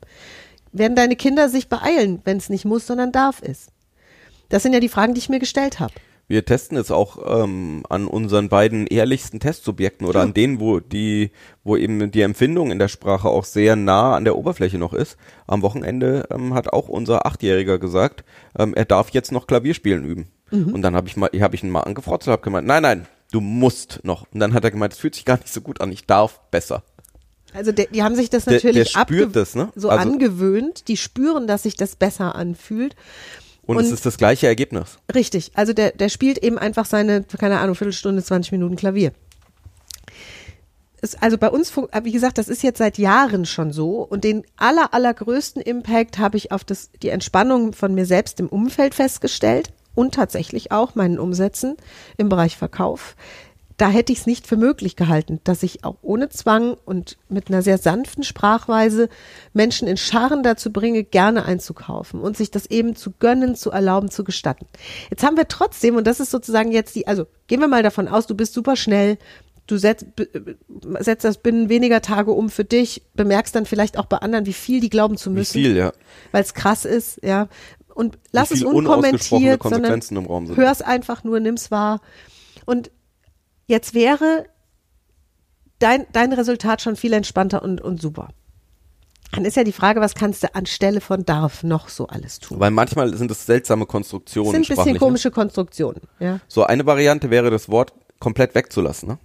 Werden 0.71 0.95
deine 0.95 1.17
Kinder 1.17 1.49
sich 1.49 1.69
beeilen, 1.69 2.21
wenn 2.25 2.37
es 2.37 2.49
nicht 2.49 2.65
muss, 2.65 2.87
sondern 2.87 3.11
darf 3.11 3.43
ist? 3.43 3.71
Das 4.49 4.63
sind 4.63 4.75
ja 4.75 4.81
die 4.81 4.89
Fragen, 4.89 5.15
die 5.15 5.19
ich 5.19 5.29
mir 5.29 5.41
gestellt 5.41 5.81
habe. 5.81 5.95
Wir 6.33 6.47
testen 6.47 6.79
es 6.79 6.91
auch 6.91 7.43
ähm, 7.45 7.83
an 7.91 8.07
unseren 8.07 8.49
beiden 8.49 8.87
ehrlichsten 8.87 9.39
Testsubjekten 9.39 10.07
oder 10.07 10.23
an 10.23 10.33
denen, 10.33 10.61
wo 10.61 10.81
die, 10.81 11.31
wo 11.63 11.77
eben 11.77 12.11
die 12.11 12.23
Empfindung 12.23 12.71
in 12.71 12.79
der 12.79 12.89
Sprache 12.89 13.29
auch 13.29 13.45
sehr 13.45 13.77
nah 13.77 14.17
an 14.17 14.25
der 14.25 14.39
Oberfläche 14.39 14.79
noch 14.79 14.95
ist. 14.95 15.19
Am 15.47 15.61
Wochenende 15.61 16.27
ähm, 16.31 16.55
hat 16.55 16.73
auch 16.73 16.89
unser 16.89 17.27
Achtjähriger 17.27 17.79
gesagt, 17.79 18.25
ähm, 18.59 18.73
er 18.75 18.87
darf 18.87 19.11
jetzt 19.11 19.31
noch 19.31 19.47
Klavierspielen 19.47 20.07
üben. 20.07 20.29
Mhm. 20.51 20.73
Und 20.73 20.81
dann 20.81 20.97
habe 20.97 21.07
ich 21.07 21.19
mal, 21.19 21.29
habe 21.39 21.55
ich 21.55 21.63
ihn 21.63 21.69
mal 21.69 21.81
angefrotzt 21.81 22.27
und 22.29 22.33
habe 22.33 22.43
gemeint, 22.43 22.67
nein, 22.67 22.83
nein, 22.83 23.07
du 23.31 23.43
musst 23.43 24.01
noch. 24.03 24.25
Und 24.33 24.41
dann 24.41 24.55
hat 24.55 24.65
er 24.65 24.71
gemeint, 24.71 24.95
es 24.95 24.99
fühlt 24.99 25.15
sich 25.15 25.27
gar 25.27 25.37
nicht 25.37 25.53
so 25.53 25.61
gut 25.61 25.83
an, 25.83 25.93
ich 25.93 26.07
darf 26.07 26.41
besser. 26.51 26.83
Also 27.53 27.73
der, 27.73 27.89
die 27.89 28.03
haben 28.03 28.15
sich 28.15 28.31
das 28.31 28.47
Der- 28.47 28.55
natürlich 28.55 28.91
der 28.95 29.01
spürt 29.03 29.29
abge- 29.29 29.33
das, 29.35 29.55
ne? 29.55 29.69
so 29.75 29.91
Also- 29.91 30.09
angewöhnt. 30.11 30.89
Die 30.89 30.97
spüren, 30.97 31.47
dass 31.47 31.65
sich 31.65 31.77
das 31.77 31.95
besser 31.95 32.35
anfühlt. 32.37 32.97
Und, 33.65 33.77
Und- 33.77 33.85
es 33.85 33.93
ist 33.93 34.05
das 34.07 34.17
gleiche 34.19 34.47
Ergebnis. 34.47 34.99
Richtig. 35.15 35.53
Also 35.55 35.73
der, 35.73 35.93
der 35.93 36.09
spielt 36.09 36.39
eben 36.39 36.59
einfach 36.59 36.85
seine, 36.85 37.23
keine 37.23 37.61
Ahnung, 37.61 37.75
Viertelstunde, 37.77 38.23
20 38.23 38.53
Minuten 38.53 38.77
Klavier. 38.77 39.13
Ist 41.01 41.21
also 41.23 41.37
bei 41.37 41.49
uns, 41.51 41.69
fun- 41.71 41.89
wie 42.05 42.13
gesagt, 42.13 42.39
das 42.39 42.49
ist 42.49 42.63
jetzt 42.63 42.79
seit 42.79 42.97
Jahren 42.97 43.45
schon 43.45 43.73
so. 43.73 44.03
Und 44.03 44.23
den 44.25 44.45
aller, 44.57 44.95
allergrößten 44.95 45.61
Impact 45.61 46.19
habe 46.19 46.37
ich 46.37 46.53
auf 46.53 46.63
das, 46.63 46.91
die 47.03 47.09
Entspannung 47.09 47.73
von 47.73 47.95
mir 47.95 48.07
selbst 48.07 48.39
im 48.39 48.49
Umfeld 48.49 48.95
festgestellt 48.95 49.73
und 49.97 50.15
tatsächlich 50.15 50.71
auch 50.71 50.95
meinen 50.95 51.19
Umsätzen 51.19 51.77
im 52.19 52.29
Bereich 52.29 52.57
Verkauf. 52.57 53.17
Da 53.77 53.89
hätte 53.89 54.13
ich 54.13 54.21
es 54.21 54.27
nicht 54.27 54.47
für 54.47 54.57
möglich 54.57 54.97
gehalten, 54.97 55.41
dass 55.45 55.63
ich 55.63 55.85
auch 55.85 55.97
ohne 56.03 56.29
Zwang 56.29 56.77
und 56.85 57.17
mit 57.29 57.49
einer 57.49 57.63
sehr 57.63 57.79
sanften 57.79 58.25
Sprachweise 58.25 59.09
Menschen 59.53 59.89
in 59.89 59.97
Scharen 59.97 60.43
dazu 60.43 60.73
bringe, 60.73 61.05
gerne 61.05 61.45
einzukaufen 61.45 62.21
und 62.21 62.37
sich 62.37 62.51
das 62.51 62.67
eben 62.67 62.97
zu 62.97 63.13
gönnen, 63.19 63.55
zu 63.55 63.71
erlauben, 63.71 64.11
zu 64.11 64.25
gestatten. 64.25 64.67
Jetzt 65.11 65.25
haben 65.25 65.37
wir 65.37 65.49
trotzdem, 65.49 65.97
und 65.97 66.07
das 66.07 66.21
ist 66.21 66.31
sozusagen 66.31 66.73
jetzt 66.73 66.95
die, 66.95 67.07
also 67.07 67.27
gehen 67.47 67.61
wir 67.61 67.69
mal 67.69 67.83
davon 67.83 68.09
aus, 68.09 68.27
du 68.27 68.35
bist 68.35 68.55
super 68.55 68.77
schnell, 68.77 69.19
du 69.67 69.77
setzt, 69.77 70.07
setzt 71.01 71.25
das 71.25 71.39
binnen 71.39 71.69
weniger 71.69 72.03
Tage 72.03 72.33
um 72.33 72.51
für 72.51 72.65
dich, 72.65 73.03
bemerkst 73.15 73.55
dann 73.55 73.67
vielleicht 73.67 73.99
auch 73.99 74.07
bei 74.07 74.19
anderen, 74.19 74.47
wie 74.47 74.53
viel 74.53 74.81
die 74.81 74.91
glauben 74.91 75.17
zu 75.17 75.31
Wie 75.31 75.35
müssen 75.35 75.53
viel, 75.53 75.77
ja. 75.77 75.93
weil 76.31 76.43
es 76.43 76.55
krass 76.55 76.85
ist, 76.85 77.21
ja. 77.23 77.49
Und 77.95 78.19
lass 78.33 78.51
Wie 78.51 78.55
es 78.55 78.63
unkommentiert, 78.63 79.63
sondern 79.63 80.01
hör 80.55 80.73
es 80.73 80.81
einfach 80.81 81.25
nur, 81.25 81.41
nimm's 81.41 81.71
wahr. 81.71 82.01
Und 82.65 82.91
jetzt 83.73 83.95
wäre 83.95 84.47
dein, 85.81 86.07
dein 86.13 86.33
Resultat 86.33 86.81
schon 86.81 86.95
viel 86.95 87.13
entspannter 87.13 87.63
und, 87.63 87.81
und 87.81 88.01
super. 88.01 88.29
Dann 89.33 89.47
ist 89.47 89.57
ja 89.57 89.65
die 89.65 89.73
Frage, 89.73 90.01
was 90.01 90.15
kannst 90.15 90.43
du 90.43 90.55
anstelle 90.55 91.01
von 91.01 91.25
darf 91.25 91.63
noch 91.65 91.89
so 91.89 92.07
alles 92.07 92.39
tun? 92.39 92.61
Weil 92.61 92.71
manchmal 92.71 93.17
sind 93.17 93.31
es 93.31 93.47
seltsame 93.47 93.87
Das 93.87 93.91
Konstruktionen. 93.91 94.53
sind 94.53 94.71
ein 94.71 94.77
bisschen 94.77 94.93
ne? 94.93 94.99
komische 94.99 95.31
Konstruktionen, 95.31 96.03
ja. 96.21 96.39
So 96.49 96.65
eine 96.65 96.85
Variante 96.85 97.31
wäre, 97.31 97.51
das 97.51 97.71
Wort 97.71 97.95
komplett 98.21 98.55
wegzulassen. 98.55 99.09
Ne? 99.09 99.19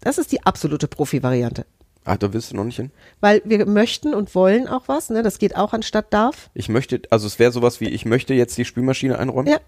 Das 0.00 0.18
ist 0.18 0.32
die 0.32 0.44
absolute 0.44 0.86
Profi-Variante. 0.86 1.64
Ah, 2.04 2.18
da 2.18 2.34
willst 2.34 2.52
du 2.52 2.56
noch 2.56 2.64
nicht 2.64 2.76
hin. 2.76 2.90
Weil 3.20 3.40
wir 3.46 3.64
möchten 3.64 4.12
und 4.12 4.34
wollen 4.34 4.68
auch 4.68 4.86
was, 4.86 5.08
ne? 5.08 5.22
Das 5.22 5.38
geht 5.38 5.56
auch 5.56 5.72
anstatt 5.72 6.12
darf. 6.12 6.50
Ich 6.52 6.68
möchte, 6.68 7.00
also 7.08 7.26
es 7.26 7.38
wäre 7.38 7.50
sowas 7.50 7.80
wie, 7.80 7.88
ich 7.88 8.04
möchte 8.04 8.34
jetzt 8.34 8.58
die 8.58 8.66
Spülmaschine 8.66 9.18
einräumen. 9.18 9.50
Ja. 9.50 9.60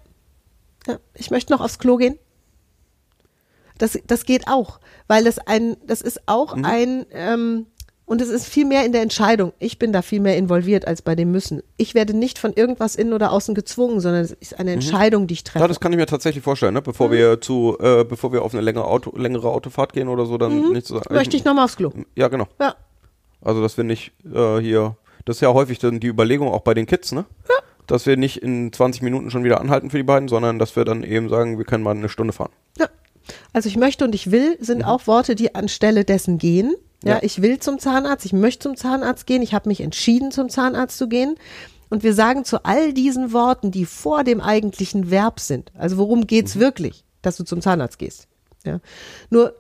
ja. 0.87 0.99
Ich 1.14 1.31
möchte 1.31 1.55
noch 1.55 1.62
aufs 1.62 1.79
Klo 1.79 1.96
gehen. 1.96 2.18
Das, 3.79 3.99
das 4.07 4.25
geht 4.25 4.49
auch, 4.49 4.81
weil 5.09 5.25
das 5.25 5.39
ein, 5.39 5.77
das 5.87 6.01
ist 6.01 6.23
auch 6.27 6.55
ein, 6.55 7.07
ähm, 7.12 7.67
und 8.09 8.23
es 8.23 8.29
ist 8.29 8.47
viel 8.47 8.65
mehr 8.65 8.87
in 8.87 8.93
der 8.93 9.03
Entscheidung. 9.03 9.53
Ich 9.59 9.81
bin 9.81 9.93
da 9.93 10.01
viel 10.01 10.21
mehr 10.21 10.37
involviert 10.37 10.87
als 10.87 11.03
bei 11.03 11.17
dem 11.17 11.33
Müssen. 11.33 11.62
Ich 11.77 11.95
werde 11.95 12.17
nicht 12.17 12.39
von 12.39 12.53
irgendwas 12.53 12.95
innen 12.95 13.12
oder 13.12 13.33
außen 13.33 13.53
gezwungen, 13.55 13.99
sondern 13.99 14.23
es 14.23 14.31
ist 14.31 14.61
eine 14.61 14.71
Entscheidung, 14.71 15.27
die 15.27 15.35
ich 15.35 15.43
treffe. 15.43 15.59
Ja, 15.59 15.67
das 15.67 15.81
kann 15.81 15.93
ich 15.93 15.99
mir 15.99 16.07
tatsächlich 16.07 16.45
vorstellen, 16.45 16.75
ne? 16.75 16.83
bevor 16.83 17.11
wir 17.11 17.41
zu, 17.41 17.77
äh, 17.81 18.05
bevor 18.05 18.33
wir 18.33 18.43
auf 18.43 18.55
eine 18.55 18.62
längere, 18.62 18.85
Auto, 18.85 19.12
längere 19.17 19.51
Autofahrt 19.51 19.93
gehen 19.93 20.07
oder 20.07 20.25
so, 20.25 20.39
dann 20.39 20.73
nicht 20.73 20.87
so 20.87 20.95
sagen. 20.95 21.09
Mhm. 21.11 21.17
Möchte 21.17 21.37
ich 21.37 21.45
nochmal 21.45 21.65
aufs 21.65 21.77
Klo. 21.77 21.91
Ja, 22.15 22.29
genau. 22.29 22.47
Ja. 22.61 22.77
Also, 23.43 23.61
dass 23.61 23.77
wir 23.77 23.83
nicht 23.83 24.12
äh, 24.25 24.59
hier, 24.59 24.97
das 25.25 25.39
ist 25.39 25.41
ja 25.41 25.53
häufig 25.53 25.81
dann 25.81 25.99
die 25.99 26.07
Überlegung 26.07 26.49
auch 26.53 26.62
bei 26.62 26.75
den 26.75 26.87
Kids, 26.87 27.11
ne? 27.11 27.25
Ja. 27.49 27.57
Dass 27.89 28.07
wir 28.07 28.17
nicht 28.17 28.41
in 28.41 28.73
20 28.73 29.03
Minuten 29.03 29.33
schon 29.33 29.43
wieder 29.43 29.61
anhalten 29.61 29.91
für 29.91 29.97
die 29.97 30.05
beiden, 30.05 30.29
sondern 30.29 30.61
dass 30.61 30.77
wir 30.77 30.85
dann 30.85 31.03
eben 31.03 31.29
sagen, 31.29 31.59
wir 31.59 31.65
können 31.65 31.83
mal 31.83 31.97
eine 31.97 32.09
Stunde 32.09 32.33
fahren. 32.33 32.53
Ja. 32.79 32.87
Also 33.53 33.69
ich 33.69 33.77
möchte 33.77 34.05
und 34.05 34.15
ich 34.15 34.31
will 34.31 34.57
sind 34.61 34.85
auch 34.85 35.07
Worte, 35.07 35.35
die 35.35 35.55
anstelle 35.55 36.05
dessen 36.05 36.39
gehen. 36.39 36.75
Ja, 37.05 37.15
Ja. 37.17 37.19
ich 37.23 37.43
will 37.43 37.59
zum 37.59 37.79
Zahnarzt, 37.79 38.25
ich 38.25 38.33
möchte 38.33 38.62
zum 38.69 38.77
Zahnarzt 38.77 39.27
gehen, 39.27 39.43
ich 39.43 39.55
habe 39.55 39.69
mich 39.69 39.81
entschieden, 39.81 40.31
zum 40.31 40.49
Zahnarzt 40.49 40.97
zu 40.99 41.09
gehen. 41.09 41.37
Und 41.89 42.03
wir 42.03 42.15
sagen 42.15 42.45
zu 42.45 42.65
all 42.65 42.93
diesen 42.93 43.33
Worten, 43.33 43.71
die 43.71 43.85
vor 43.87 44.25
dem 44.25 44.41
eigentlichen 44.41 45.11
Verb 45.11 45.39
sind, 45.39 45.71
also 45.79 45.99
worum 45.99 46.27
geht's 46.27 46.59
wirklich, 46.59 47.05
dass 47.23 47.37
du 47.37 47.45
zum 47.45 47.61
Zahnarzt 47.61 47.99
gehst. 47.99 48.27
Ja. 48.65 48.81
Nur 49.31 49.55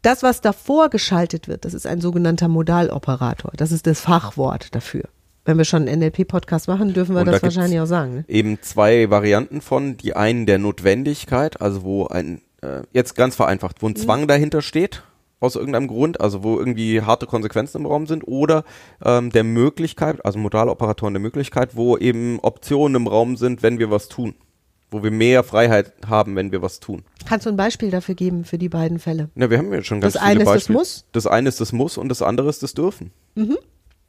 das, 0.00 0.22
was 0.22 0.40
davor 0.40 0.88
geschaltet 0.88 1.48
wird, 1.48 1.64
das 1.64 1.74
ist 1.74 1.86
ein 1.86 2.00
sogenannter 2.00 2.48
Modaloperator. 2.48 3.52
Das 3.56 3.72
ist 3.72 3.86
das 3.86 4.00
Fachwort 4.00 4.74
dafür. 4.74 5.04
Wenn 5.44 5.58
wir 5.58 5.64
schon 5.64 5.86
einen 5.86 6.00
NLP-Podcast 6.00 6.66
machen, 6.66 6.92
dürfen 6.94 7.14
wir 7.14 7.20
Und 7.20 7.26
da 7.26 7.32
das 7.32 7.40
gibt's 7.42 7.56
wahrscheinlich 7.56 7.80
auch 7.80 7.86
sagen. 7.86 8.14
Ne? 8.16 8.24
Eben 8.28 8.58
zwei 8.62 9.10
Varianten 9.10 9.60
von, 9.60 9.96
die 9.96 10.14
einen 10.16 10.46
der 10.46 10.58
Notwendigkeit, 10.58 11.60
also 11.60 11.82
wo 11.84 12.06
ein, 12.06 12.40
äh, 12.62 12.82
jetzt 12.92 13.14
ganz 13.14 13.34
vereinfacht, 13.36 13.82
wo 13.82 13.88
ein 13.88 13.96
Zwang 13.96 14.26
dahinter 14.28 14.62
steht, 14.62 15.02
aus 15.40 15.54
irgendeinem 15.56 15.86
Grund, 15.88 16.20
also 16.20 16.42
wo 16.42 16.58
irgendwie 16.58 17.02
harte 17.02 17.26
Konsequenzen 17.26 17.78
im 17.82 17.86
Raum 17.86 18.06
sind, 18.06 18.26
oder 18.26 18.64
ähm, 19.04 19.30
der 19.30 19.44
Möglichkeit, 19.44 20.24
also 20.24 20.38
Modaloperatoren 20.38 21.12
der 21.14 21.20
Möglichkeit, 21.20 21.76
wo 21.76 21.96
eben 21.98 22.38
Optionen 22.40 22.94
im 23.02 23.06
Raum 23.06 23.36
sind, 23.36 23.62
wenn 23.62 23.78
wir 23.78 23.90
was 23.90 24.08
tun. 24.08 24.34
Wo 24.90 25.02
wir 25.02 25.10
mehr 25.10 25.42
Freiheit 25.42 25.92
haben, 26.06 26.36
wenn 26.36 26.52
wir 26.52 26.62
was 26.62 26.78
tun. 26.78 27.02
Kannst 27.28 27.44
du 27.44 27.50
ein 27.50 27.56
Beispiel 27.56 27.90
dafür 27.90 28.14
geben 28.14 28.44
für 28.44 28.56
die 28.56 28.68
beiden 28.68 28.98
Fälle? 29.00 29.28
Ja, 29.34 29.50
wir 29.50 29.58
haben 29.58 29.72
ja 29.72 29.82
schon 29.82 30.00
ganz 30.00 30.14
Das 30.14 30.22
viele 30.22 30.30
eine 30.32 30.40
ist 30.40 30.46
das 30.46 30.54
Beispiele. 30.54 30.78
Muss? 30.78 31.04
Das 31.12 31.26
eine 31.26 31.48
ist 31.48 31.60
das 31.60 31.72
Muss 31.72 31.98
und 31.98 32.08
das 32.08 32.22
andere 32.22 32.48
ist 32.48 32.62
das 32.62 32.72
Dürfen. 32.72 33.10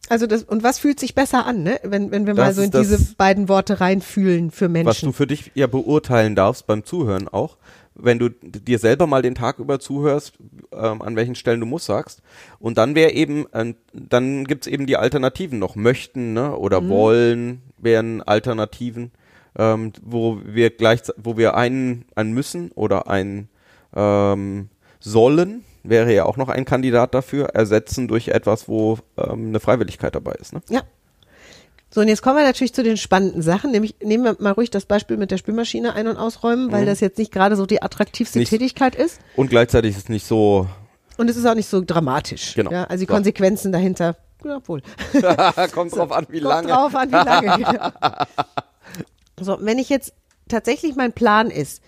Also 0.09 0.27
das, 0.27 0.43
und 0.43 0.63
was 0.63 0.79
fühlt 0.79 0.99
sich 0.99 1.15
besser 1.15 1.45
an, 1.45 1.63
ne? 1.63 1.79
wenn, 1.83 2.11
wenn 2.11 2.25
wir 2.27 2.33
mal 2.35 2.45
Das 2.47 2.55
so 2.55 2.61
in 2.61 2.71
das- 2.71 2.87
diese 2.87 3.15
beiden 3.15 3.49
Worte 3.49 3.81
reinfühlen 3.81 4.51
für 4.51 4.65
was 4.67 4.71
Menschen? 4.71 5.05
du 5.07 5.11
für 5.11 5.27
dich 5.27 5.51
ja 5.55 5.67
beurteilen 5.67 6.35
darfst 6.35 6.65
beim 6.67 6.85
Zuhören 6.85 7.27
auch, 7.27 7.57
wenn 7.99 8.19
du 8.19 8.29
dir 8.29 8.79
selber 8.79 9.07
mal 9.07 9.21
den 9.21 9.35
Tag 9.35 9.59
über 9.59 9.79
zuhörst, 9.79 10.33
ähm, 10.71 11.01
an 11.01 11.15
welchen 11.15 11.35
Stellen 11.35 11.59
du 11.59 11.65
muss 11.65 11.85
sagst. 11.85 12.21
Und 12.59 12.77
dann 12.77 12.95
wäre 12.95 13.11
eben, 13.11 13.45
äh, 13.53 13.73
dann 13.93 14.45
gibt's 14.45 14.67
eben 14.67 14.85
die 14.85 14.97
Alternativen 14.97 15.59
noch. 15.59 15.75
Möchten 15.75 16.33
ne? 16.33 16.55
oder 16.55 16.81
Mhm. 16.81 16.89
wollen 16.89 17.61
wären 17.77 18.21
Alternativen, 18.21 19.11
ähm, 19.57 19.93
wo 20.01 20.39
wir 20.45 20.69
gleich, 20.69 21.01
wo 21.17 21.37
wir 21.37 21.55
einen, 21.55 22.05
ein 22.15 22.33
müssen 22.33 22.71
oder 22.71 23.09
ein 23.09 23.49
ähm, 23.95 24.69
sollen, 24.99 25.63
wäre 25.83 26.13
ja 26.13 26.25
auch 26.25 26.37
noch 26.37 26.49
ein 26.49 26.65
Kandidat 26.65 27.13
dafür, 27.13 27.47
ersetzen 27.49 28.07
durch 28.07 28.29
etwas, 28.29 28.67
wo 28.67 28.99
ähm, 29.17 29.47
eine 29.47 29.59
Freiwilligkeit 29.59 30.15
dabei 30.15 30.33
ist. 30.33 30.53
Ne? 30.53 30.61
Ja. 30.69 30.81
So, 31.97 32.01
und 32.01 32.09
jetzt 32.09 32.21
kommen 32.21 32.37
wir 32.37 32.43
natürlich 32.43 32.75
zu 32.75 32.83
den 32.83 32.95
spannenden 32.95 33.41
Sachen. 33.41 33.71
Nämlich, 33.71 33.95
nehmen 34.03 34.23
wir 34.23 34.35
mal 34.37 34.51
ruhig 34.51 34.69
das 34.69 34.85
Beispiel 34.85 35.17
mit 35.17 35.31
der 35.31 35.39
Spülmaschine 35.39 35.95
ein- 35.95 36.07
und 36.07 36.15
ausräumen, 36.15 36.71
weil 36.71 36.85
das 36.85 36.99
jetzt 36.99 37.17
nicht 37.17 37.31
gerade 37.31 37.55
so 37.55 37.65
die 37.65 37.81
attraktivste 37.81 38.37
Mhm. 38.37 38.41
Nicht- 38.41 38.49
Tätigkeit 38.51 38.93
ist. 38.93 39.19
Und 39.35 39.49
gleichzeitig 39.49 39.93
ist 39.95 40.03
es 40.03 40.09
nicht 40.09 40.27
so, 40.27 40.67
Und 41.17 41.27
es 41.27 41.37
ist 41.37 41.47
auch 41.47 41.55
nicht 41.55 41.67
so 41.67 41.81
dramatisch. 41.83 42.53
Genau. 42.53 42.69
Ja, 42.71 42.83
also 42.83 43.03
die 43.03 43.07
So. 43.07 43.15
Konsequenzen 43.15 43.71
dahinter, 43.71 44.15
ja, 44.45 44.59
wohl. 44.67 44.83
kommt 45.73 45.95
drauf 45.95 46.11
an, 46.11 46.27
wie 46.29 46.39
Kommt 46.39 46.53
lange. 46.53 46.67
drauf 46.67 46.93
an, 46.93 47.09
wie 47.09 47.15
lange. 47.15 47.57
genau. 47.65 47.91
so, 49.41 49.57
wenn 49.61 49.79
ich 49.79 49.89
jetzt 49.89 50.13
tatsächlich 50.47 50.95
mein 50.95 51.13
Plan 51.13 51.49
ist, 51.49 51.81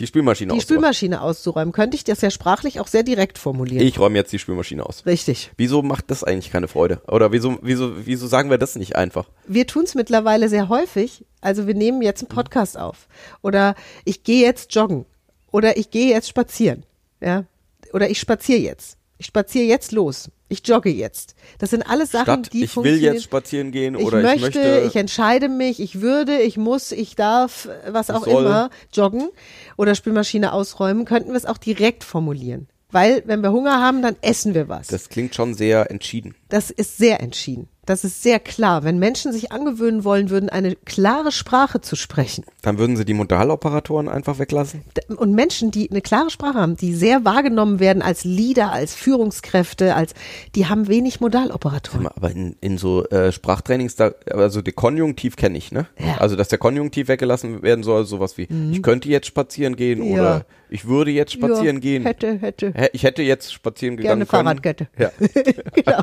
Die 0.00 0.06
Spülmaschine 0.06 0.52
die 0.52 0.58
auszuräumen. 0.58 0.80
Spülmaschine 0.82 1.20
auszuräumen, 1.20 1.72
könnte 1.72 1.94
ich 1.94 2.04
das 2.04 2.22
ja 2.22 2.30
sprachlich 2.30 2.80
auch 2.80 2.86
sehr 2.86 3.02
direkt 3.02 3.38
formulieren. 3.38 3.86
Ich 3.86 3.98
räume 3.98 4.16
jetzt 4.16 4.32
die 4.32 4.38
Spülmaschine 4.38 4.84
aus. 4.84 5.04
Richtig. 5.06 5.52
Wieso 5.56 5.82
macht 5.82 6.10
das 6.10 6.24
eigentlich 6.24 6.50
keine 6.50 6.68
Freude? 6.68 7.02
Oder 7.06 7.32
wieso, 7.32 7.58
wieso, 7.60 8.06
wieso 8.06 8.26
sagen 8.26 8.50
wir 8.50 8.58
das 8.58 8.76
nicht 8.76 8.96
einfach? 8.96 9.28
wir 9.46 9.66
tun 9.66 9.84
es 9.84 9.94
mittlerweile 9.94 10.48
sehr 10.48 10.68
häufig. 10.68 11.24
Also 11.40 11.66
wir 11.66 11.74
nehmen 11.74 12.02
jetzt 12.02 12.22
einen 12.22 12.28
Podcast 12.28 12.78
auf. 12.78 13.08
Oder 13.42 13.74
ich 14.04 14.24
gehe 14.24 14.44
jetzt 14.44 14.74
joggen. 14.74 15.04
Oder 15.52 15.76
ich 15.76 15.90
gehe 15.90 16.08
jetzt 16.08 16.28
spazieren. 16.28 16.84
Ja. 17.20 17.44
Oder 17.92 18.08
ich 18.08 18.18
spaziere 18.18 18.60
jetzt. 18.60 18.96
Ich 19.18 19.26
spaziere 19.26 19.64
jetzt 19.64 19.92
los. 19.92 20.30
Ich 20.50 20.66
jogge 20.66 20.90
jetzt. 20.90 21.36
Das 21.58 21.70
sind 21.70 21.82
alles 21.88 22.10
Sachen, 22.10 22.24
Statt 22.24 22.52
die 22.52 22.64
ich 22.64 22.76
will 22.76 22.82
funktionieren. 22.82 23.14
jetzt 23.14 23.22
spazieren 23.22 23.70
gehen 23.70 23.94
ich 23.94 24.04
oder 24.04 24.20
möchte, 24.20 24.36
ich 24.36 24.54
möchte. 24.56 24.82
ich 24.88 24.96
entscheide 24.96 25.48
mich, 25.48 25.78
ich 25.80 26.00
würde, 26.00 26.42
ich 26.42 26.56
muss, 26.56 26.90
ich 26.90 27.14
darf, 27.14 27.68
was 27.88 28.10
auch 28.10 28.24
soll. 28.24 28.42
immer, 28.42 28.70
joggen 28.92 29.30
oder 29.76 29.94
Spülmaschine 29.94 30.52
ausräumen, 30.52 31.04
könnten 31.04 31.30
wir 31.30 31.36
es 31.36 31.46
auch 31.46 31.56
direkt 31.56 32.02
formulieren. 32.02 32.66
Weil, 32.90 33.22
wenn 33.26 33.40
wir 33.42 33.52
Hunger 33.52 33.80
haben, 33.80 34.02
dann 34.02 34.16
essen 34.20 34.52
wir 34.54 34.68
was. 34.68 34.88
das 34.88 35.08
klingt 35.08 35.36
schon 35.36 35.54
sehr 35.54 35.88
entschieden. 35.92 36.34
Das 36.48 36.70
ist 36.70 36.98
sehr 36.98 37.20
entschieden. 37.20 37.68
Das 37.90 38.04
ist 38.04 38.22
sehr 38.22 38.38
klar. 38.38 38.84
Wenn 38.84 39.00
Menschen 39.00 39.32
sich 39.32 39.50
angewöhnen 39.50 40.04
wollen 40.04 40.30
würden, 40.30 40.48
eine 40.48 40.76
klare 40.76 41.32
Sprache 41.32 41.80
zu 41.80 41.96
sprechen 41.96 42.44
Dann 42.62 42.78
würden 42.78 42.96
sie 42.96 43.04
die 43.04 43.14
Modaloperatoren 43.14 44.08
einfach 44.08 44.38
weglassen. 44.38 44.82
und 45.16 45.34
Menschen, 45.34 45.72
die 45.72 45.90
eine 45.90 46.00
klare 46.00 46.30
Sprache 46.30 46.54
haben, 46.54 46.76
die 46.76 46.94
sehr 46.94 47.24
wahrgenommen 47.24 47.80
werden 47.80 48.00
als 48.00 48.22
Leader, 48.22 48.70
als 48.70 48.94
Führungskräfte, 48.94 49.96
als 49.96 50.14
die 50.54 50.66
haben 50.66 50.86
wenig 50.86 51.20
Modaloperatoren. 51.20 52.06
Aber 52.06 52.30
in, 52.30 52.54
in 52.60 52.78
so 52.78 53.04
äh, 53.06 53.32
Sprachtrainings, 53.32 53.96
da, 53.96 54.12
also 54.30 54.62
der 54.62 54.72
Konjunktiv 54.72 55.34
kenne 55.34 55.58
ich, 55.58 55.72
ne? 55.72 55.86
Ja. 55.98 56.18
Also 56.18 56.36
dass 56.36 56.46
der 56.46 56.58
Konjunktiv 56.58 57.08
weggelassen 57.08 57.60
werden 57.62 57.82
soll, 57.82 58.06
sowas 58.06 58.38
wie 58.38 58.46
ich 58.70 58.82
könnte 58.84 59.08
jetzt 59.08 59.26
spazieren 59.26 59.74
gehen 59.74 60.00
Ja. 60.04 60.12
oder 60.14 60.46
ich 60.70 60.86
würde 60.86 61.10
jetzt 61.10 61.32
spazieren 61.32 61.76
ja, 61.76 61.80
gehen. 61.80 62.02
Hätte, 62.04 62.38
hätte. 62.38 62.72
Hä, 62.74 62.88
Ich 62.92 63.02
hätte 63.02 63.22
jetzt 63.22 63.52
spazieren 63.52 63.96
Gerne 63.96 64.24
gegangen 64.24 64.28
können. 64.28 64.62
Fahrradkette. 64.62 64.88
Ja. 64.98 65.10
genau. 65.74 66.02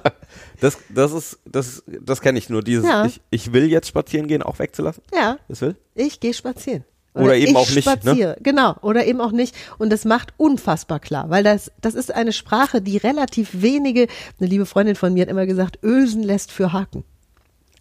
Das, 0.60 0.77
das 0.89 1.13
ist, 1.13 1.39
das, 1.45 1.84
das 2.01 2.21
kenne 2.21 2.38
ich 2.38 2.49
nur. 2.49 2.62
Dieses, 2.62 2.86
Ja. 2.86 3.06
ich, 3.06 3.21
ich 3.30 3.53
will 3.53 3.65
jetzt 3.69 3.88
spazieren 3.88 4.27
gehen, 4.27 4.43
auch 4.43 4.60
wegzulassen. 4.60 5.03
Ja, 5.13 5.38
Das 5.47 5.62
will? 5.62 5.75
ich 5.95 6.19
gehe 6.19 6.34
spazieren. 6.34 6.84
Oder 7.13 7.36
eben 7.36 7.51
ich 7.51 7.58
auch 7.58 7.69
nicht, 7.71 7.86
ne? 7.88 7.93
Spaziere. 7.93 8.38
Genau, 8.41 8.75
oder 8.82 9.06
eben 9.08 9.21
auch 9.21 9.32
nicht. 9.32 9.56
Und 9.80 9.91
das 9.91 10.06
macht 10.06 10.34
unfassbar 10.38 10.99
klar, 10.99 11.30
weil 11.30 11.43
das, 11.43 11.71
das 11.82 11.95
ist 11.95 12.13
eine 12.13 12.32
Sprache, 12.32 12.82
die 12.82 12.97
relativ 12.97 13.62
wenige, 13.62 14.08
eine 14.39 14.47
liebe 14.47 14.67
Freundin 14.67 14.95
von 14.95 15.13
mir 15.13 15.23
hat 15.23 15.30
immer 15.30 15.47
gesagt, 15.47 15.80
Ösen 15.84 16.21
lässt 16.21 16.51
für 16.51 16.73
Haken. 16.73 17.03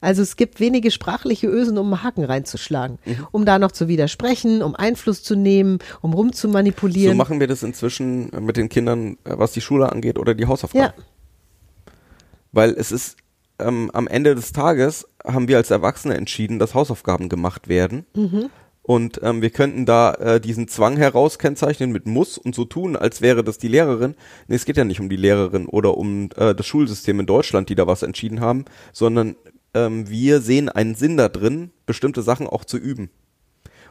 Also 0.00 0.22
es 0.22 0.36
gibt 0.36 0.60
wenige 0.60 0.90
sprachliche 0.90 1.46
Ösen, 1.48 1.78
um 1.78 1.86
einen 1.92 2.02
Haken 2.02 2.24
reinzuschlagen, 2.24 2.98
Mhm. 3.04 3.26
um 3.32 3.44
da 3.46 3.58
noch 3.58 3.72
zu 3.72 3.88
widersprechen, 3.88 4.62
um 4.62 4.74
Einfluss 4.74 5.22
zu 5.22 5.36
nehmen, 5.36 5.78
um 6.02 6.12
So 6.12 6.18
rumzumanipulieren. 6.18 7.16
machen 7.16 7.40
wir 7.40 7.46
das 7.46 7.62
inzwischen 7.62 8.30
mit 8.44 8.56
den 8.56 8.68
Kindern, 8.68 9.12
äh, 9.24 9.32
was 9.38 9.52
die 9.52 9.60
Schule 9.60 9.90
angeht 9.90 10.18
oder 10.18 10.34
die 10.34 10.46
Hausaufgaben. 10.46 10.92
ja, 10.96 11.04
Weil 12.52 12.70
es 12.70 12.92
ist 12.92 13.16
ähm, 13.58 13.90
am 13.94 14.06
Ende 14.06 14.34
des 14.34 14.52
Tages 14.52 15.06
haben 15.24 15.48
wir 15.48 15.56
als 15.56 15.70
Erwachsene 15.70 16.14
entschieden, 16.14 16.58
dass 16.58 16.74
Hausaufgaben 16.74 17.28
gemacht 17.30 17.68
werden. 17.68 18.04
Und 18.82 19.18
ähm, 19.22 19.40
wir 19.42 19.48
könnten 19.50 19.86
da 19.86 20.12
äh, 20.14 20.40
diesen 20.40 20.68
Zwang 20.68 20.96
heraus 20.98 21.38
kennzeichnen 21.38 21.90
mit 21.90 22.06
muss 22.06 22.36
und 22.38 22.54
so 22.54 22.64
tun, 22.66 22.96
als 22.96 23.22
wäre 23.22 23.42
das 23.42 23.56
die 23.58 23.68
Lehrerin. 23.68 24.14
Nee, 24.46 24.56
es 24.56 24.64
geht 24.66 24.76
ja 24.76 24.84
nicht 24.84 25.00
um 25.00 25.08
die 25.08 25.16
Lehrerin 25.16 25.66
oder 25.66 25.96
um 25.96 26.28
äh, 26.36 26.54
das 26.54 26.66
Schulsystem 26.66 27.18
in 27.18 27.26
Deutschland, 27.26 27.68
die 27.70 27.74
da 27.74 27.86
was 27.86 28.02
entschieden 28.02 28.40
haben, 28.40 28.66
sondern 28.92 29.36
ähm, 29.76 30.08
wir 30.08 30.40
sehen 30.40 30.70
einen 30.70 30.94
Sinn 30.94 31.18
da 31.18 31.28
drin, 31.28 31.70
bestimmte 31.84 32.22
Sachen 32.22 32.46
auch 32.46 32.64
zu 32.64 32.78
üben. 32.78 33.10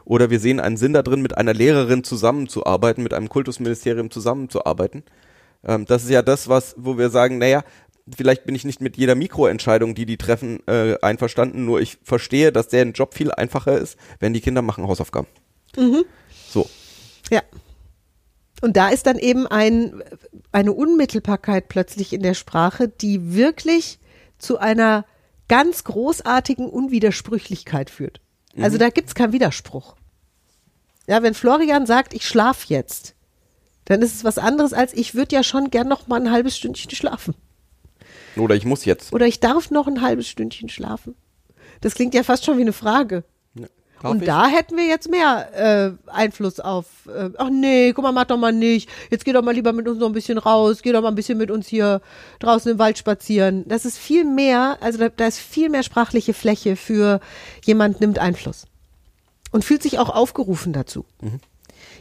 Oder 0.04 0.30
wir 0.30 0.40
sehen 0.40 0.58
einen 0.58 0.76
Sinn 0.76 0.92
da 0.92 1.02
drin, 1.02 1.22
mit 1.22 1.38
einer 1.38 1.54
Lehrerin 1.54 2.02
zusammenzuarbeiten, 2.02 3.02
mit 3.02 3.14
einem 3.14 3.28
Kultusministerium 3.28 4.10
zusammenzuarbeiten. 4.10 5.04
Ähm, 5.64 5.86
das 5.86 6.02
ist 6.02 6.10
ja 6.10 6.22
das, 6.22 6.48
was, 6.48 6.74
wo 6.76 6.98
wir 6.98 7.10
sagen, 7.10 7.38
naja, 7.38 7.62
vielleicht 8.14 8.44
bin 8.44 8.56
ich 8.56 8.64
nicht 8.64 8.80
mit 8.80 8.96
jeder 8.96 9.14
Mikroentscheidung, 9.14 9.94
die 9.94 10.06
die 10.06 10.16
treffen, 10.16 10.60
äh, 10.66 10.96
einverstanden, 11.02 11.64
nur 11.64 11.80
ich 11.80 11.98
verstehe, 12.02 12.50
dass 12.50 12.68
deren 12.68 12.92
Job 12.92 13.14
viel 13.14 13.30
einfacher 13.30 13.78
ist, 13.78 13.96
wenn 14.18 14.32
die 14.32 14.40
Kinder 14.40 14.62
machen 14.62 14.86
Hausaufgaben. 14.86 15.28
So. 16.48 16.68
ja. 17.30 17.42
Und 18.60 18.76
da 18.76 18.88
ist 18.88 19.06
dann 19.06 19.18
eben 19.18 19.46
ein, 19.46 20.02
eine 20.50 20.72
Unmittelbarkeit 20.72 21.68
plötzlich 21.68 22.12
in 22.12 22.22
der 22.22 22.34
Sprache, 22.34 22.88
die 22.88 23.34
wirklich 23.34 23.98
zu 24.38 24.58
einer 24.58 25.04
ganz 25.48 25.84
großartigen 25.84 26.68
Unwidersprüchlichkeit 26.68 27.90
führt. 27.90 28.20
Also 28.58 28.78
da 28.78 28.88
gibt's 28.88 29.14
keinen 29.14 29.32
Widerspruch. 29.32 29.96
Ja, 31.06 31.22
wenn 31.22 31.34
Florian 31.34 31.86
sagt, 31.86 32.14
ich 32.14 32.26
schlaf 32.26 32.64
jetzt, 32.64 33.14
dann 33.84 34.02
ist 34.02 34.14
es 34.14 34.24
was 34.24 34.38
anderes 34.38 34.72
als 34.72 34.92
ich 34.92 35.14
würde 35.14 35.36
ja 35.36 35.42
schon 35.42 35.70
gern 35.70 35.88
noch 35.88 36.08
mal 36.08 36.20
ein 36.20 36.32
halbes 36.32 36.56
Stündchen 36.56 36.90
schlafen. 36.90 37.34
Oder 38.36 38.54
ich 38.54 38.64
muss 38.64 38.84
jetzt. 38.84 39.12
Oder 39.12 39.26
ich 39.26 39.40
darf 39.40 39.70
noch 39.70 39.86
ein 39.86 40.02
halbes 40.02 40.28
Stündchen 40.28 40.68
schlafen. 40.68 41.14
Das 41.80 41.94
klingt 41.94 42.14
ja 42.14 42.22
fast 42.22 42.44
schon 42.44 42.58
wie 42.58 42.62
eine 42.62 42.72
Frage. 42.72 43.24
Darf 44.02 44.10
Und 44.10 44.20
ich? 44.22 44.26
da 44.26 44.46
hätten 44.46 44.76
wir 44.76 44.86
jetzt 44.86 45.10
mehr 45.10 45.96
äh, 46.06 46.10
Einfluss 46.10 46.60
auf, 46.60 46.86
äh, 47.06 47.30
ach 47.38 47.48
nee, 47.50 47.92
guck 47.94 48.02
mal, 48.04 48.12
mach 48.12 48.24
doch 48.26 48.36
mal 48.36 48.52
nicht. 48.52 48.88
Jetzt 49.10 49.24
geh 49.24 49.32
doch 49.32 49.42
mal 49.42 49.54
lieber 49.54 49.72
mit 49.72 49.88
uns 49.88 49.98
noch 49.98 50.06
ein 50.08 50.12
bisschen 50.12 50.38
raus, 50.38 50.82
geh 50.82 50.92
doch 50.92 51.02
mal 51.02 51.08
ein 51.08 51.14
bisschen 51.14 51.38
mit 51.38 51.50
uns 51.50 51.66
hier 51.66 52.00
draußen 52.40 52.70
im 52.72 52.78
Wald 52.78 52.98
spazieren. 52.98 53.64
Das 53.68 53.84
ist 53.84 53.96
viel 53.98 54.24
mehr, 54.24 54.76
also 54.80 54.98
da, 54.98 55.08
da 55.08 55.26
ist 55.26 55.38
viel 55.38 55.70
mehr 55.70 55.82
sprachliche 55.82 56.34
Fläche 56.34 56.76
für 56.76 57.20
jemand 57.64 58.00
nimmt 58.00 58.18
Einfluss. 58.18 58.66
Und 59.52 59.64
fühlt 59.64 59.82
sich 59.82 59.98
auch 59.98 60.10
aufgerufen 60.10 60.72
dazu. 60.74 61.06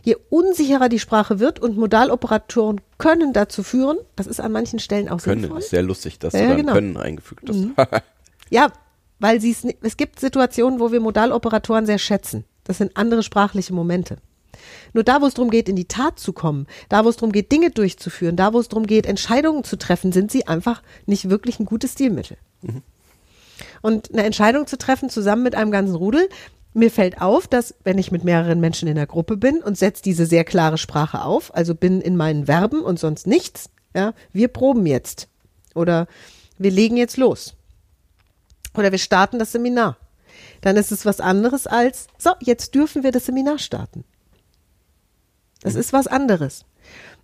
Je 0.03 0.17
unsicherer 0.29 0.89
die 0.89 0.99
Sprache 0.99 1.39
wird 1.39 1.59
und 1.59 1.77
Modaloperatoren 1.77 2.81
können 2.97 3.31
dazu 3.33 3.63
führen, 3.63 3.97
das 4.15 4.27
ist 4.27 4.41
an 4.41 4.51
manchen 4.51 4.79
Stellen 4.79 5.07
auch 5.09 5.21
Können 5.21 5.41
sinnvoll. 5.41 5.59
ist 5.59 5.69
sehr 5.69 5.81
lustig, 5.83 6.19
dass 6.19 6.33
Ja, 6.33 6.41
du 6.41 6.47
dann 6.49 6.57
genau. 6.57 6.73
Können 6.73 6.97
eingefügt 6.97 7.49
hast. 7.49 8.03
Ja, 8.51 8.71
weil 9.19 9.39
sie 9.41 9.51
es, 9.51 9.65
es 9.81 9.97
gibt 9.97 10.19
Situationen, 10.19 10.79
wo 10.79 10.91
wir 10.91 10.99
Modaloperatoren 10.99 11.85
sehr 11.85 11.99
schätzen. 11.99 12.45
Das 12.63 12.77
sind 12.77 12.97
andere 12.97 13.23
sprachliche 13.23 13.73
Momente. 13.73 14.17
Nur 14.93 15.03
da, 15.03 15.21
wo 15.21 15.25
es 15.25 15.33
darum 15.33 15.51
geht, 15.51 15.69
in 15.69 15.75
die 15.75 15.87
Tat 15.87 16.19
zu 16.19 16.33
kommen, 16.33 16.67
da, 16.89 17.05
wo 17.05 17.09
es 17.09 17.17
darum 17.17 17.31
geht, 17.31 17.51
Dinge 17.51 17.71
durchzuführen, 17.71 18.35
da, 18.35 18.53
wo 18.53 18.59
es 18.59 18.69
darum 18.69 18.87
geht, 18.87 19.05
Entscheidungen 19.05 19.63
zu 19.63 19.77
treffen, 19.77 20.11
sind 20.11 20.31
sie 20.31 20.47
einfach 20.47 20.81
nicht 21.05 21.29
wirklich 21.29 21.59
ein 21.59 21.65
gutes 21.65 21.93
Stilmittel. 21.93 22.37
Und 23.81 24.11
eine 24.11 24.23
Entscheidung 24.23 24.67
zu 24.67 24.77
treffen 24.77 25.09
zusammen 25.09 25.43
mit 25.43 25.55
einem 25.55 25.71
ganzen 25.71 25.95
Rudel, 25.95 26.29
mir 26.73 26.91
fällt 26.91 27.21
auf, 27.21 27.47
dass 27.47 27.75
wenn 27.83 27.97
ich 27.97 28.11
mit 28.11 28.25
mehreren 28.25 28.59
Menschen 28.59 28.89
in 28.89 28.95
der 28.95 29.07
Gruppe 29.07 29.37
bin 29.37 29.59
und 29.59 29.77
setze 29.77 30.03
diese 30.03 30.25
sehr 30.25 30.43
klare 30.43 30.77
Sprache 30.77 31.21
auf, 31.21 31.55
also 31.55 31.73
bin 31.73 32.01
in 32.01 32.17
meinen 32.17 32.47
Verben 32.47 32.81
und 32.81 32.99
sonst 32.99 33.27
nichts, 33.27 33.69
ja, 33.95 34.13
wir 34.33 34.49
proben 34.49 34.85
jetzt 34.85 35.29
oder 35.73 36.07
wir 36.57 36.71
legen 36.71 36.97
jetzt 36.97 37.15
los 37.15 37.55
oder 38.77 38.91
wir 38.91 38.99
starten 38.99 39.39
das 39.39 39.51
Seminar. 39.51 39.97
Dann 40.61 40.77
ist 40.77 40.91
es 40.91 41.05
was 41.05 41.19
anderes 41.19 41.67
als, 41.67 42.07
so, 42.17 42.31
jetzt 42.41 42.73
dürfen 42.75 43.03
wir 43.03 43.11
das 43.11 43.25
Seminar 43.25 43.59
starten. 43.59 44.03
Das 45.61 45.75
ist 45.75 45.93
was 45.93 46.07
anderes. 46.07 46.65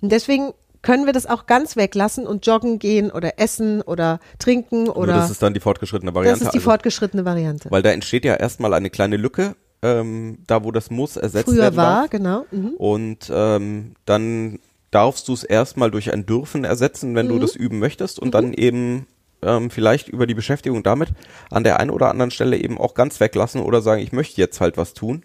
Und 0.02 0.12
deswegen 0.12 0.54
können 0.82 1.06
wir 1.06 1.14
das 1.14 1.28
auch 1.28 1.46
ganz 1.46 1.76
weglassen 1.76 2.26
und 2.26 2.46
joggen 2.48 2.80
gehen 2.80 3.12
oder 3.12 3.40
essen 3.40 3.82
oder 3.84 4.20
trinken 4.40 4.86
Nur 4.86 4.98
oder 4.98 5.14
das 5.14 5.30
ist 5.30 5.42
dann 5.44 5.54
die 5.54 5.60
fortgeschrittene 5.60 6.16
Variante. 6.16 6.40
das 6.40 6.48
ist 6.48 6.54
die 6.54 6.58
also, 6.58 6.70
fortgeschrittene 6.72 7.24
Variante. 7.24 7.70
weil 7.70 7.84
da 7.84 7.92
entsteht 7.92 8.26
ja 8.26 8.34
erstmal 8.34 8.74
eine 8.74 8.90
kleine 8.90 9.18
Lücke, 9.18 9.56
ähm, 9.84 10.40
da 10.48 10.64
wo 10.64 10.72
das 10.72 10.90
muss 10.90 11.18
ersetzt 11.18 11.46
Früher 11.50 11.62
werden 11.64 11.76
war, 11.78 12.02
darf. 12.02 12.10
genau. 12.10 12.46
Mhm. 12.50 12.70
Und 12.78 13.32
ähm, 13.32 13.94
dann 14.06 14.58
darfst 14.90 15.28
du 15.28 15.34
es 15.34 15.44
erstmal 15.44 15.92
durch 15.92 16.12
ein 16.12 16.26
Dürfen 16.26 16.64
ersetzen, 16.64 17.14
wenn 17.14 17.28
du 17.28 17.36
Mhm. 17.36 17.42
das 17.42 17.56
üben 17.56 17.78
möchtest 17.78 18.18
und 18.20 18.34
dann 18.34 18.52
eben 18.54 19.06
ähm, 19.42 19.70
vielleicht 19.70 20.08
über 20.08 20.28
die 20.28 20.34
Beschäftigung 20.34 20.84
damit 20.84 21.10
an 21.50 21.64
der 21.64 21.80
einen 21.80 21.90
oder 21.90 22.10
anderen 22.10 22.32
Stelle 22.32 22.58
eben 22.58 22.78
auch 22.78 22.94
ganz 22.94 23.20
weglassen 23.20 23.62
oder 23.62 23.82
sagen, 23.82 24.02
ich 24.02 24.12
möchte 24.12 24.40
jetzt 24.40 24.62
halt 24.62 24.78
was 24.78 24.94
tun. 24.94 25.24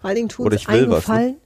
Vor 0.00 0.08
allen 0.08 0.16
Dingen 0.16 0.28
tut 0.28 0.46
Oder 0.46 0.56
es 0.56 0.62
ich 0.62 0.68
will 0.68 0.82
einen 0.84 0.90
was, 0.90 1.08
ne? 1.08 1.14
Gefallen, 1.14 1.36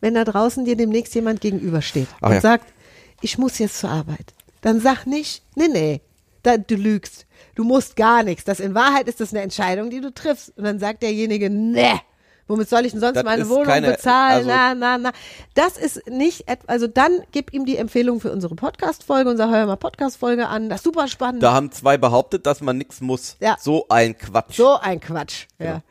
wenn 0.00 0.14
da 0.14 0.24
draußen 0.24 0.64
dir 0.64 0.76
demnächst 0.76 1.14
jemand 1.14 1.40
gegenübersteht 1.40 2.08
Ach 2.20 2.28
und 2.28 2.34
ja. 2.34 2.40
sagt, 2.40 2.72
ich 3.20 3.38
muss 3.38 3.58
jetzt 3.58 3.78
zur 3.78 3.90
Arbeit. 3.90 4.34
Dann 4.60 4.80
sag 4.80 5.06
nicht, 5.06 5.42
nee, 5.54 5.68
nee, 5.68 6.00
da, 6.42 6.56
du 6.56 6.74
lügst. 6.74 7.26
Du 7.54 7.64
musst 7.64 7.96
gar 7.96 8.22
nichts. 8.22 8.44
Das 8.44 8.60
in 8.60 8.74
Wahrheit 8.74 9.08
ist 9.08 9.20
das 9.20 9.32
eine 9.32 9.42
Entscheidung, 9.42 9.90
die 9.90 10.00
du 10.00 10.12
triffst. 10.12 10.56
Und 10.56 10.64
dann 10.64 10.78
sagt 10.78 11.02
derjenige, 11.02 11.50
nee. 11.50 12.00
Womit 12.48 12.68
soll 12.68 12.84
ich 12.84 12.92
denn 12.92 13.00
sonst 13.00 13.16
Das 13.16 13.24
meine 13.24 13.48
Wohnung 13.48 13.64
keine- 13.64 13.92
bezahlen? 13.92 14.36
also- 14.36 14.48
na, 14.48 14.74
na, 14.74 14.98
na. 14.98 15.12
Das 15.54 15.76
ist 15.76 16.06
nicht, 16.08 16.44
also 16.66 16.86
dann 16.86 17.20
gib 17.32 17.52
ihm 17.52 17.64
die 17.64 17.76
Empfehlung 17.76 18.20
für 18.20 18.32
unsere 18.32 18.54
Podcast-Folge 18.54 19.30
und 19.30 19.36
sag, 19.36 19.50
hör 19.50 19.64
mal 19.66 19.76
Podcast-Folge 19.76 20.48
an. 20.48 20.68
Das 20.68 20.78
ist 20.80 20.84
super 20.84 21.08
spannend. 21.08 21.42
Da 21.42 21.52
haben 21.52 21.70
zwei 21.72 21.96
behauptet, 21.98 22.44
dass 22.46 22.60
man 22.60 22.76
nichts 22.78 23.00
muss. 23.00 23.36
Ja. 23.40 23.56
So 23.60 23.86
ein 23.88 24.18
Quatsch. 24.18 24.56
So 24.56 24.76
ein 24.78 25.00
Quatsch. 25.00 25.46
Genau. 25.58 25.70
Ja. 25.72 25.82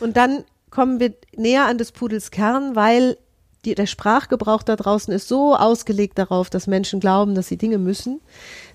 Und 0.00 0.16
dann 0.16 0.44
kommen 0.70 0.98
wir 1.00 1.14
näher 1.36 1.66
an 1.66 1.78
des 1.78 1.92
Pudels 1.92 2.30
Kern, 2.30 2.74
weil 2.74 3.16
die, 3.64 3.74
der 3.74 3.86
Sprachgebrauch 3.86 4.62
da 4.62 4.76
draußen 4.76 5.12
ist 5.14 5.28
so 5.28 5.54
ausgelegt 5.54 6.18
darauf, 6.18 6.50
dass 6.50 6.66
Menschen 6.66 7.00
glauben, 7.00 7.34
dass 7.34 7.48
sie 7.48 7.56
Dinge 7.56 7.78
müssen, 7.78 8.20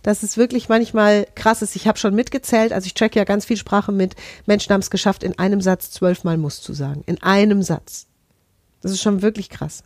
dass 0.02 0.24
es 0.24 0.38
wirklich 0.38 0.70
manchmal 0.70 1.28
krass 1.36 1.62
ist. 1.62 1.76
Ich 1.76 1.88
habe 1.88 1.98
schon 1.98 2.16
mitgezählt, 2.16 2.72
also 2.72 2.86
ich 2.86 2.94
check 2.94 3.16
ja 3.16 3.26
ganz 3.26 3.46
viel 3.46 3.58
Sprache 3.58 3.92
mit. 3.92 4.16
Menschen 4.46 4.72
haben 4.74 4.82
es 4.82 4.90
geschafft, 4.90 5.24
in 5.24 5.38
einem 5.38 5.62
Satz 5.62 5.92
zwölfmal 5.92 6.38
muss 6.38 6.62
zu 6.62 6.74
sagen. 6.74 7.04
In 7.06 7.22
einem 7.22 7.64
Satz. 7.64 8.08
Das 8.82 8.92
ist 8.92 9.02
schon 9.02 9.22
wirklich 9.22 9.50
krass. 9.50 9.84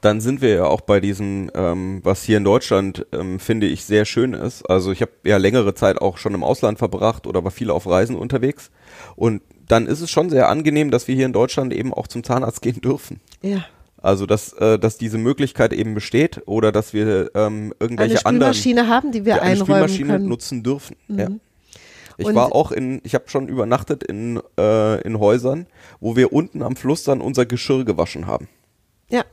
Dann 0.00 0.20
sind 0.20 0.40
wir 0.40 0.54
ja 0.54 0.64
auch 0.64 0.80
bei 0.80 1.00
diesem, 1.00 1.50
ähm, 1.54 2.00
was 2.02 2.22
hier 2.22 2.36
in 2.36 2.44
Deutschland, 2.44 3.06
ähm, 3.12 3.38
finde 3.40 3.66
ich, 3.66 3.84
sehr 3.84 4.04
schön 4.04 4.32
ist. 4.32 4.62
Also 4.68 4.92
ich 4.92 5.02
habe 5.02 5.12
ja 5.24 5.36
längere 5.36 5.74
Zeit 5.74 6.00
auch 6.00 6.18
schon 6.18 6.34
im 6.34 6.44
Ausland 6.44 6.78
verbracht 6.78 7.26
oder 7.26 7.44
war 7.44 7.50
viel 7.50 7.70
auf 7.70 7.86
Reisen 7.86 8.16
unterwegs. 8.16 8.70
Und 9.16 9.42
dann 9.66 9.86
ist 9.86 10.00
es 10.00 10.10
schon 10.10 10.30
sehr 10.30 10.48
angenehm, 10.48 10.90
dass 10.90 11.08
wir 11.08 11.14
hier 11.14 11.26
in 11.26 11.32
Deutschland 11.32 11.72
eben 11.72 11.92
auch 11.92 12.06
zum 12.06 12.24
Zahnarzt 12.24 12.62
gehen 12.62 12.80
dürfen. 12.80 13.20
Ja. 13.42 13.66
Also 14.00 14.26
dass, 14.26 14.52
äh, 14.52 14.78
dass 14.78 14.96
diese 14.96 15.18
Möglichkeit 15.18 15.72
eben 15.72 15.94
besteht 15.94 16.42
oder 16.46 16.70
dass 16.72 16.92
wir 16.92 17.30
ähm, 17.34 17.54
Eine 17.54 17.74
irgendwelche 17.80 18.26
anderen 18.26 18.54
Spülmaschine 18.54 18.88
haben, 18.88 19.12
die 19.12 19.24
wir 19.24 19.36
ja, 19.36 19.42
eine 19.42 19.52
einräumen 19.52 19.66
Spülmaschine 19.66 20.08
können. 20.08 20.24
Mhm. 20.24 20.28
nutzen 20.30 20.62
dürfen. 20.62 20.96
Ja. 21.08 21.28
Ich 22.16 22.26
Und- 22.26 22.34
war 22.34 22.54
auch 22.54 22.72
in, 22.72 23.00
ich 23.04 23.14
habe 23.14 23.28
schon 23.28 23.48
übernachtet 23.48 24.02
in, 24.04 24.40
äh, 24.58 25.00
in 25.02 25.18
Häusern, 25.18 25.66
wo 26.00 26.16
wir 26.16 26.32
unten 26.32 26.62
am 26.62 26.76
Fluss 26.76 27.04
dann 27.04 27.20
unser 27.20 27.46
Geschirr 27.46 27.84
gewaschen 27.84 28.26
haben. 28.26 28.48
Ja. 29.08 29.24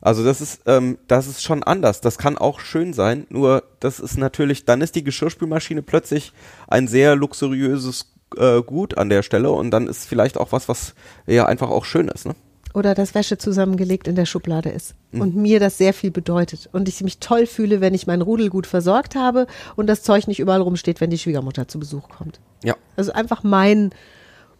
Also 0.00 0.24
das 0.24 0.40
ist, 0.40 0.62
ähm, 0.66 0.98
das 1.08 1.26
ist 1.26 1.42
schon 1.42 1.64
anders. 1.64 2.00
Das 2.00 2.18
kann 2.18 2.38
auch 2.38 2.60
schön 2.60 2.92
sein, 2.92 3.26
nur 3.30 3.64
das 3.80 3.98
ist 3.98 4.16
natürlich, 4.16 4.64
dann 4.64 4.80
ist 4.80 4.94
die 4.94 5.02
Geschirrspülmaschine 5.02 5.82
plötzlich 5.82 6.32
ein 6.68 6.86
sehr 6.86 7.16
luxuriöses 7.16 8.12
äh, 8.36 8.62
Gut 8.62 8.96
an 8.96 9.08
der 9.08 9.22
Stelle 9.22 9.50
und 9.50 9.70
dann 9.70 9.88
ist 9.88 10.06
vielleicht 10.06 10.36
auch 10.38 10.52
was, 10.52 10.68
was 10.68 10.94
ja 11.26 11.46
einfach 11.46 11.70
auch 11.70 11.84
schön 11.84 12.08
ist. 12.08 12.26
Ne? 12.26 12.34
Oder 12.74 12.94
das 12.94 13.14
Wäsche 13.14 13.38
zusammengelegt 13.38 14.06
in 14.08 14.14
der 14.14 14.26
Schublade 14.26 14.68
ist. 14.68 14.94
Und 15.12 15.34
mir 15.34 15.58
das 15.58 15.78
sehr 15.78 15.94
viel 15.94 16.10
bedeutet. 16.10 16.68
Und 16.72 16.88
ich 16.88 17.02
mich 17.02 17.18
toll 17.18 17.46
fühle, 17.46 17.80
wenn 17.80 17.94
ich 17.94 18.06
mein 18.06 18.20
Rudel 18.20 18.50
gut 18.50 18.66
versorgt 18.66 19.14
habe 19.14 19.46
und 19.74 19.86
das 19.86 20.02
Zeug 20.02 20.28
nicht 20.28 20.38
überall 20.38 20.60
rumsteht, 20.60 21.00
wenn 21.00 21.10
die 21.10 21.18
Schwiegermutter 21.18 21.66
zu 21.66 21.78
Besuch 21.78 22.08
kommt. 22.08 22.40
Ja. 22.62 22.76
Also 22.96 23.12
einfach 23.12 23.42
mein, 23.42 23.90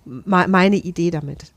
me- 0.05 0.49
meine 0.49 0.77
Idee 0.77 1.11
damit. 1.11 1.53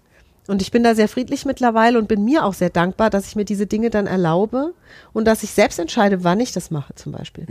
Und 0.48 0.62
ich 0.62 0.72
bin 0.72 0.84
da 0.84 0.96
sehr 0.96 1.08
friedlich 1.08 1.46
mittlerweile 1.46 1.98
und 1.98 2.08
bin 2.08 2.26
mir 2.26 2.44
auch 2.44 2.54
sehr 2.54 2.70
dankbar, 2.70 3.10
dass 3.10 3.28
ich 3.28 3.36
mir 3.36 3.46
diese 3.46 3.68
Dinge 3.68 3.90
dann 3.90 4.08
erlaube 4.08 4.74
und 5.14 5.26
dass 5.26 5.44
ich 5.44 5.52
selbst 5.52 5.80
entscheide, 5.80 6.24
wann 6.24 6.40
ich 6.40 6.52
das 6.52 6.72
mache, 6.72 6.94
zum 6.96 7.14
Beispiel. 7.14 7.46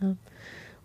Ja. 0.00 0.16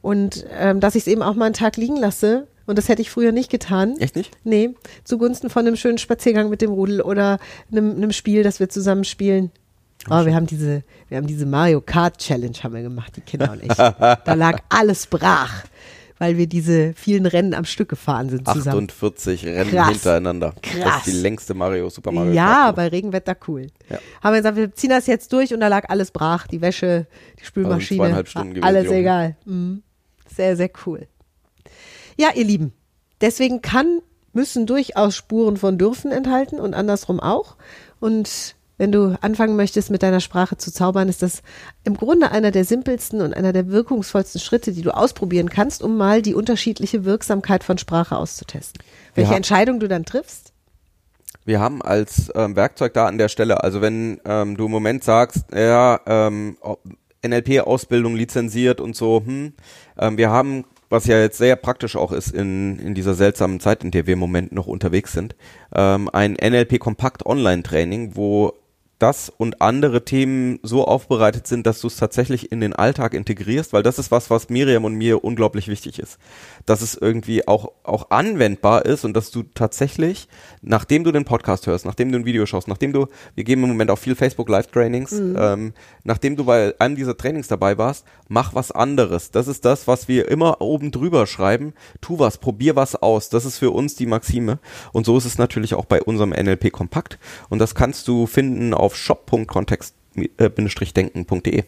Und 0.01 0.45
ähm, 0.51 0.81
dass 0.81 0.95
ich 0.95 1.03
es 1.03 1.07
eben 1.07 1.21
auch 1.21 1.35
mal 1.35 1.45
einen 1.45 1.53
Tag 1.53 1.77
liegen 1.77 1.95
lasse. 1.95 2.47
Und 2.65 2.77
das 2.77 2.89
hätte 2.89 3.01
ich 3.01 3.11
früher 3.11 3.31
nicht 3.31 3.51
getan. 3.51 3.97
Echt 3.99 4.15
nicht? 4.15 4.31
Nee, 4.43 4.71
zugunsten 5.03 5.49
von 5.49 5.65
einem 5.67 5.75
schönen 5.75 5.97
Spaziergang 5.97 6.49
mit 6.49 6.61
dem 6.61 6.71
Rudel 6.71 7.01
oder 7.01 7.37
einem, 7.71 7.91
einem 7.95 8.11
Spiel, 8.11 8.43
das 8.43 8.59
wir 8.59 8.69
zusammen 8.69 9.03
spielen. 9.03 9.51
Oh, 10.09 10.25
wir 10.25 10.35
haben 10.35 10.45
diese, 10.47 10.83
wir 11.09 11.17
haben 11.17 11.27
diese 11.27 11.45
Mario 11.45 11.81
Kart 11.81 12.17
Challenge 12.19 12.55
haben 12.63 12.73
wir 12.75 12.81
gemacht, 12.83 13.13
die 13.15 13.21
Kinder 13.21 13.51
und 13.51 13.63
ich. 13.63 13.73
da 13.73 14.33
lag 14.35 14.59
alles 14.69 15.07
brach. 15.07 15.63
weil 16.17 16.37
wir 16.37 16.47
diese 16.47 16.93
vielen 16.93 17.25
Rennen 17.25 17.53
am 17.53 17.65
Stück 17.65 17.89
gefahren 17.89 18.29
sind 18.29 18.47
zusammen. 18.47 18.85
48 18.89 19.45
Rennen 19.45 19.71
Krass. 19.71 19.89
hintereinander. 19.89 20.53
Das 20.61 20.71
Krass. 20.71 21.07
ist 21.07 21.15
die 21.15 21.21
längste 21.21 21.53
Mario 21.55 21.89
Super 21.89 22.11
Mario 22.11 22.31
Ja, 22.33 22.45
Kart. 22.45 22.75
bei 22.77 22.87
Regenwetter 22.87 23.35
cool. 23.47 23.67
Ja. 23.89 23.97
Haben 24.23 24.33
wir 24.33 24.39
gesagt, 24.41 24.57
wir 24.57 24.73
ziehen 24.73 24.91
das 24.91 25.07
jetzt 25.07 25.33
durch 25.33 25.53
und 25.53 25.59
da 25.59 25.67
lag 25.67 25.89
alles 25.89 26.11
brach. 26.11 26.47
Die 26.47 26.61
Wäsche, 26.61 27.05
die 27.39 27.45
Spülmaschine. 27.45 27.99
zweieinhalb 27.99 28.27
Stunden 28.29 28.49
gewesen, 28.53 28.63
alles 28.65 28.91
egal. 28.91 29.35
Mhm. 29.45 29.81
Sehr, 30.33 30.55
sehr 30.55 30.69
cool. 30.85 31.07
Ja, 32.17 32.29
ihr 32.33 32.45
Lieben, 32.45 32.73
deswegen 33.21 33.61
kann, 33.61 34.01
müssen 34.33 34.65
durchaus 34.65 35.15
Spuren 35.15 35.57
von 35.57 35.77
dürfen 35.77 36.11
enthalten 36.11 36.59
und 36.59 36.73
andersrum 36.73 37.19
auch. 37.19 37.55
Und 37.99 38.55
wenn 38.77 38.91
du 38.91 39.17
anfangen 39.21 39.55
möchtest, 39.55 39.89
mit 39.89 40.03
deiner 40.03 40.19
Sprache 40.19 40.57
zu 40.57 40.71
zaubern, 40.71 41.07
ist 41.07 41.21
das 41.21 41.41
im 41.85 41.95
Grunde 41.95 42.31
einer 42.31 42.51
der 42.51 42.65
simpelsten 42.65 43.21
und 43.21 43.33
einer 43.33 43.53
der 43.53 43.69
wirkungsvollsten 43.69 44.41
Schritte, 44.41 44.73
die 44.73 44.81
du 44.81 44.95
ausprobieren 44.95 45.49
kannst, 45.49 45.81
um 45.81 45.95
mal 45.95 46.21
die 46.21 46.33
unterschiedliche 46.33 47.05
Wirksamkeit 47.05 47.63
von 47.63 47.77
Sprache 47.77 48.17
auszutesten. 48.17 48.83
Welche 49.13 49.31
Ja. 49.31 49.37
Entscheidung 49.37 49.79
du 49.79 49.87
dann 49.87 50.05
triffst, 50.05 50.51
Wir 51.45 51.59
haben 51.59 51.81
als 51.83 52.31
ähm, 52.33 52.55
Werkzeug 52.55 52.93
da 52.95 53.05
an 53.05 53.19
der 53.19 53.29
Stelle, 53.29 53.63
also 53.63 53.79
wenn 53.79 54.19
ähm, 54.25 54.57
du 54.57 54.65
im 54.65 54.71
Moment 54.71 55.03
sagst, 55.03 55.45
ja, 55.53 55.99
ähm, 56.07 56.57
NLP-Ausbildung 57.25 58.15
lizenziert 58.15 58.81
und 58.81 58.95
so, 58.95 59.21
hm, 59.23 59.53
ähm, 59.97 60.17
wir 60.17 60.31
haben, 60.31 60.65
was 60.89 61.07
ja 61.07 61.19
jetzt 61.19 61.37
sehr 61.37 61.55
praktisch 61.55 61.95
auch 61.95 62.11
ist 62.11 62.31
in, 62.31 62.79
in 62.79 62.93
dieser 62.93 63.13
seltsamen 63.13 63.59
Zeit, 63.59 63.83
in 63.83 63.91
der 63.91 64.07
wir 64.07 64.13
im 64.13 64.19
Moment 64.19 64.51
noch 64.51 64.67
unterwegs 64.67 65.13
sind, 65.13 65.35
ähm, 65.73 66.09
ein 66.11 66.33
NLP-Kompakt 66.33 67.25
Online-Training, 67.25 68.15
wo 68.15 68.53
das 68.99 69.29
und 69.29 69.61
andere 69.61 70.05
Themen 70.05 70.59
so 70.63 70.85
aufbereitet 70.85 71.47
sind, 71.47 71.67
dass 71.67 71.81
du 71.81 71.87
es 71.87 71.97
tatsächlich 71.97 72.51
in 72.51 72.61
den 72.61 72.73
Alltag 72.73 73.13
integrierst, 73.13 73.73
weil 73.73 73.83
das 73.83 73.99
ist 73.99 74.11
was, 74.11 74.29
was 74.29 74.49
Miriam 74.49 74.85
und 74.85 74.95
mir 74.95 75.23
unglaublich 75.23 75.67
wichtig 75.67 75.99
ist. 75.99 76.17
Dass 76.65 76.81
es 76.81 76.95
irgendwie 76.95 77.47
auch, 77.47 77.71
auch 77.83 78.09
anwendbar 78.09 78.85
ist 78.85 79.03
und 79.03 79.13
dass 79.13 79.31
du 79.31 79.43
tatsächlich, 79.43 80.27
nachdem 80.61 81.03
du 81.03 81.11
den 81.11 81.25
Podcast 81.25 81.67
hörst, 81.67 81.85
nachdem 81.85 82.11
du 82.11 82.19
ein 82.19 82.25
Video 82.25 82.45
schaust, 82.45 82.67
nachdem 82.67 82.93
du, 82.93 83.07
wir 83.35 83.43
geben 83.43 83.63
im 83.63 83.69
Moment 83.69 83.91
auch 83.91 83.99
viel 83.99 84.15
Facebook 84.15 84.47
Live 84.49 84.67
Trainings, 84.67 85.11
ähm, 85.11 85.73
nachdem 86.03 86.35
du 86.35 86.45
bei 86.45 86.73
einem 86.79 86.95
dieser 86.95 87.17
Trainings 87.17 87.47
dabei 87.47 87.77
warst, 87.77 88.05
mach 88.27 88.55
was 88.55 88.71
anderes. 88.71 89.31
Das 89.31 89.47
ist 89.47 89.65
das, 89.65 89.87
was 89.87 90.07
wir 90.07 90.29
immer 90.29 90.61
oben 90.61 90.91
drüber 90.91 91.27
schreiben. 91.27 91.73
Tu 92.01 92.19
was, 92.19 92.37
probier 92.37 92.75
was 92.75 92.95
aus. 92.95 93.29
Das 93.29 93.45
ist 93.45 93.57
für 93.57 93.71
uns 93.71 93.95
die 93.95 94.05
Maxime. 94.05 94.59
Und 94.93 95.05
so 95.05 95.17
ist 95.17 95.25
es 95.25 95.37
natürlich 95.37 95.73
auch 95.73 95.85
bei 95.85 96.01
unserem 96.01 96.29
NLP 96.29 96.71
Kompakt. 96.71 97.19
Und 97.49 97.59
das 97.59 97.75
kannst 97.75 98.07
du 98.07 98.25
finden 98.25 98.73
auf 98.85 98.95
shop.kontext-denken.de. 98.95 101.63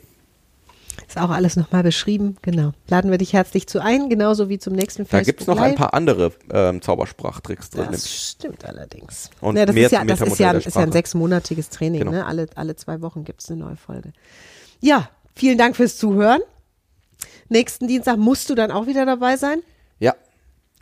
Ist 1.07 1.17
auch 1.17 1.29
alles 1.29 1.55
nochmal 1.55 1.83
beschrieben, 1.83 2.35
genau. 2.41 2.73
Laden 2.89 3.11
wir 3.11 3.17
dich 3.17 3.31
herzlich 3.31 3.65
zu 3.67 3.81
ein, 3.81 4.09
genauso 4.09 4.49
wie 4.49 4.59
zum 4.59 4.73
nächsten 4.73 5.03
Da 5.03 5.09
Facebook 5.09 5.37
gibt's 5.37 5.47
noch 5.47 5.57
ein 5.59 5.75
paar 5.75 5.93
andere 5.93 6.33
ähm, 6.51 6.81
Zaubersprachtricks 6.81 7.69
drin. 7.69 7.87
Das 7.91 8.11
stimmt 8.13 8.65
allerdings. 8.65 9.29
Und 9.39 9.55
ja, 9.57 9.65
das 9.65 9.73
mehr 9.75 9.85
ist 9.85 9.91
ja, 9.93 10.03
das 10.03 10.19
ist 10.21 10.37
ja, 10.39 10.51
der 10.51 10.65
ist 10.65 10.75
ja 10.75 10.81
ein 10.81 10.91
sechsmonatiges 10.91 11.69
Training, 11.69 11.99
Genau. 12.01 12.11
ne? 12.11 12.25
Alle, 12.25 12.47
alle 12.55 12.75
zwei 12.75 12.99
Wochen 13.01 13.23
gibt's 13.23 13.49
eine 13.49 13.61
neue 13.61 13.77
Folge. 13.77 14.11
Ja, 14.81 15.09
vielen 15.33 15.57
Dank 15.57 15.77
fürs 15.77 15.97
Zuhören. 15.97 16.41
Nächsten 17.47 17.87
Dienstag 17.87 18.17
musst 18.17 18.49
du 18.49 18.55
dann 18.55 18.71
auch 18.71 18.87
wieder 18.87 19.05
dabei 19.05 19.37
sein, 19.37 19.61
Ja, 19.99 20.13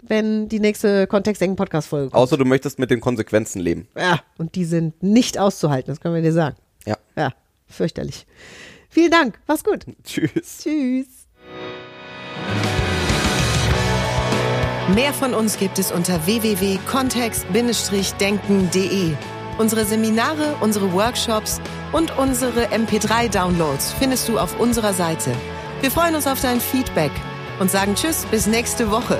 wenn 0.08 0.48
die 0.50 0.60
nächste 0.60 1.08
Kontextdenken-Podcast-Folge 1.08 2.12
kommt. 2.12 2.22
außer 2.22 2.38
du 2.38 2.46
möchtest 2.46 2.80
mit 2.80 2.92
den 2.92 3.02
Konsequenzen 3.02 3.60
leben. 3.60 3.88
Ja, 3.98 4.20
und 4.38 4.56
die 4.56 4.66
sind 4.66 5.02
nicht 5.04 5.38
auszuhalten, 5.38 5.92
das 5.92 6.00
können 6.02 6.16
wir 6.16 6.22
dir 6.22 6.34
sagen. 6.34 6.56
Ja. 6.86 6.98
Ja, 7.16 7.34
fürchterlich. 7.68 8.26
Vielen 8.90 9.12
Dank, 9.12 9.40
mach's 9.48 9.64
gut. 9.64 9.86
Tschüss. 10.04 10.60
Tschüss. 10.64 11.08
Mehr 14.94 15.14
von 15.14 15.34
uns 15.34 15.58
gibt 15.58 15.80
es 15.80 15.92
unter 15.92 16.26
www.kontext-denken.de. 16.28 19.14
Unsere 19.58 19.86
Seminare, 19.86 20.56
unsere 20.62 20.94
Workshops 20.94 21.60
und 21.92 22.16
unsere 22.18 22.68
MP3-Downloads 22.68 23.94
findest 23.94 24.28
du 24.28 24.38
auf 24.38 24.60
unserer 24.60 24.94
Seite. 24.94 25.32
Wir 25.82 25.90
freuen 25.90 26.14
uns 26.16 26.28
auf 26.28 26.40
dein 26.42 26.62
Feedback 26.62 27.12
und 27.60 27.72
sagen 27.72 27.96
Tschüss 27.96 28.26
bis 28.28 28.46
nächste 28.48 28.92
Woche. 28.92 29.20